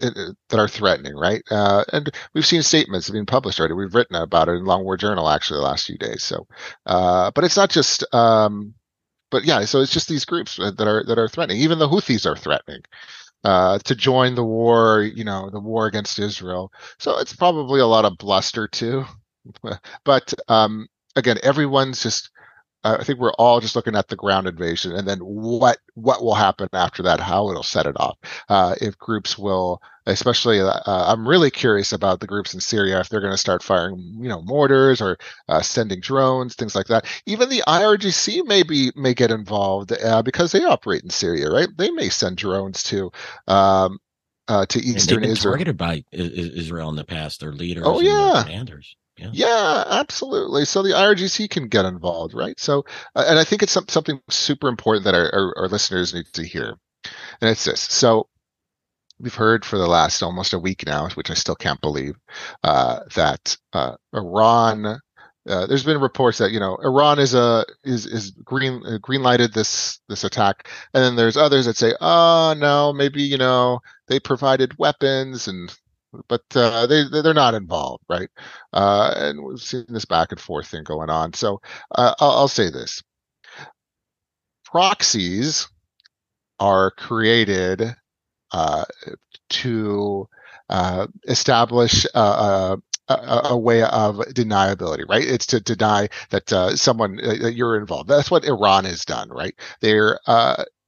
that 0.00 0.60
are 0.60 0.68
threatening, 0.68 1.14
right? 1.16 1.42
Uh, 1.50 1.84
and 1.92 2.10
we've 2.34 2.46
seen 2.46 2.62
statements 2.62 3.10
being 3.10 3.26
published 3.26 3.60
already. 3.60 3.74
We've 3.74 3.94
written 3.94 4.16
about 4.16 4.48
it 4.48 4.52
in 4.54 4.64
Long 4.64 4.84
War 4.84 4.96
Journal 4.96 5.28
actually 5.28 5.58
the 5.58 5.66
last 5.66 5.86
few 5.86 5.98
days. 5.98 6.24
So, 6.24 6.46
uh, 6.86 7.30
but 7.32 7.44
it's 7.44 7.56
not 7.56 7.70
just 7.70 8.04
um, 8.14 8.74
but 9.30 9.44
yeah, 9.44 9.64
so 9.64 9.80
it's 9.80 9.92
just 9.92 10.08
these 10.08 10.24
groups 10.24 10.56
that 10.56 10.80
are 10.80 11.04
that 11.04 11.18
are 11.18 11.28
threatening. 11.28 11.60
Even 11.62 11.78
the 11.78 11.88
Houthis 11.88 12.26
are 12.26 12.36
threatening 12.36 12.82
uh, 13.46 13.78
to 13.80 13.94
join 13.94 14.34
the 14.34 14.44
war. 14.44 15.02
You 15.02 15.24
know, 15.24 15.50
the 15.50 15.60
war 15.60 15.86
against 15.86 16.18
Israel. 16.18 16.72
So 16.98 17.18
it's 17.18 17.36
probably 17.36 17.80
a 17.80 17.86
lot 17.86 18.04
of 18.04 18.18
bluster 18.18 18.68
too. 18.68 19.04
but 20.04 20.34
um, 20.48 20.88
again, 21.16 21.38
everyone's 21.44 22.02
just 22.02 22.30
I 22.86 23.04
think 23.04 23.18
we're 23.18 23.32
all 23.32 23.60
just 23.60 23.76
looking 23.76 23.96
at 23.96 24.08
the 24.08 24.16
ground 24.16 24.46
invasion, 24.46 24.92
and 24.92 25.06
then 25.06 25.18
what 25.18 25.78
what 25.94 26.22
will 26.22 26.34
happen 26.34 26.68
after 26.72 27.02
that, 27.04 27.20
how 27.20 27.50
it'll 27.50 27.62
set 27.62 27.86
it 27.86 27.98
off. 27.98 28.16
Uh, 28.48 28.74
if 28.80 28.98
groups 28.98 29.36
will, 29.36 29.82
especially, 30.06 30.60
uh, 30.60 30.80
I'm 30.86 31.26
really 31.26 31.50
curious 31.50 31.92
about 31.92 32.20
the 32.20 32.26
groups 32.26 32.54
in 32.54 32.60
Syria 32.60 33.00
if 33.00 33.08
they're 33.08 33.20
going 33.20 33.32
to 33.32 33.38
start 33.38 33.62
firing, 33.62 34.18
you 34.20 34.28
know, 34.28 34.42
mortars 34.42 35.00
or 35.00 35.18
uh, 35.48 35.62
sending 35.62 36.00
drones, 36.00 36.54
things 36.54 36.74
like 36.74 36.86
that. 36.86 37.06
Even 37.26 37.48
the 37.48 37.62
IRGC 37.66 38.46
may 38.46 38.62
be 38.62 38.92
may 38.94 39.14
get 39.14 39.30
involved 39.30 39.92
uh, 39.92 40.22
because 40.22 40.52
they 40.52 40.64
operate 40.64 41.02
in 41.02 41.10
Syria, 41.10 41.50
right? 41.50 41.68
They 41.76 41.90
may 41.90 42.08
send 42.08 42.36
drones 42.36 42.82
to. 42.84 43.10
Um, 43.46 43.98
uh, 44.48 44.64
to 44.64 44.78
eastern 44.78 45.24
Israel, 45.24 45.54
targeted 45.54 45.76
by 45.76 46.04
Israel 46.12 46.88
in 46.88 46.94
the 46.94 47.04
past. 47.04 47.40
Their 47.40 47.52
leaders, 47.52 47.82
oh 47.84 47.98
yeah, 48.00 48.44
commanders. 48.44 48.96
Yeah. 49.16 49.30
yeah. 49.32 49.84
absolutely. 49.86 50.64
So 50.64 50.82
the 50.82 50.90
IRGC 50.90 51.48
can 51.50 51.68
get 51.68 51.84
involved, 51.84 52.34
right? 52.34 52.58
So, 52.58 52.84
uh, 53.14 53.24
and 53.28 53.38
I 53.38 53.44
think 53.44 53.62
it's 53.62 53.72
some, 53.72 53.88
something 53.88 54.20
super 54.28 54.68
important 54.68 55.04
that 55.04 55.14
our, 55.14 55.34
our, 55.34 55.54
our, 55.58 55.68
listeners 55.68 56.14
need 56.14 56.26
to 56.34 56.44
hear. 56.44 56.76
And 57.40 57.50
it's 57.50 57.64
this. 57.64 57.80
So 57.80 58.28
we've 59.18 59.34
heard 59.34 59.64
for 59.64 59.78
the 59.78 59.86
last 59.86 60.22
almost 60.22 60.52
a 60.52 60.58
week 60.58 60.84
now, 60.86 61.08
which 61.10 61.30
I 61.30 61.34
still 61.34 61.54
can't 61.54 61.80
believe, 61.80 62.16
uh, 62.62 63.00
that 63.14 63.56
uh, 63.72 63.96
Iran. 64.12 65.00
Uh, 65.48 65.64
there's 65.66 65.84
been 65.84 66.00
reports 66.00 66.38
that 66.38 66.50
you 66.50 66.58
know 66.58 66.76
Iran 66.82 67.20
is 67.20 67.32
a 67.32 67.64
is 67.84 68.04
is 68.04 68.32
green 68.32 68.82
uh, 68.84 68.98
green 68.98 69.22
lighted 69.22 69.52
this 69.52 70.00
this 70.08 70.24
attack, 70.24 70.68
and 70.92 71.04
then 71.04 71.14
there's 71.14 71.36
others 71.36 71.66
that 71.66 71.76
say, 71.76 71.94
oh 72.00 72.54
no, 72.58 72.92
maybe 72.92 73.22
you 73.22 73.38
know 73.38 73.78
they 74.08 74.18
provided 74.18 74.76
weapons 74.76 75.46
and 75.46 75.72
but 76.28 76.42
uh, 76.54 76.86
they 76.86 77.04
they're 77.10 77.34
not 77.34 77.54
involved, 77.54 78.04
right? 78.08 78.28
Uh, 78.72 79.12
and 79.16 79.44
we've 79.44 79.60
seen 79.60 79.84
this 79.88 80.04
back 80.04 80.32
and 80.32 80.40
forth 80.40 80.68
thing 80.68 80.84
going 80.84 81.10
on. 81.10 81.32
So 81.32 81.60
uh, 81.92 82.14
I'll, 82.18 82.30
I'll, 82.30 82.48
say 82.48 82.70
this: 82.70 83.02
proxies 84.64 85.68
are 86.58 86.90
created 86.90 87.94
uh, 88.52 88.84
to 89.50 90.28
uh, 90.68 91.06
establish 91.28 92.06
a, 92.14 92.78
a, 93.08 93.40
a, 93.50 93.56
way 93.58 93.82
of 93.82 94.16
deniability, 94.16 95.08
right? 95.08 95.24
It's 95.24 95.46
to 95.46 95.60
deny 95.60 96.08
that 96.30 96.52
uh, 96.52 96.76
someone 96.76 97.16
that 97.16 97.54
you're 97.54 97.78
involved. 97.78 98.08
That's 98.08 98.30
what 98.30 98.44
Iran 98.44 98.84
has 98.84 99.04
done, 99.04 99.28
right? 99.28 99.54
They're 99.80 100.18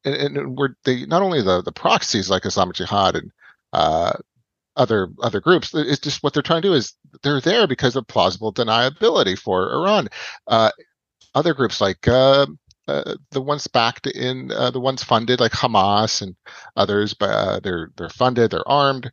and, 0.05 0.37
and 0.37 0.57
we're 0.57 0.75
they 0.85 1.07
not 1.07 1.23
only 1.23 1.43
the 1.43 1.63
the 1.63 1.73
proxies 1.73 2.31
like 2.31 2.47
Islamic 2.47 2.77
Jihad 2.77 3.17
and 3.17 3.33
uh, 3.73 4.13
other 4.79 5.09
other 5.21 5.41
groups. 5.41 5.75
It's 5.75 6.01
just 6.01 6.23
what 6.23 6.33
they're 6.33 6.43
trying 6.43 6.63
to 6.63 6.69
do 6.69 6.75
is 6.75 6.95
they're 7.23 7.41
there 7.41 7.67
because 7.67 7.97
of 7.97 8.07
plausible 8.07 8.53
deniability 8.53 9.39
for 9.39 9.71
Iran. 9.73 10.09
Uh, 10.47 10.71
other 11.35 11.53
groups 11.53 11.81
like 11.81 12.09
uh, 12.09 12.47
uh, 12.87 13.17
the 13.33 13.43
ones 13.43 13.67
backed 13.67 14.07
in 14.07 14.51
uh, 14.53 14.71
the 14.71 14.81
ones 14.81 15.05
funded 15.05 15.41
like 15.41 15.53
Hamas 15.53 16.23
and 16.23 16.35
others, 16.77 17.13
but 17.13 17.31
uh, 17.31 17.61
they're 17.61 17.91
they're 17.97 18.09
funded, 18.09 18.51
they're 18.51 18.69
armed. 18.69 19.11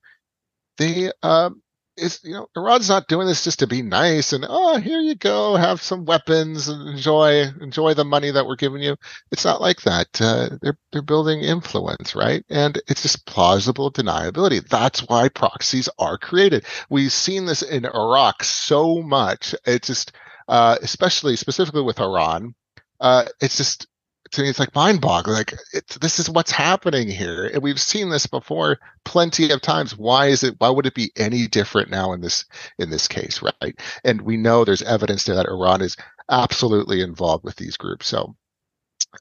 They 0.77 1.11
um, 1.23 1.61
is 1.97 2.19
you 2.23 2.33
know 2.33 2.47
Iran's 2.55 2.89
not 2.89 3.07
doing 3.07 3.27
this 3.27 3.43
just 3.43 3.59
to 3.59 3.67
be 3.67 3.81
nice 3.81 4.33
and 4.33 4.45
oh 4.47 4.77
here 4.77 4.99
you 4.99 5.15
go 5.15 5.55
have 5.55 5.81
some 5.81 6.05
weapons 6.05 6.67
and 6.67 6.89
enjoy 6.89 7.45
enjoy 7.61 7.93
the 7.93 8.05
money 8.05 8.31
that 8.31 8.45
we're 8.45 8.55
giving 8.55 8.81
you. 8.81 8.95
It's 9.31 9.45
not 9.45 9.61
like 9.61 9.81
that. 9.83 10.07
Uh, 10.19 10.57
they're 10.61 10.77
they're 10.91 11.01
building 11.01 11.41
influence, 11.41 12.15
right? 12.15 12.43
And 12.49 12.81
it's 12.87 13.01
just 13.01 13.25
plausible 13.25 13.91
deniability. 13.91 14.67
That's 14.67 15.01
why 15.01 15.29
proxies 15.29 15.89
are 15.99 16.17
created. 16.17 16.65
We've 16.89 17.11
seen 17.11 17.45
this 17.45 17.61
in 17.61 17.85
Iraq 17.85 18.43
so 18.43 19.01
much. 19.01 19.55
It's 19.65 19.87
just 19.87 20.11
uh, 20.47 20.77
especially 20.81 21.35
specifically 21.35 21.81
with 21.81 21.99
Iran. 21.99 22.55
Uh, 22.99 23.25
it's 23.41 23.57
just 23.57 23.87
to 24.31 24.41
me, 24.41 24.49
it's 24.49 24.59
like 24.59 24.75
mind 24.75 25.01
boggling. 25.01 25.37
Like 25.37 25.53
this 26.01 26.19
is 26.19 26.29
what's 26.29 26.51
happening 26.51 27.07
here, 27.07 27.45
and 27.45 27.61
we've 27.61 27.79
seen 27.79 28.09
this 28.09 28.27
before 28.27 28.79
plenty 29.03 29.51
of 29.51 29.61
times. 29.61 29.97
Why 29.97 30.27
is 30.27 30.43
it? 30.43 30.55
Why 30.57 30.69
would 30.69 30.85
it 30.85 30.95
be 30.95 31.11
any 31.15 31.47
different 31.47 31.89
now 31.89 32.13
in 32.13 32.21
this 32.21 32.45
in 32.79 32.89
this 32.89 33.07
case, 33.07 33.41
right? 33.41 33.79
And 34.03 34.21
we 34.21 34.37
know 34.37 34.65
there's 34.65 34.81
evidence 34.81 35.25
that 35.25 35.47
Iran 35.47 35.81
is 35.81 35.95
absolutely 36.29 37.01
involved 37.01 37.43
with 37.43 37.55
these 37.55 37.77
groups. 37.77 38.07
So, 38.07 38.35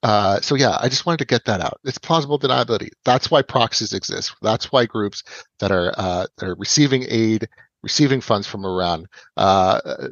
uh, 0.03 0.41
so 0.41 0.55
yeah, 0.55 0.79
I 0.81 0.89
just 0.89 1.07
wanted 1.07 1.19
to 1.19 1.27
get 1.27 1.45
that 1.45 1.61
out. 1.61 1.81
It's 1.85 1.99
plausible 1.99 2.39
deniability. 2.39 2.91
That's 3.05 3.31
why 3.31 3.43
proxies 3.43 3.93
exist. 3.93 4.35
That's 4.43 4.73
why 4.73 4.87
groups 4.87 5.23
that 5.59 5.71
are 5.71 5.93
uh, 5.97 6.27
that 6.39 6.49
are 6.49 6.57
receiving 6.57 7.05
aid 7.09 7.49
receiving 7.85 8.23
funds 8.23 8.47
from 8.47 8.65
Iran. 8.65 9.07
Uh, 9.37 10.09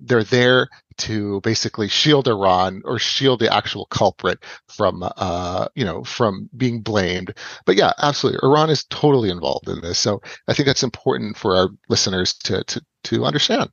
they're 0.00 0.24
there 0.24 0.68
to 0.98 1.40
basically 1.42 1.88
shield 1.88 2.26
Iran 2.26 2.82
or 2.84 2.98
shield 2.98 3.40
the 3.40 3.52
actual 3.52 3.86
culprit 3.86 4.38
from, 4.68 5.08
uh, 5.16 5.68
you 5.74 5.84
know, 5.84 6.02
from 6.04 6.50
being 6.56 6.80
blamed. 6.80 7.34
But 7.66 7.76
yeah, 7.76 7.92
absolutely, 7.98 8.40
Iran 8.42 8.70
is 8.70 8.84
totally 8.84 9.30
involved 9.30 9.68
in 9.68 9.80
this. 9.80 9.98
So 9.98 10.20
I 10.48 10.54
think 10.54 10.66
that's 10.66 10.82
important 10.82 11.36
for 11.36 11.56
our 11.56 11.68
listeners 11.88 12.34
to 12.44 12.64
to 12.64 12.80
to 13.04 13.24
understand. 13.24 13.70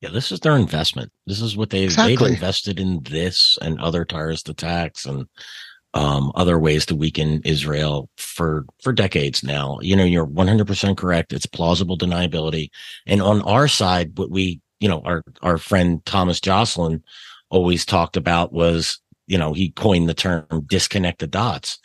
Yeah, 0.00 0.10
this 0.10 0.30
is 0.30 0.40
their 0.40 0.56
investment. 0.56 1.10
This 1.26 1.40
is 1.40 1.56
what 1.56 1.70
they 1.70 1.84
exactly. 1.84 2.16
they've 2.16 2.34
invested 2.34 2.78
in 2.78 3.02
this 3.02 3.58
and 3.62 3.80
other 3.80 4.04
terrorist 4.04 4.48
attacks 4.48 5.06
and 5.06 5.26
um, 5.94 6.32
other 6.34 6.58
ways 6.58 6.84
to 6.86 6.96
weaken 6.96 7.40
Israel 7.44 8.10
for 8.16 8.66
for 8.82 8.92
decades 8.92 9.42
now. 9.44 9.78
You 9.80 9.94
know, 9.96 10.04
you're 10.04 10.26
100% 10.26 10.96
correct. 10.96 11.32
It's 11.32 11.46
plausible 11.46 11.96
deniability. 11.96 12.70
And 13.06 13.22
on 13.22 13.42
our 13.42 13.68
side, 13.68 14.18
what 14.18 14.30
we, 14.30 14.60
you 14.84 14.90
know, 14.90 15.00
our 15.06 15.24
our 15.40 15.56
friend 15.56 16.04
Thomas 16.04 16.38
Joscelyn 16.40 17.02
always 17.48 17.86
talked 17.86 18.18
about 18.18 18.52
was, 18.52 19.00
you 19.26 19.38
know, 19.38 19.54
he 19.54 19.70
coined 19.70 20.10
the 20.10 20.14
term 20.14 20.44
disconnect 20.66 21.20
the 21.20 21.26
dots. 21.26 21.78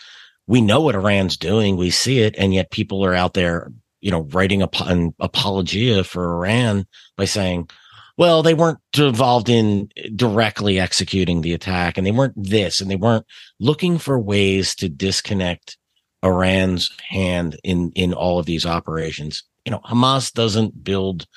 We 0.48 0.60
know 0.60 0.82
what 0.82 0.96
Iran's 0.96 1.38
doing, 1.38 1.78
we 1.78 1.92
see 1.92 2.20
it, 2.20 2.36
and 2.38 2.54
yet 2.54 2.72
people 2.72 3.06
are 3.06 3.14
out 3.14 3.36
there, 3.36 3.72
you 4.02 4.12
know, 4.12 4.24
writing 4.32 4.62
a, 4.62 4.70
an 4.82 5.14
apologia 5.22 6.04
for 6.04 6.30
Iran 6.36 6.86
by 7.16 7.24
saying, 7.24 7.70
well, 8.18 8.44
they 8.44 8.54
weren't 8.54 8.80
involved 8.98 9.48
in 9.48 9.88
directly 10.14 10.78
executing 10.78 11.40
the 11.40 11.54
attack 11.54 11.98
and 11.98 12.06
they 12.06 12.12
weren't 12.12 12.34
this 12.36 12.82
and 12.82 12.92
they 12.92 12.98
weren't 12.98 13.26
looking 13.62 13.98
for 13.98 14.20
ways 14.20 14.76
to 14.76 14.90
disconnect 14.90 15.78
Iran's 16.22 16.92
hand 17.08 17.58
in, 17.64 17.94
in 17.96 18.12
all 18.12 18.40
of 18.40 18.46
these 18.46 18.66
operations. 18.66 19.42
You 19.64 19.72
know, 19.72 19.80
Hamas 19.86 20.34
doesn't 20.34 20.84
build 20.84 21.28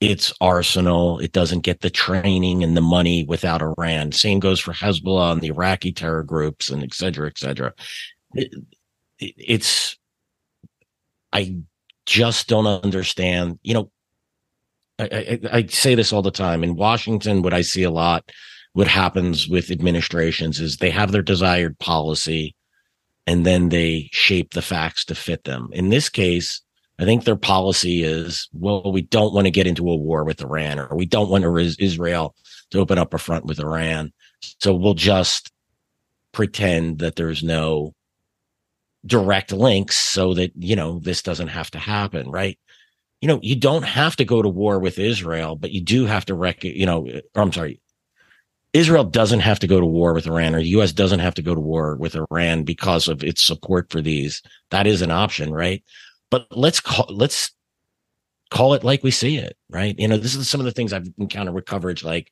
its 0.00 0.32
arsenal. 0.40 1.18
It 1.18 1.32
doesn't 1.32 1.60
get 1.60 1.80
the 1.80 1.90
training 1.90 2.62
and 2.62 2.76
the 2.76 2.80
money 2.80 3.24
without 3.24 3.62
Iran. 3.62 4.12
Same 4.12 4.38
goes 4.38 4.60
for 4.60 4.72
Hezbollah 4.72 5.32
and 5.32 5.40
the 5.40 5.48
Iraqi 5.48 5.92
terror 5.92 6.22
groups 6.22 6.70
and 6.70 6.82
et 6.82 6.94
cetera, 6.94 7.26
et 7.26 7.38
cetera. 7.38 7.72
It, 8.34 8.54
it, 9.18 9.34
it's, 9.36 9.96
I 11.32 11.56
just 12.06 12.48
don't 12.48 12.66
understand. 12.66 13.58
You 13.62 13.74
know, 13.74 13.90
I, 14.98 15.04
I, 15.04 15.56
I 15.58 15.66
say 15.66 15.94
this 15.94 16.12
all 16.12 16.22
the 16.22 16.30
time 16.30 16.62
in 16.62 16.76
Washington. 16.76 17.42
What 17.42 17.54
I 17.54 17.62
see 17.62 17.82
a 17.82 17.90
lot, 17.90 18.30
what 18.72 18.86
happens 18.86 19.48
with 19.48 19.70
administrations 19.70 20.60
is 20.60 20.76
they 20.76 20.90
have 20.90 21.12
their 21.12 21.22
desired 21.22 21.78
policy, 21.78 22.54
and 23.26 23.44
then 23.44 23.68
they 23.68 24.08
shape 24.12 24.54
the 24.54 24.62
facts 24.62 25.04
to 25.06 25.14
fit 25.14 25.44
them. 25.44 25.68
In 25.72 25.90
this 25.90 26.08
case, 26.08 26.62
I 26.98 27.04
think 27.04 27.24
their 27.24 27.36
policy 27.36 28.02
is, 28.02 28.48
well, 28.52 28.90
we 28.92 29.02
don't 29.02 29.32
want 29.32 29.46
to 29.46 29.52
get 29.52 29.66
into 29.66 29.90
a 29.90 29.96
war 29.96 30.24
with 30.24 30.42
Iran, 30.42 30.78
or 30.78 30.94
we 30.96 31.06
don't 31.06 31.30
want 31.30 31.44
Israel 31.78 32.34
to 32.70 32.78
open 32.80 32.98
up 32.98 33.14
a 33.14 33.18
front 33.18 33.46
with 33.46 33.60
Iran. 33.60 34.12
So 34.60 34.74
we'll 34.74 34.94
just 34.94 35.52
pretend 36.32 36.98
that 36.98 37.16
there's 37.16 37.42
no 37.42 37.94
direct 39.06 39.52
links 39.52 39.96
so 39.96 40.34
that, 40.34 40.52
you 40.56 40.74
know, 40.76 40.98
this 40.98 41.22
doesn't 41.22 41.48
have 41.48 41.70
to 41.70 41.78
happen, 41.78 42.30
right? 42.30 42.58
you 43.20 43.28
know, 43.28 43.40
you 43.42 43.56
don't 43.56 43.82
have 43.82 44.16
to 44.16 44.24
go 44.24 44.42
to 44.42 44.48
war 44.48 44.78
with 44.78 44.98
Israel, 44.98 45.56
but 45.56 45.72
you 45.72 45.80
do 45.80 46.06
have 46.06 46.24
to 46.26 46.34
rec, 46.34 46.62
you 46.62 46.86
know, 46.86 47.08
or 47.34 47.42
I'm 47.42 47.52
sorry, 47.52 47.80
Israel 48.72 49.04
doesn't 49.04 49.40
have 49.40 49.58
to 49.60 49.66
go 49.66 49.80
to 49.80 49.86
war 49.86 50.14
with 50.14 50.26
Iran 50.26 50.54
or 50.54 50.58
the 50.58 50.68
US 50.80 50.92
doesn't 50.92 51.20
have 51.20 51.34
to 51.34 51.42
go 51.42 51.54
to 51.54 51.60
war 51.60 51.96
with 51.96 52.14
Iran 52.14 52.62
because 52.62 53.08
of 53.08 53.24
its 53.24 53.42
support 53.42 53.90
for 53.90 54.00
these. 54.00 54.42
That 54.70 54.86
is 54.86 55.02
an 55.02 55.10
option, 55.10 55.52
right? 55.52 55.82
But 56.30 56.46
let's 56.50 56.80
call, 56.80 57.06
let's 57.10 57.52
call 58.50 58.74
it 58.74 58.84
like 58.84 59.02
we 59.02 59.10
see 59.10 59.36
it, 59.36 59.56
right? 59.70 59.94
You 59.98 60.08
know, 60.08 60.16
this 60.16 60.34
is 60.34 60.48
some 60.48 60.60
of 60.60 60.66
the 60.66 60.72
things 60.72 60.92
I've 60.92 61.08
encountered 61.18 61.54
with 61.54 61.66
coverage 61.66 62.04
like 62.04 62.30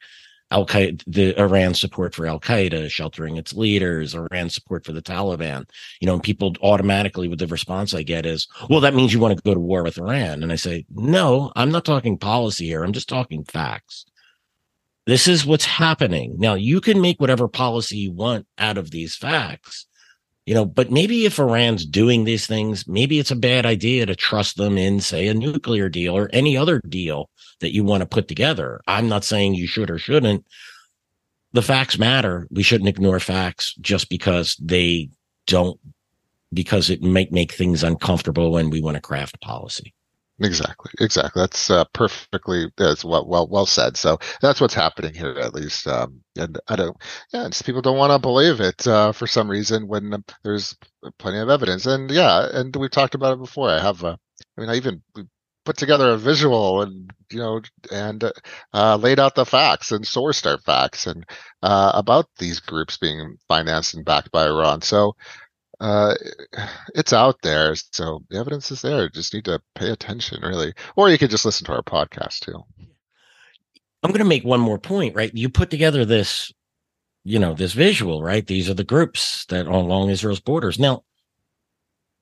Al 0.50 0.64
Qaeda, 0.64 1.02
the 1.06 1.38
Iran 1.40 1.74
support 1.74 2.14
for 2.14 2.26
Al 2.26 2.38
Qaeda, 2.38 2.88
sheltering 2.88 3.36
its 3.36 3.52
leaders, 3.52 4.14
Iran 4.14 4.48
support 4.48 4.84
for 4.84 4.92
the 4.92 5.02
Taliban. 5.02 5.68
You 6.00 6.06
know, 6.06 6.14
and 6.14 6.22
people 6.22 6.54
automatically 6.62 7.26
with 7.26 7.40
the 7.40 7.48
response 7.48 7.94
I 7.94 8.02
get 8.02 8.26
is, 8.26 8.46
well, 8.70 8.80
that 8.80 8.94
means 8.94 9.12
you 9.12 9.18
want 9.18 9.36
to 9.36 9.42
go 9.42 9.54
to 9.54 9.60
war 9.60 9.82
with 9.82 9.98
Iran. 9.98 10.42
And 10.42 10.52
I 10.52 10.56
say, 10.56 10.86
no, 10.90 11.52
I'm 11.56 11.72
not 11.72 11.84
talking 11.84 12.16
policy 12.16 12.66
here. 12.66 12.84
I'm 12.84 12.92
just 12.92 13.08
talking 13.08 13.44
facts. 13.44 14.06
This 15.06 15.28
is 15.28 15.46
what's 15.46 15.64
happening. 15.64 16.34
Now, 16.38 16.54
you 16.54 16.80
can 16.80 17.00
make 17.00 17.20
whatever 17.20 17.48
policy 17.48 17.96
you 17.96 18.12
want 18.12 18.46
out 18.58 18.78
of 18.78 18.90
these 18.90 19.16
facts, 19.16 19.86
you 20.46 20.54
know, 20.54 20.64
but 20.64 20.92
maybe 20.92 21.26
if 21.26 21.40
Iran's 21.40 21.84
doing 21.84 22.22
these 22.22 22.46
things, 22.46 22.86
maybe 22.86 23.18
it's 23.18 23.32
a 23.32 23.36
bad 23.36 23.66
idea 23.66 24.06
to 24.06 24.14
trust 24.14 24.56
them 24.56 24.78
in, 24.78 25.00
say, 25.00 25.26
a 25.26 25.34
nuclear 25.34 25.88
deal 25.88 26.16
or 26.16 26.30
any 26.32 26.56
other 26.56 26.80
deal 26.88 27.28
that 27.60 27.74
you 27.74 27.82
want 27.82 28.02
to 28.02 28.06
put 28.06 28.28
together. 28.28 28.80
I'm 28.86 29.08
not 29.08 29.24
saying 29.24 29.56
you 29.56 29.66
should 29.66 29.90
or 29.90 29.98
shouldn't. 29.98 30.46
The 31.52 31.62
facts 31.62 31.98
matter. 31.98 32.46
We 32.50 32.62
shouldn't 32.62 32.88
ignore 32.88 33.18
facts 33.18 33.74
just 33.80 34.08
because 34.08 34.56
they 34.62 35.10
don't, 35.48 35.80
because 36.52 36.90
it 36.90 37.02
might 37.02 37.32
make 37.32 37.52
things 37.52 37.82
uncomfortable 37.82 38.52
when 38.52 38.70
we 38.70 38.80
want 38.80 38.94
to 38.94 39.00
craft 39.00 39.40
policy. 39.40 39.94
Exactly, 40.42 40.90
exactly. 41.00 41.40
That's 41.40 41.70
uh, 41.70 41.84
perfectly 41.94 42.70
that's 42.76 43.02
well, 43.06 43.26
well, 43.26 43.46
well 43.48 43.64
said. 43.64 43.96
So 43.96 44.18
that's 44.42 44.60
what's 44.60 44.74
happening 44.74 45.14
here, 45.14 45.30
at 45.38 45.54
least. 45.54 45.86
Um, 45.86 46.20
and 46.36 46.58
I 46.68 46.76
don't, 46.76 46.94
yeah, 47.32 47.48
just 47.48 47.64
people 47.64 47.80
don't 47.80 47.96
want 47.96 48.12
to 48.12 48.18
believe 48.18 48.60
it 48.60 48.86
uh, 48.86 49.12
for 49.12 49.26
some 49.26 49.50
reason 49.50 49.88
when 49.88 50.22
there's 50.44 50.76
plenty 51.18 51.38
of 51.38 51.48
evidence. 51.48 51.86
And 51.86 52.10
yeah, 52.10 52.48
and 52.52 52.76
we've 52.76 52.90
talked 52.90 53.14
about 53.14 53.32
it 53.32 53.38
before. 53.38 53.70
I 53.70 53.80
have, 53.80 54.04
uh, 54.04 54.16
I 54.58 54.60
mean, 54.60 54.68
I 54.68 54.76
even 54.76 55.02
put 55.64 55.76
together 55.78 56.10
a 56.10 56.18
visual 56.18 56.82
and 56.82 57.10
you 57.32 57.38
know 57.38 57.60
and 57.90 58.30
uh, 58.72 58.96
laid 58.96 59.18
out 59.18 59.34
the 59.34 59.44
facts 59.46 59.90
and 59.90 60.04
sourced 60.04 60.46
our 60.48 60.58
facts 60.58 61.06
and 61.06 61.24
uh, 61.62 61.90
about 61.94 62.26
these 62.38 62.60
groups 62.60 62.98
being 62.98 63.36
financed 63.48 63.94
and 63.94 64.04
backed 64.04 64.30
by 64.30 64.44
Iran. 64.46 64.82
So 64.82 65.16
uh, 65.80 66.14
it's 66.94 67.12
out 67.12 67.36
there. 67.42 67.74
So 67.92 68.22
the 68.30 68.38
evidence 68.38 68.70
is 68.70 68.82
there. 68.82 69.08
Just 69.08 69.34
need 69.34 69.44
to 69.44 69.60
pay 69.74 69.90
attention, 69.90 70.42
really. 70.42 70.72
Or 70.96 71.10
you 71.10 71.18
could 71.18 71.30
just 71.30 71.44
listen 71.44 71.66
to 71.66 71.72
our 71.72 71.82
podcast 71.82 72.40
too. 72.40 72.62
I'm 74.02 74.10
going 74.10 74.18
to 74.20 74.24
make 74.24 74.44
one 74.44 74.60
more 74.60 74.78
point, 74.78 75.14
right? 75.14 75.34
You 75.34 75.48
put 75.48 75.70
together 75.70 76.04
this, 76.04 76.52
you 77.24 77.38
know, 77.38 77.54
this 77.54 77.72
visual, 77.72 78.22
right? 78.22 78.46
These 78.46 78.70
are 78.70 78.74
the 78.74 78.84
groups 78.84 79.44
that 79.46 79.66
are 79.66 79.72
along 79.72 80.10
Israel's 80.10 80.40
borders. 80.40 80.78
Now, 80.78 81.02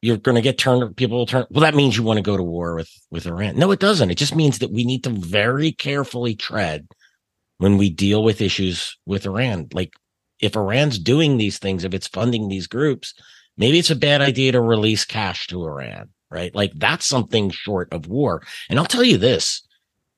you're 0.00 0.16
going 0.16 0.34
to 0.34 0.42
get 0.42 0.58
turned. 0.58 0.96
People 0.96 1.18
will 1.18 1.26
turn. 1.26 1.46
Well, 1.50 1.62
that 1.62 1.74
means 1.74 1.96
you 1.96 2.02
want 2.02 2.18
to 2.18 2.22
go 2.22 2.36
to 2.36 2.42
war 2.42 2.74
with 2.74 2.90
with 3.10 3.26
Iran. 3.26 3.56
No, 3.56 3.70
it 3.70 3.80
doesn't. 3.80 4.10
It 4.10 4.18
just 4.18 4.34
means 4.34 4.58
that 4.58 4.70
we 4.70 4.84
need 4.84 5.04
to 5.04 5.10
very 5.10 5.72
carefully 5.72 6.34
tread 6.34 6.86
when 7.58 7.78
we 7.78 7.88
deal 7.88 8.22
with 8.22 8.42
issues 8.42 8.98
with 9.06 9.24
Iran. 9.24 9.68
Like 9.72 9.94
if 10.40 10.56
Iran's 10.56 10.98
doing 10.98 11.36
these 11.36 11.58
things, 11.58 11.84
if 11.84 11.94
it's 11.94 12.08
funding 12.08 12.48
these 12.48 12.66
groups, 12.66 13.14
maybe 13.56 13.78
it's 13.78 13.90
a 13.90 13.96
bad 13.96 14.20
idea 14.20 14.52
to 14.52 14.60
release 14.60 15.04
cash 15.04 15.46
to 15.48 15.64
Iran, 15.64 16.10
right? 16.30 16.54
Like 16.54 16.72
that's 16.74 17.06
something 17.06 17.50
short 17.50 17.92
of 17.92 18.08
war. 18.08 18.42
And 18.68 18.78
I'll 18.78 18.84
tell 18.86 19.04
you 19.04 19.18
this, 19.18 19.66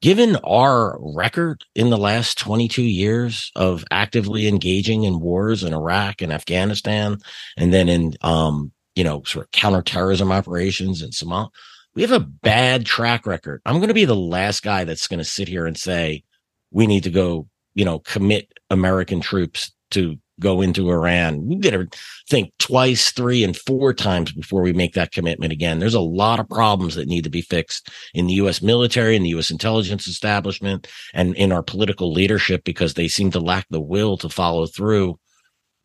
given 0.02 0.36
our 0.44 0.98
record 1.00 1.64
in 1.74 1.90
the 1.90 1.98
last 1.98 2.38
22 2.38 2.82
years 2.82 3.50
of 3.56 3.84
actively 3.90 4.46
engaging 4.46 5.04
in 5.04 5.20
wars 5.20 5.64
in 5.64 5.74
Iraq 5.74 6.22
and 6.22 6.32
Afghanistan, 6.32 7.18
and 7.56 7.72
then 7.72 7.88
in, 7.88 8.14
um, 8.22 8.72
you 8.94 9.04
know, 9.04 9.22
sort 9.24 9.46
of 9.46 9.50
counterterrorism 9.52 10.32
operations 10.32 11.02
in 11.02 11.10
Somalia, 11.10 11.50
we 11.94 12.02
have 12.02 12.12
a 12.12 12.20
bad 12.20 12.84
track 12.84 13.26
record. 13.26 13.62
I'm 13.64 13.76
going 13.76 13.88
to 13.88 13.94
be 13.94 14.04
the 14.04 14.14
last 14.14 14.62
guy 14.62 14.84
that's 14.84 15.08
going 15.08 15.18
to 15.18 15.24
sit 15.24 15.48
here 15.48 15.66
and 15.66 15.76
say, 15.76 16.24
we 16.70 16.86
need 16.86 17.04
to 17.04 17.10
go, 17.10 17.48
you 17.74 17.84
know, 17.84 18.00
commit 18.00 18.52
American 18.70 19.20
troops 19.20 19.72
to 19.92 20.18
go 20.40 20.60
into 20.60 20.90
Iran. 20.90 21.46
We 21.46 21.56
better 21.56 21.88
think 22.28 22.52
twice, 22.58 23.10
three, 23.10 23.42
and 23.42 23.56
four 23.56 23.94
times 23.94 24.32
before 24.32 24.62
we 24.62 24.72
make 24.72 24.94
that 24.94 25.12
commitment 25.12 25.52
again. 25.52 25.78
There's 25.78 25.94
a 25.94 26.00
lot 26.00 26.40
of 26.40 26.48
problems 26.48 26.94
that 26.94 27.08
need 27.08 27.24
to 27.24 27.30
be 27.30 27.42
fixed 27.42 27.90
in 28.14 28.26
the 28.26 28.34
U.S. 28.34 28.62
military, 28.62 29.16
in 29.16 29.22
the 29.22 29.30
U.S. 29.30 29.50
intelligence 29.50 30.06
establishment, 30.06 30.88
and 31.14 31.34
in 31.36 31.52
our 31.52 31.62
political 31.62 32.12
leadership 32.12 32.64
because 32.64 32.94
they 32.94 33.08
seem 33.08 33.30
to 33.32 33.40
lack 33.40 33.66
the 33.70 33.80
will 33.80 34.16
to 34.18 34.28
follow 34.28 34.66
through. 34.66 35.18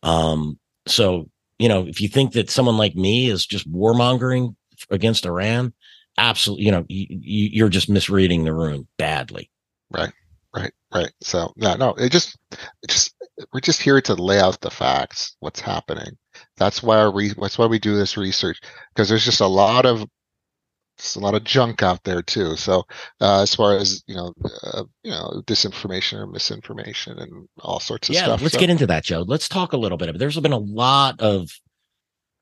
Um, 0.04 0.60
so, 0.88 1.30
you 1.60 1.70
know, 1.70 1.88
if 1.88 2.02
you 2.02 2.08
think 2.08 2.34
that 2.34 2.49
someone 2.49 2.78
like 2.78 2.95
me 2.95 3.30
is 3.30 3.45
just 3.45 3.72
warmongering 3.72 4.56
against 4.89 5.26
Iran, 5.26 5.74
absolutely, 6.18 6.66
you 6.66 6.72
know, 6.72 6.86
you, 6.89 7.08
you're 7.20 7.70
just 7.70 7.89
misreading 7.89 8.43
the 8.43 8.54
room 8.54 8.88
badly. 8.97 9.49
Right. 9.91 10.12
Right, 10.54 10.74
right. 10.93 11.12
So 11.22 11.54
no 11.56 11.76
no, 11.76 11.93
it 11.93 12.12
just, 12.12 12.38
it 12.52 12.89
just, 12.89 13.16
we're 13.53 13.59
just 13.59 13.81
here 13.81 14.01
to 14.01 14.15
lay 14.15 14.39
out 14.39 14.61
the 14.61 14.71
facts, 14.71 15.35
what's 15.39 15.59
happening. 15.59 16.17
That's 16.57 16.81
why 16.81 16.97
our 16.97 17.13
re- 17.13 17.33
that's 17.39 17.57
why 17.57 17.65
we 17.65 17.79
do 17.79 17.95
this 17.95 18.17
research 18.17 18.59
because 18.93 19.09
there's 19.09 19.25
just 19.25 19.41
a 19.41 19.47
lot 19.47 19.85
of, 19.85 20.01
a 20.01 21.19
lot 21.19 21.35
of 21.35 21.43
junk 21.43 21.83
out 21.83 22.03
there 22.03 22.21
too. 22.21 22.55
So 22.55 22.83
uh, 23.19 23.41
as 23.41 23.55
far 23.55 23.75
as 23.75 24.03
you 24.07 24.15
know, 24.15 24.33
uh, 24.63 24.83
you 25.03 25.11
know, 25.11 25.41
disinformation 25.45 26.19
or 26.19 26.27
misinformation 26.27 27.19
and 27.19 27.47
all 27.59 27.79
sorts 27.79 28.09
of 28.09 28.15
yeah, 28.15 28.25
stuff. 28.25 28.41
let's 28.41 28.53
so. 28.53 28.59
get 28.59 28.69
into 28.69 28.87
that, 28.87 29.03
Joe. 29.03 29.23
Let's 29.27 29.49
talk 29.49 29.73
a 29.73 29.77
little 29.77 29.97
bit 29.97 30.09
of 30.09 30.15
it. 30.15 30.19
There's 30.19 30.39
been 30.39 30.51
a 30.51 30.57
lot 30.57 31.19
of 31.19 31.49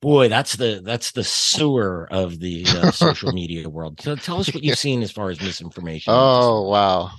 boy 0.01 0.29
that's 0.29 0.55
the 0.55 0.81
that's 0.83 1.11
the 1.11 1.23
sewer 1.23 2.07
of 2.09 2.39
the 2.39 2.65
uh, 2.67 2.91
social 2.91 3.33
media 3.33 3.67
world 3.67 3.99
so 3.99 4.15
tell 4.15 4.39
us 4.39 4.53
what 4.53 4.63
you've 4.63 4.77
seen 4.77 5.01
as 5.01 5.11
far 5.11 5.29
as 5.29 5.41
misinformation 5.41 6.13
oh 6.15 6.61
wow 6.69 7.11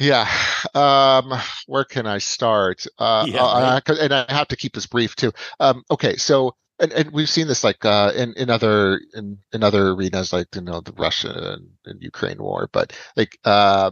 Yeah. 0.00 0.28
Um, 0.74 1.32
where 1.66 1.84
can 1.84 2.06
I 2.06 2.18
start? 2.18 2.86
Uh, 2.98 3.26
Yeah, 3.26 3.40
right. 3.52 3.76
I- 3.88 3.92
and 4.00 4.12
I 4.12 4.24
have 4.32 4.48
to 4.48 4.56
keep 4.56 4.74
this 4.74 4.86
brief 4.86 5.14
too. 5.16 5.32
Um, 5.60 5.84
okay, 5.90 6.16
so 6.16 6.56
and, 6.78 6.92
and 6.92 7.10
we've 7.12 7.28
seen 7.28 7.46
this 7.46 7.62
like 7.64 7.84
uh, 7.84 8.12
in 8.16 8.32
in 8.34 8.50
other 8.50 9.00
in, 9.14 9.38
in 9.52 9.62
other 9.62 9.90
arenas 9.90 10.32
like 10.32 10.48
you 10.54 10.62
know 10.62 10.80
the 10.80 10.92
Russia 10.92 11.54
and, 11.54 11.70
and 11.84 12.02
Ukraine 12.02 12.38
war, 12.42 12.68
but 12.72 12.92
like 13.16 13.38
uh, 13.44 13.90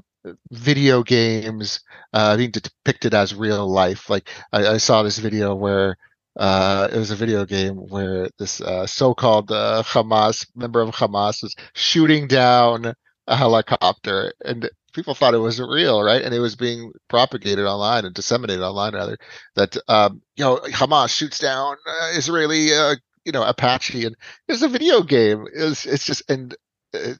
video 0.51 1.03
games 1.03 1.81
uh, 2.13 2.37
being 2.37 2.51
depicted 2.51 3.15
as 3.15 3.35
real 3.35 3.69
life. 3.69 4.09
Like 4.11 4.29
I, 4.53 4.67
I 4.75 4.77
saw 4.79 5.03
this 5.03 5.19
video 5.19 5.55
where 5.55 5.97
uh, 6.39 6.89
it 6.93 6.97
was 6.99 7.11
a 7.11 7.17
video 7.17 7.45
game 7.45 7.77
where 7.77 8.29
this 8.39 8.61
uh, 8.61 8.87
so-called 8.87 9.51
uh, 9.53 9.83
Hamas 9.85 10.47
member 10.57 10.81
of 10.81 10.95
Hamas 10.95 11.43
was 11.43 11.55
shooting 11.75 12.27
down 12.29 12.95
a 13.27 13.37
helicopter, 13.37 14.33
and 14.45 14.69
people 14.93 15.15
thought 15.15 15.35
it 15.35 15.39
wasn't 15.39 15.71
real, 15.71 16.03
right? 16.03 16.23
And 16.23 16.35
it 16.35 16.41
was 16.41 16.57
being 16.57 16.93
propagated 17.09 17.67
online 17.67 18.05
and 18.05 18.15
disseminated 18.15 18.63
online, 18.63 18.95
rather, 18.95 19.19
that 19.57 19.77
um, 19.89 20.23
you 20.37 20.45
know 20.45 20.57
Hamas 20.59 21.15
shoots 21.15 21.39
down 21.39 21.77
uh, 21.87 22.11
Israeli, 22.15 22.73
uh, 22.73 22.97
you 23.25 23.33
know, 23.33 23.43
Apache, 23.43 24.05
and 24.07 24.17
it's 24.49 24.63
a 24.63 24.69
video 24.69 25.03
game. 25.03 25.47
It's 25.53 25.87
it's 25.87 26.05
just 26.05 26.29
and. 26.31 26.55
Uh, 26.95 27.15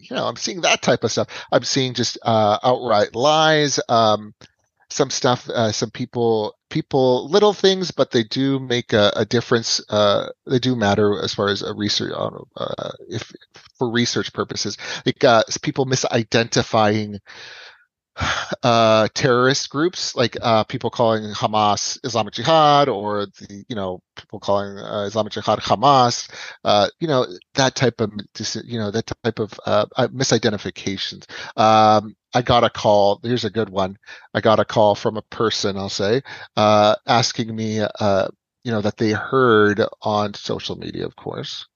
you 0.00 0.16
know, 0.16 0.26
I'm 0.26 0.36
seeing 0.36 0.62
that 0.62 0.80
type 0.80 1.04
of 1.04 1.12
stuff. 1.12 1.28
I'm 1.50 1.64
seeing 1.64 1.92
just 1.92 2.16
uh, 2.22 2.58
outright 2.62 3.14
lies. 3.14 3.78
Um, 3.90 4.32
some 4.92 5.10
stuff, 5.10 5.48
uh, 5.48 5.72
some 5.72 5.90
people, 5.90 6.56
people, 6.70 7.28
little 7.28 7.52
things, 7.52 7.90
but 7.90 8.10
they 8.10 8.22
do 8.24 8.58
make 8.58 8.92
a, 8.92 9.12
a 9.16 9.24
difference. 9.24 9.80
Uh, 9.88 10.28
they 10.46 10.58
do 10.58 10.76
matter 10.76 11.20
as 11.22 11.34
far 11.34 11.48
as 11.48 11.62
a 11.62 11.74
research, 11.74 12.12
uh, 12.14 12.90
if 13.08 13.32
for 13.78 13.90
research 13.90 14.32
purposes. 14.32 14.76
Like 15.04 15.24
uh, 15.24 15.42
people 15.62 15.86
misidentifying 15.86 17.18
uh, 18.62 19.08
terrorist 19.14 19.70
groups, 19.70 20.14
like 20.14 20.36
uh, 20.40 20.64
people 20.64 20.90
calling 20.90 21.24
Hamas 21.32 21.98
Islamic 22.04 22.34
Jihad, 22.34 22.88
or 22.88 23.26
the 23.26 23.64
you 23.68 23.76
know 23.76 24.00
people 24.16 24.40
calling 24.40 24.78
uh, 24.78 25.04
Islamic 25.06 25.32
Jihad 25.32 25.60
Hamas, 25.60 26.30
uh, 26.64 26.88
you 27.00 27.08
know 27.08 27.26
that 27.54 27.74
type 27.74 28.00
of 28.00 28.12
you 28.64 28.78
know 28.78 28.90
that 28.90 29.06
type 29.24 29.38
of 29.38 29.58
uh, 29.66 29.86
uh, 29.96 30.08
misidentifications. 30.08 31.24
Um, 31.58 32.14
I 32.34 32.42
got 32.42 32.64
a 32.64 32.70
call. 32.70 33.20
Here's 33.22 33.44
a 33.44 33.50
good 33.50 33.70
one. 33.70 33.98
I 34.34 34.40
got 34.40 34.60
a 34.60 34.64
call 34.64 34.94
from 34.94 35.16
a 35.16 35.22
person. 35.22 35.76
I'll 35.76 35.88
say 35.88 36.22
uh, 36.56 36.96
asking 37.06 37.54
me. 37.54 37.80
Uh, 37.80 38.28
you 38.64 38.70
know 38.70 38.80
that 38.80 38.96
they 38.96 39.10
heard 39.10 39.82
on 40.02 40.34
social 40.34 40.76
media, 40.76 41.04
of 41.04 41.16
course, 41.16 41.66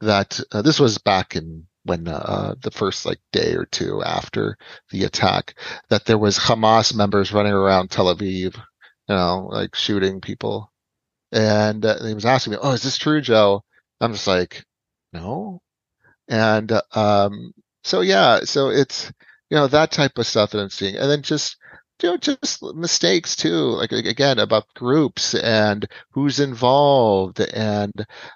that 0.00 0.38
uh, 0.52 0.62
this 0.62 0.78
was 0.78 0.98
back 0.98 1.34
in 1.34 1.66
when 1.84 2.06
uh, 2.08 2.54
the 2.62 2.70
first 2.70 3.06
like 3.06 3.20
day 3.32 3.54
or 3.54 3.64
two 3.64 4.02
after 4.02 4.56
the 4.90 5.04
attack 5.04 5.58
that 5.88 6.04
there 6.04 6.18
was 6.18 6.38
Hamas 6.38 6.94
members 6.94 7.32
running 7.32 7.52
around 7.52 7.90
Tel 7.90 8.14
Aviv, 8.14 8.54
you 8.56 8.60
know, 9.08 9.48
like 9.50 9.74
shooting 9.74 10.20
people. 10.20 10.70
And 11.32 11.84
uh, 11.84 12.04
he 12.04 12.14
was 12.14 12.24
asking 12.24 12.52
me, 12.52 12.58
"Oh, 12.62 12.72
is 12.72 12.82
this 12.82 12.98
true, 12.98 13.20
Joe?" 13.20 13.62
I'm 14.00 14.12
just 14.12 14.26
like, 14.26 14.64
"No." 15.12 15.60
And 16.28 16.72
um, 16.92 17.52
so 17.84 18.00
yeah, 18.00 18.40
so 18.44 18.68
it's 18.68 19.12
you 19.50 19.56
know 19.56 19.66
that 19.68 19.90
type 19.92 20.18
of 20.18 20.26
stuff 20.26 20.50
that 20.50 20.60
I'm 20.60 20.70
seeing, 20.70 20.96
and 20.96 21.10
then 21.10 21.22
just 21.22 21.56
you 22.02 22.10
know 22.10 22.16
just 22.16 22.62
mistakes 22.74 23.36
too, 23.36 23.70
like 23.76 23.92
again 23.92 24.38
about 24.38 24.72
groups 24.74 25.34
and 25.34 25.86
who's 26.10 26.40
involved, 26.40 27.40
and 27.40 27.92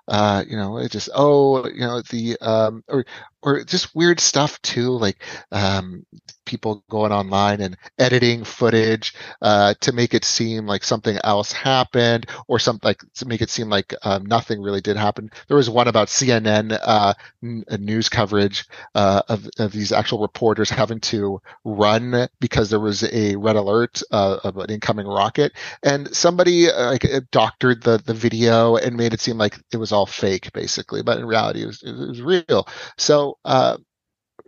uh, 0.08 0.44
you 0.48 0.56
know 0.56 0.78
it 0.78 0.90
just 0.92 1.11
oh 1.14 1.66
you 1.68 1.80
know 1.80 2.02
the 2.11 2.36
um 2.40 2.82
or 2.88 3.04
or 3.43 3.64
just 3.64 3.95
weird 3.95 4.20
stuff 4.20 4.61
too, 4.62 4.91
like 4.91 5.22
um 5.53 6.05
people 6.45 6.82
going 6.91 7.12
online 7.12 7.61
and 7.61 7.76
editing 7.99 8.43
footage 8.43 9.14
uh, 9.41 9.72
to 9.80 9.93
make 9.93 10.14
it 10.14 10.24
seem 10.24 10.66
like 10.66 10.82
something 10.82 11.16
else 11.22 11.53
happened 11.53 12.26
or 12.49 12.59
something 12.59 12.88
like 12.88 13.01
to 13.14 13.24
make 13.24 13.41
it 13.41 13.49
seem 13.51 13.68
like 13.70 13.95
um, 14.03 14.26
nothing 14.26 14.61
really 14.61 14.80
did 14.80 14.97
happen. 14.97 15.30
There 15.47 15.57
was 15.57 15.70
one 15.70 15.86
about 15.86 16.09
CNN 16.09 16.76
uh, 16.82 17.14
n- 17.43 17.64
news 17.78 18.09
coverage 18.09 18.66
uh, 18.97 19.22
of, 19.28 19.49
of 19.59 19.70
these 19.72 19.93
actual 19.93 20.20
reporters 20.20 20.70
having 20.70 20.99
to 21.01 21.41
run 21.64 22.28
because 22.41 22.68
there 22.70 22.80
was 22.80 23.05
a 23.12 23.36
red 23.36 23.55
alert 23.57 24.03
uh, 24.11 24.38
of 24.43 24.57
an 24.57 24.70
incoming 24.70 25.07
rocket, 25.07 25.53
and 25.84 26.14
somebody 26.14 26.68
uh, 26.70 26.91
like 26.91 27.07
doctored 27.30 27.82
the 27.82 27.99
the 28.05 28.14
video 28.14 28.76
and 28.76 28.97
made 28.97 29.12
it 29.14 29.20
seem 29.20 29.38
like 29.38 29.59
it 29.72 29.76
was 29.76 29.93
all 29.93 30.07
fake, 30.07 30.53
basically. 30.53 31.03
But 31.03 31.18
in 31.18 31.26
reality, 31.26 31.62
it 31.62 31.66
was, 31.66 31.82
it 31.82 31.93
was 31.97 32.22
real. 32.22 32.66
So. 32.99 33.30
Uh, 33.45 33.76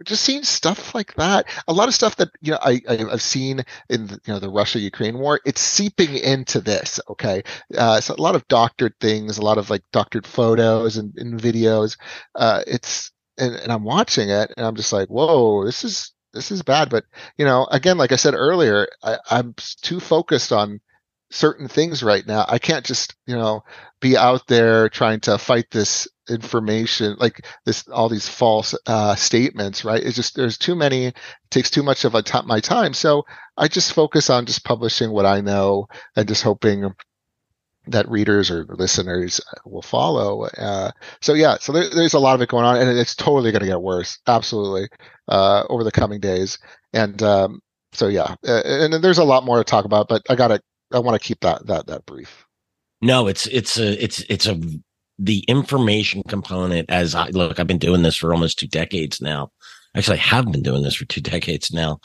just 0.05 0.25
seeing 0.25 0.43
stuff 0.43 0.95
like 0.95 1.15
that. 1.15 1.47
A 1.69 1.73
lot 1.73 1.89
of 1.89 1.95
stuff 1.95 2.17
that 2.17 2.31
you 2.41 2.53
know 2.53 2.59
I, 2.61 2.81
have 2.89 3.23
seen 3.23 3.65
in 3.89 4.07
the, 4.07 4.21
you 4.27 4.33
know 4.33 4.39
the 4.39 4.51
Russia 4.51 4.79
Ukraine 4.79 5.19
war. 5.19 5.41
It's 5.45 5.61
seeping 5.61 6.15
into 6.17 6.61
this. 6.61 7.01
Okay, 7.09 7.43
uh, 7.77 8.01
so 8.01 8.15
a 8.15 8.23
lot 8.23 8.35
of 8.35 8.49
doctored 8.49 8.95
things, 9.01 9.39
a 9.39 9.43
lot 9.43 9.59
of 9.59 9.71
like 9.71 9.83
doctored 9.93 10.27
photos 10.27 10.97
and, 10.97 11.15
and 11.17 11.41
videos. 11.41 11.97
Uh, 12.35 12.63
it's 12.67 13.13
and, 13.39 13.55
and 13.57 13.73
I'm 13.73 13.85
watching 13.85 14.29
it 14.29 14.53
and 14.57 14.67
I'm 14.67 14.77
just 14.77 14.93
like, 14.93 15.09
whoa, 15.09 15.65
this 15.65 15.85
is 15.85 16.13
this 16.33 16.51
is 16.51 16.63
bad. 16.63 16.91
But 16.91 17.05
you 17.37 17.45
know, 17.45 17.67
again, 17.71 17.99
like 17.99 18.13
I 18.13 18.17
said 18.17 18.35
earlier, 18.35 18.89
I, 19.03 19.19
I'm 19.31 19.55
too 19.83 20.01
focused 20.01 20.53
on 20.53 20.81
certain 21.31 21.69
things 21.69 22.03
right 22.03 22.27
now. 22.27 22.45
I 22.49 22.59
can't 22.59 22.85
just, 22.85 23.17
you 23.27 23.35
know, 23.35 23.65
be 24.01 24.17
out 24.17 24.47
there 24.47 24.89
trying 24.89 25.21
to 25.21 25.39
fight 25.39 25.71
this 25.71 26.07
information, 26.29 27.17
like 27.19 27.47
this, 27.65 27.87
all 27.89 28.09
these 28.09 28.29
false 28.29 28.75
uh, 28.87 29.15
statements, 29.15 29.85
right? 29.85 30.03
It's 30.03 30.17
just, 30.17 30.37
there's 30.37 30.59
too 30.59 30.75
many, 30.75 31.13
takes 31.51 31.71
too 31.71 31.83
much 31.83 32.05
of 32.05 32.15
a 32.15 32.23
t- 32.23 32.39
my 32.47 32.61
time. 32.61 32.95
So 32.95 33.25
I 33.57 33.69
just 33.69 33.93
focus 33.93 34.31
on 34.31 34.47
just 34.47 34.65
publishing 34.65 35.11
what 35.11 35.27
I 35.27 35.41
know 35.41 35.87
and 36.17 36.29
just 36.29 36.43
hoping 36.43 36.93
that 37.89 38.09
readers 38.09 38.51
or 38.51 38.65
listeners 38.69 39.41
will 39.65 39.83
follow. 39.83 40.45
Uh, 40.45 40.93
so 41.21 41.35
yeah, 41.35 41.57
so 41.59 41.73
there, 41.73 41.91
there's 41.91 42.15
a 42.15 42.21
lot 42.21 42.35
of 42.35 42.43
it 42.43 42.49
going 42.49 42.65
on 42.65 42.77
and 42.77 42.99
it's 42.99 43.17
totally 43.17 43.51
going 43.51 43.61
to 43.61 43.67
get 43.67 43.83
worse. 43.83 44.19
Absolutely. 44.27 44.89
Uh, 45.29 45.65
over 45.69 45.83
the 45.83 45.91
coming 45.91 46.21
days. 46.21 46.59
And, 46.93 47.23
um, 47.23 47.61
so 47.95 48.09
yeah, 48.09 48.35
uh, 48.47 48.63
and 48.65 48.95
there's 48.95 49.19
a 49.19 49.25
lot 49.25 49.45
more 49.45 49.59
to 49.59 49.65
talk 49.65 49.85
about, 49.85 50.09
but 50.09 50.23
I 50.31 50.35
gotta 50.35 50.63
I 50.93 50.99
want 50.99 51.21
to 51.21 51.27
keep 51.27 51.41
that 51.41 51.67
that 51.67 51.87
that 51.89 52.07
brief. 52.07 52.47
No, 53.03 53.27
it's 53.27 53.47
it's 53.49 53.79
a 53.79 54.03
it's 54.03 54.21
it's 54.31 54.47
a 54.47 54.59
the 55.19 55.41
information 55.49 56.23
component 56.25 56.91
as 56.91 57.15
I 57.15 57.29
look, 57.29 57.59
I've 57.59 57.67
been 57.67 57.79
doing 57.79 58.03
this 58.03 58.17
for 58.17 58.33
almost 58.33 58.59
two 58.59 58.69
decades 58.69 59.21
now. 59.21 59.51
Actually, 59.95 60.19
I 60.19 60.23
have 60.23 60.51
been 60.51 60.63
doing 60.63 60.83
this 60.83 60.95
for 60.95 61.05
two 61.05 61.21
decades 61.21 61.73
now. 61.73 62.01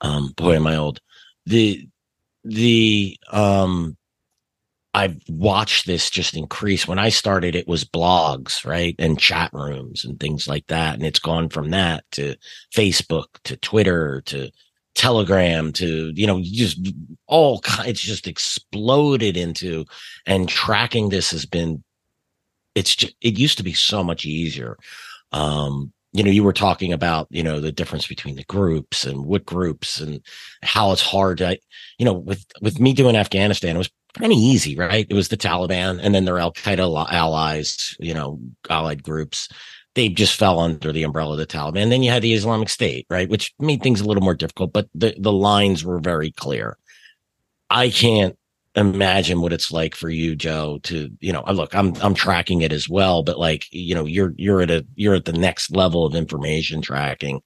Um, 0.00 0.32
boy, 0.36 0.56
am 0.56 0.66
I 0.66 0.76
old. 0.76 1.00
The 1.46 1.86
the 2.44 3.18
um 3.30 3.96
I've 4.92 5.20
watched 5.28 5.86
this 5.86 6.10
just 6.10 6.36
increase. 6.36 6.88
When 6.88 6.98
I 6.98 7.10
started, 7.10 7.54
it 7.54 7.68
was 7.68 7.84
blogs, 7.84 8.66
right? 8.66 8.96
And 8.98 9.18
chat 9.18 9.50
rooms 9.52 10.04
and 10.04 10.18
things 10.18 10.48
like 10.48 10.66
that. 10.66 10.94
And 10.94 11.06
it's 11.06 11.20
gone 11.20 11.48
from 11.48 11.70
that 11.70 12.04
to 12.12 12.34
Facebook 12.74 13.26
to 13.44 13.56
Twitter 13.56 14.20
to 14.26 14.50
Telegram 14.96 15.72
to, 15.74 16.12
you 16.14 16.26
know, 16.26 16.40
just 16.42 16.80
all 17.28 17.62
it's 17.86 18.00
just 18.00 18.26
exploded 18.26 19.36
into 19.36 19.84
and 20.26 20.48
tracking 20.48 21.08
this 21.08 21.30
has 21.30 21.46
been, 21.46 21.84
it's 22.74 22.94
just, 22.94 23.14
it 23.20 23.38
used 23.38 23.58
to 23.58 23.64
be 23.64 23.72
so 23.72 24.02
much 24.02 24.24
easier. 24.24 24.76
Um, 25.32 25.92
you 26.12 26.24
know, 26.24 26.30
you 26.30 26.42
were 26.42 26.52
talking 26.52 26.92
about, 26.92 27.28
you 27.30 27.42
know, 27.42 27.60
the 27.60 27.70
difference 27.70 28.06
between 28.06 28.36
the 28.36 28.44
groups 28.44 29.04
and 29.04 29.24
what 29.24 29.46
groups 29.46 30.00
and 30.00 30.20
how 30.62 30.90
it's 30.90 31.02
hard 31.02 31.38
to, 31.38 31.56
you 31.98 32.04
know, 32.04 32.14
with, 32.14 32.44
with 32.60 32.80
me 32.80 32.92
doing 32.92 33.14
Afghanistan, 33.14 33.76
it 33.76 33.78
was 33.78 33.90
pretty 34.14 34.34
easy, 34.34 34.76
right? 34.76 35.06
It 35.08 35.14
was 35.14 35.28
the 35.28 35.36
Taliban 35.36 36.00
and 36.02 36.14
then 36.14 36.24
their 36.24 36.38
Al 36.38 36.52
Qaeda 36.52 37.12
allies, 37.12 37.96
you 38.00 38.12
know, 38.12 38.40
allied 38.68 39.04
groups. 39.04 39.48
They 39.94 40.08
just 40.08 40.36
fell 40.36 40.58
under 40.58 40.92
the 40.92 41.04
umbrella 41.04 41.32
of 41.32 41.38
the 41.38 41.46
Taliban. 41.46 41.82
And 41.82 41.92
then 41.92 42.02
you 42.02 42.10
had 42.10 42.22
the 42.22 42.34
Islamic 42.34 42.68
State, 42.68 43.06
right? 43.08 43.28
Which 43.28 43.54
made 43.60 43.82
things 43.82 44.00
a 44.00 44.04
little 44.04 44.22
more 44.22 44.34
difficult, 44.34 44.72
but 44.72 44.88
the, 44.94 45.14
the 45.18 45.32
lines 45.32 45.84
were 45.84 46.00
very 46.00 46.32
clear. 46.32 46.76
I 47.68 47.90
can't 47.90 48.36
imagine 48.76 49.40
what 49.40 49.52
it's 49.52 49.72
like 49.72 49.94
for 49.94 50.08
you, 50.08 50.36
Joe, 50.36 50.78
to, 50.84 51.10
you 51.20 51.32
know, 51.32 51.42
look, 51.52 51.74
I'm, 51.74 51.94
I'm 52.00 52.14
tracking 52.14 52.62
it 52.62 52.72
as 52.72 52.88
well, 52.88 53.22
but 53.22 53.38
like, 53.38 53.66
you 53.70 53.94
know, 53.94 54.04
you're, 54.04 54.32
you're 54.36 54.60
at 54.60 54.70
a, 54.70 54.86
you're 54.94 55.14
at 55.14 55.24
the 55.24 55.32
next 55.32 55.74
level 55.74 56.06
of 56.06 56.14
information 56.14 56.80
tracking. 56.80 57.42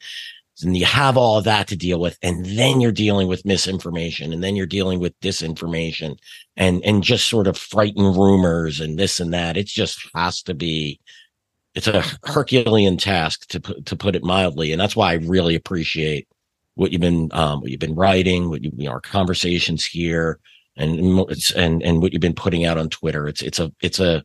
And 0.62 0.76
you 0.76 0.84
have 0.84 1.16
all 1.16 1.36
of 1.36 1.44
that 1.44 1.66
to 1.68 1.76
deal 1.76 1.98
with 1.98 2.16
and 2.22 2.46
then 2.46 2.80
you're 2.80 2.92
dealing 2.92 3.26
with 3.26 3.44
misinformation 3.44 4.32
and 4.32 4.42
then 4.44 4.54
you're 4.54 4.66
dealing 4.66 5.00
with 5.00 5.18
disinformation 5.18 6.16
and 6.56 6.80
and 6.84 7.02
just 7.02 7.28
sort 7.28 7.48
of 7.48 7.58
frightened 7.58 8.16
rumors 8.16 8.78
and 8.78 8.96
this 8.96 9.18
and 9.18 9.34
that. 9.34 9.56
It 9.56 9.66
just 9.66 10.08
has 10.14 10.42
to 10.42 10.54
be 10.54 11.00
it's 11.74 11.88
a 11.88 12.04
herculean 12.24 12.96
task 12.96 13.48
to 13.48 13.60
put 13.60 13.84
to 13.86 13.96
put 13.96 14.14
it 14.14 14.22
mildly 14.22 14.72
and 14.72 14.80
that's 14.80 14.96
why 14.96 15.10
i 15.10 15.14
really 15.14 15.54
appreciate 15.54 16.28
what 16.76 16.92
you've 16.92 17.00
been 17.00 17.28
um, 17.32 17.60
what 17.60 17.70
you've 17.70 17.80
been 17.80 17.94
writing 17.94 18.48
what 18.48 18.62
you, 18.62 18.70
you 18.76 18.84
know, 18.84 18.92
our 18.92 19.00
conversations 19.00 19.84
here 19.84 20.38
and 20.76 20.98
and 21.56 21.82
and 21.82 22.02
what 22.02 22.12
you've 22.12 22.20
been 22.20 22.34
putting 22.34 22.64
out 22.64 22.78
on 22.78 22.88
twitter 22.88 23.28
it's 23.28 23.42
it's 23.42 23.58
a 23.58 23.72
it's 23.80 24.00
a 24.00 24.24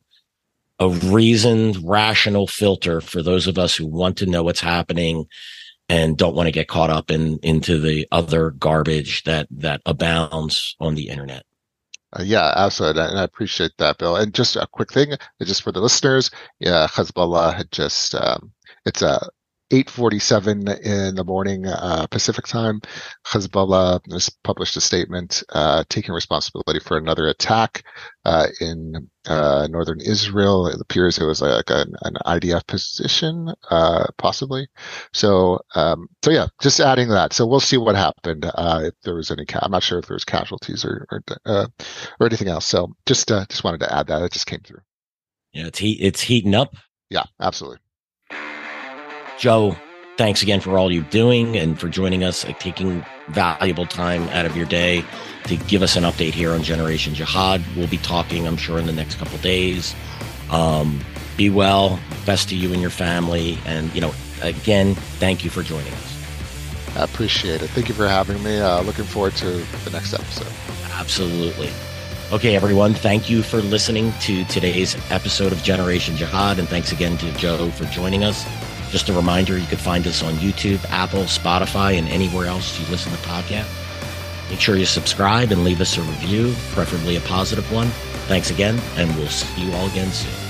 a 0.80 0.90
reasoned 0.90 1.78
rational 1.88 2.48
filter 2.48 3.02
for 3.02 3.22
those 3.22 3.48
of 3.48 3.58
us 3.58 3.76
who 3.76 3.86
want 3.86 4.18
to 4.18 4.26
know 4.26 4.44
what's 4.44 4.62
happening 4.62 5.26
and 5.90 6.18
don't 6.18 6.36
want 6.36 6.48
to 6.48 6.52
get 6.52 6.68
caught 6.68 6.90
up 6.90 7.12
in 7.12 7.40
into 7.44 7.80
the 7.80 8.08
other 8.12 8.52
garbage 8.52 9.24
that 9.24 9.48
that 9.52 9.82
abounds 9.86 10.76
on 10.80 10.96
the 10.96 11.10
internet. 11.10 11.44
Uh, 12.14 12.24
yeah, 12.24 12.54
absolutely. 12.56 13.04
And 13.04 13.20
I 13.20 13.24
appreciate 13.24 13.72
that, 13.78 13.98
Bill. 13.98 14.16
And 14.16 14.34
just 14.34 14.56
a 14.56 14.68
quick 14.72 14.92
thing, 14.92 15.14
just 15.42 15.62
for 15.62 15.72
the 15.72 15.82
listeners, 15.82 16.32
yeah, 16.60 16.88
Hezbollah 16.88 17.54
had 17.54 17.72
just, 17.72 18.16
um, 18.16 18.52
it's 18.86 19.04
a 19.04 19.30
8:47 19.72 20.82
in 20.82 21.16
the 21.16 21.24
morning 21.24 21.66
uh, 21.68 22.08
Pacific 22.08 22.46
time, 22.46 22.82
Hezbollah 23.28 24.02
has 24.12 24.30
published 24.44 24.76
a 24.78 24.82
statement 24.82 25.44
uh, 25.50 25.84
taking 25.90 26.14
responsibility 26.14 26.80
for 26.80 26.98
another 26.98 27.28
attack 27.28 27.84
uh, 28.26 28.48
in 28.62 29.10
uh, 29.28 29.68
northern 29.70 30.02
Israel. 30.02 30.68
It 30.68 30.82
appears 30.82 31.18
it 31.20 31.26
was 31.26 31.42
like 31.42 31.70
an, 31.70 31.94
an 32.02 32.16
IDF 32.26 32.66
position, 32.68 33.54
uh, 33.70 34.08
possibly. 34.18 34.68
So, 35.14 35.60
um, 35.76 36.08
so 36.24 36.32
yeah, 36.32 36.48
just 36.62 36.80
adding 36.80 37.10
that. 37.10 37.34
So 37.34 37.46
we'll 37.46 37.60
see 37.60 37.78
what 37.78 37.96
happened. 37.96 38.46
Uh, 38.54 38.82
if 38.86 38.94
there 39.04 39.16
was 39.16 39.30
any, 39.30 39.46
ca- 39.46 39.60
I'm 39.62 39.72
not 39.72 39.84
sure 39.84 40.00
if 40.00 40.08
there 40.08 40.16
was 40.16 40.26
casualties 40.26 40.84
or 40.84 41.08
or, 41.12 41.68
or 42.20 42.26
anything 42.28 42.48
else. 42.48 42.66
So 42.66 42.96
just 43.06 43.28
just 43.28 43.64
wanted 43.64 43.82
to 43.82 43.94
add 43.94 44.08
that. 44.08 44.24
It 44.24 44.32
just 44.32 44.48
came 44.48 44.62
through. 44.62 44.82
Yeah, 45.54 45.68
it's 45.68 45.80
heat. 45.80 46.00
It's 46.02 46.22
heating 46.22 46.56
up. 46.56 46.76
Yeah, 47.10 47.24
absolutely. 47.40 47.80
Joe, 49.40 49.74
thanks 50.18 50.42
again 50.42 50.60
for 50.60 50.78
all 50.78 50.92
you're 50.92 51.02
doing 51.04 51.56
and 51.56 51.80
for 51.80 51.88
joining 51.88 52.26
us, 52.26 52.44
uh, 52.44 52.52
taking 52.60 53.06
valuable 53.30 53.86
time 53.86 54.24
out 54.30 54.46
of 54.46 54.58
your 54.58 54.66
day 54.66 55.02
to 55.46 55.56
give 55.56 55.82
us 55.82 55.96
an 55.96 56.04
update 56.04 56.34
here 56.34 56.52
on 56.52 56.62
Generation 56.62 57.16
Jihad. 57.16 57.64
We'll 57.78 57.88
be 57.88 58.00
talking, 58.00 58.46
I'm 58.46 58.58
sure, 58.58 58.78
in 58.78 58.86
the 58.86 58.92
next 58.92 59.16
couple 59.16 59.38
days. 59.38 59.96
Um, 60.52 61.00
be 61.38 61.50
well, 61.50 62.02
best 62.26 62.50
to 62.50 62.56
you 62.58 62.74
and 62.74 62.82
your 62.82 62.90
family. 62.90 63.58
And, 63.66 63.96
you 63.96 64.02
know, 64.02 64.14
again, 64.42 64.96
thank 64.96 65.46
you 65.46 65.50
for 65.50 65.64
joining 65.64 65.94
us. 65.94 66.98
I 66.98 67.06
appreciate 67.06 67.62
it. 67.62 67.70
Thank 67.70 67.88
you 67.88 67.96
for 67.96 68.10
having 68.10 68.44
me. 68.44 68.60
Uh, 68.60 68.82
looking 68.82 69.06
forward 69.06 69.36
to 69.38 69.46
the 69.46 69.90
next 69.92 70.14
episode. 70.14 70.52
Absolutely. 70.92 71.70
Okay, 72.34 72.58
everyone, 72.58 72.94
thank 72.94 73.30
you 73.30 73.42
for 73.42 73.62
listening 73.62 74.12
to 74.20 74.44
today's 74.46 74.98
episode 75.12 75.54
of 75.54 75.64
Generation 75.64 76.18
Jihad. 76.18 76.60
And 76.60 76.68
thanks 76.68 76.92
again 76.92 77.18
to 77.20 77.32
Joe 77.38 77.72
for 77.72 77.86
joining 77.86 78.26
us. 78.26 78.46
Just 78.92 79.10
a 79.10 79.14
reminder, 79.14 79.58
you 79.58 79.68
can 79.68 79.78
find 79.78 80.08
us 80.08 80.24
on 80.24 80.34
YouTube, 80.36 80.84
Apple, 80.90 81.24
Spotify, 81.24 81.98
and 81.98 82.08
anywhere 82.10 82.48
else 82.48 82.80
you 82.80 82.86
listen 82.88 83.12
to 83.12 83.18
podcasts. 83.20 83.70
Make 84.50 84.60
sure 84.60 84.76
you 84.76 84.86
subscribe 84.86 85.52
and 85.52 85.64
leave 85.64 85.80
us 85.80 85.98
a 85.98 86.02
review, 86.02 86.56
preferably 86.72 87.16
a 87.16 87.22
positive 87.22 87.72
one. 87.72 87.88
Thanks 88.28 88.50
again, 88.50 88.80
and 88.96 89.16
we'll 89.16 89.28
see 89.28 89.64
you 89.64 89.72
all 89.74 89.88
again 89.88 90.12
soon. 90.12 90.49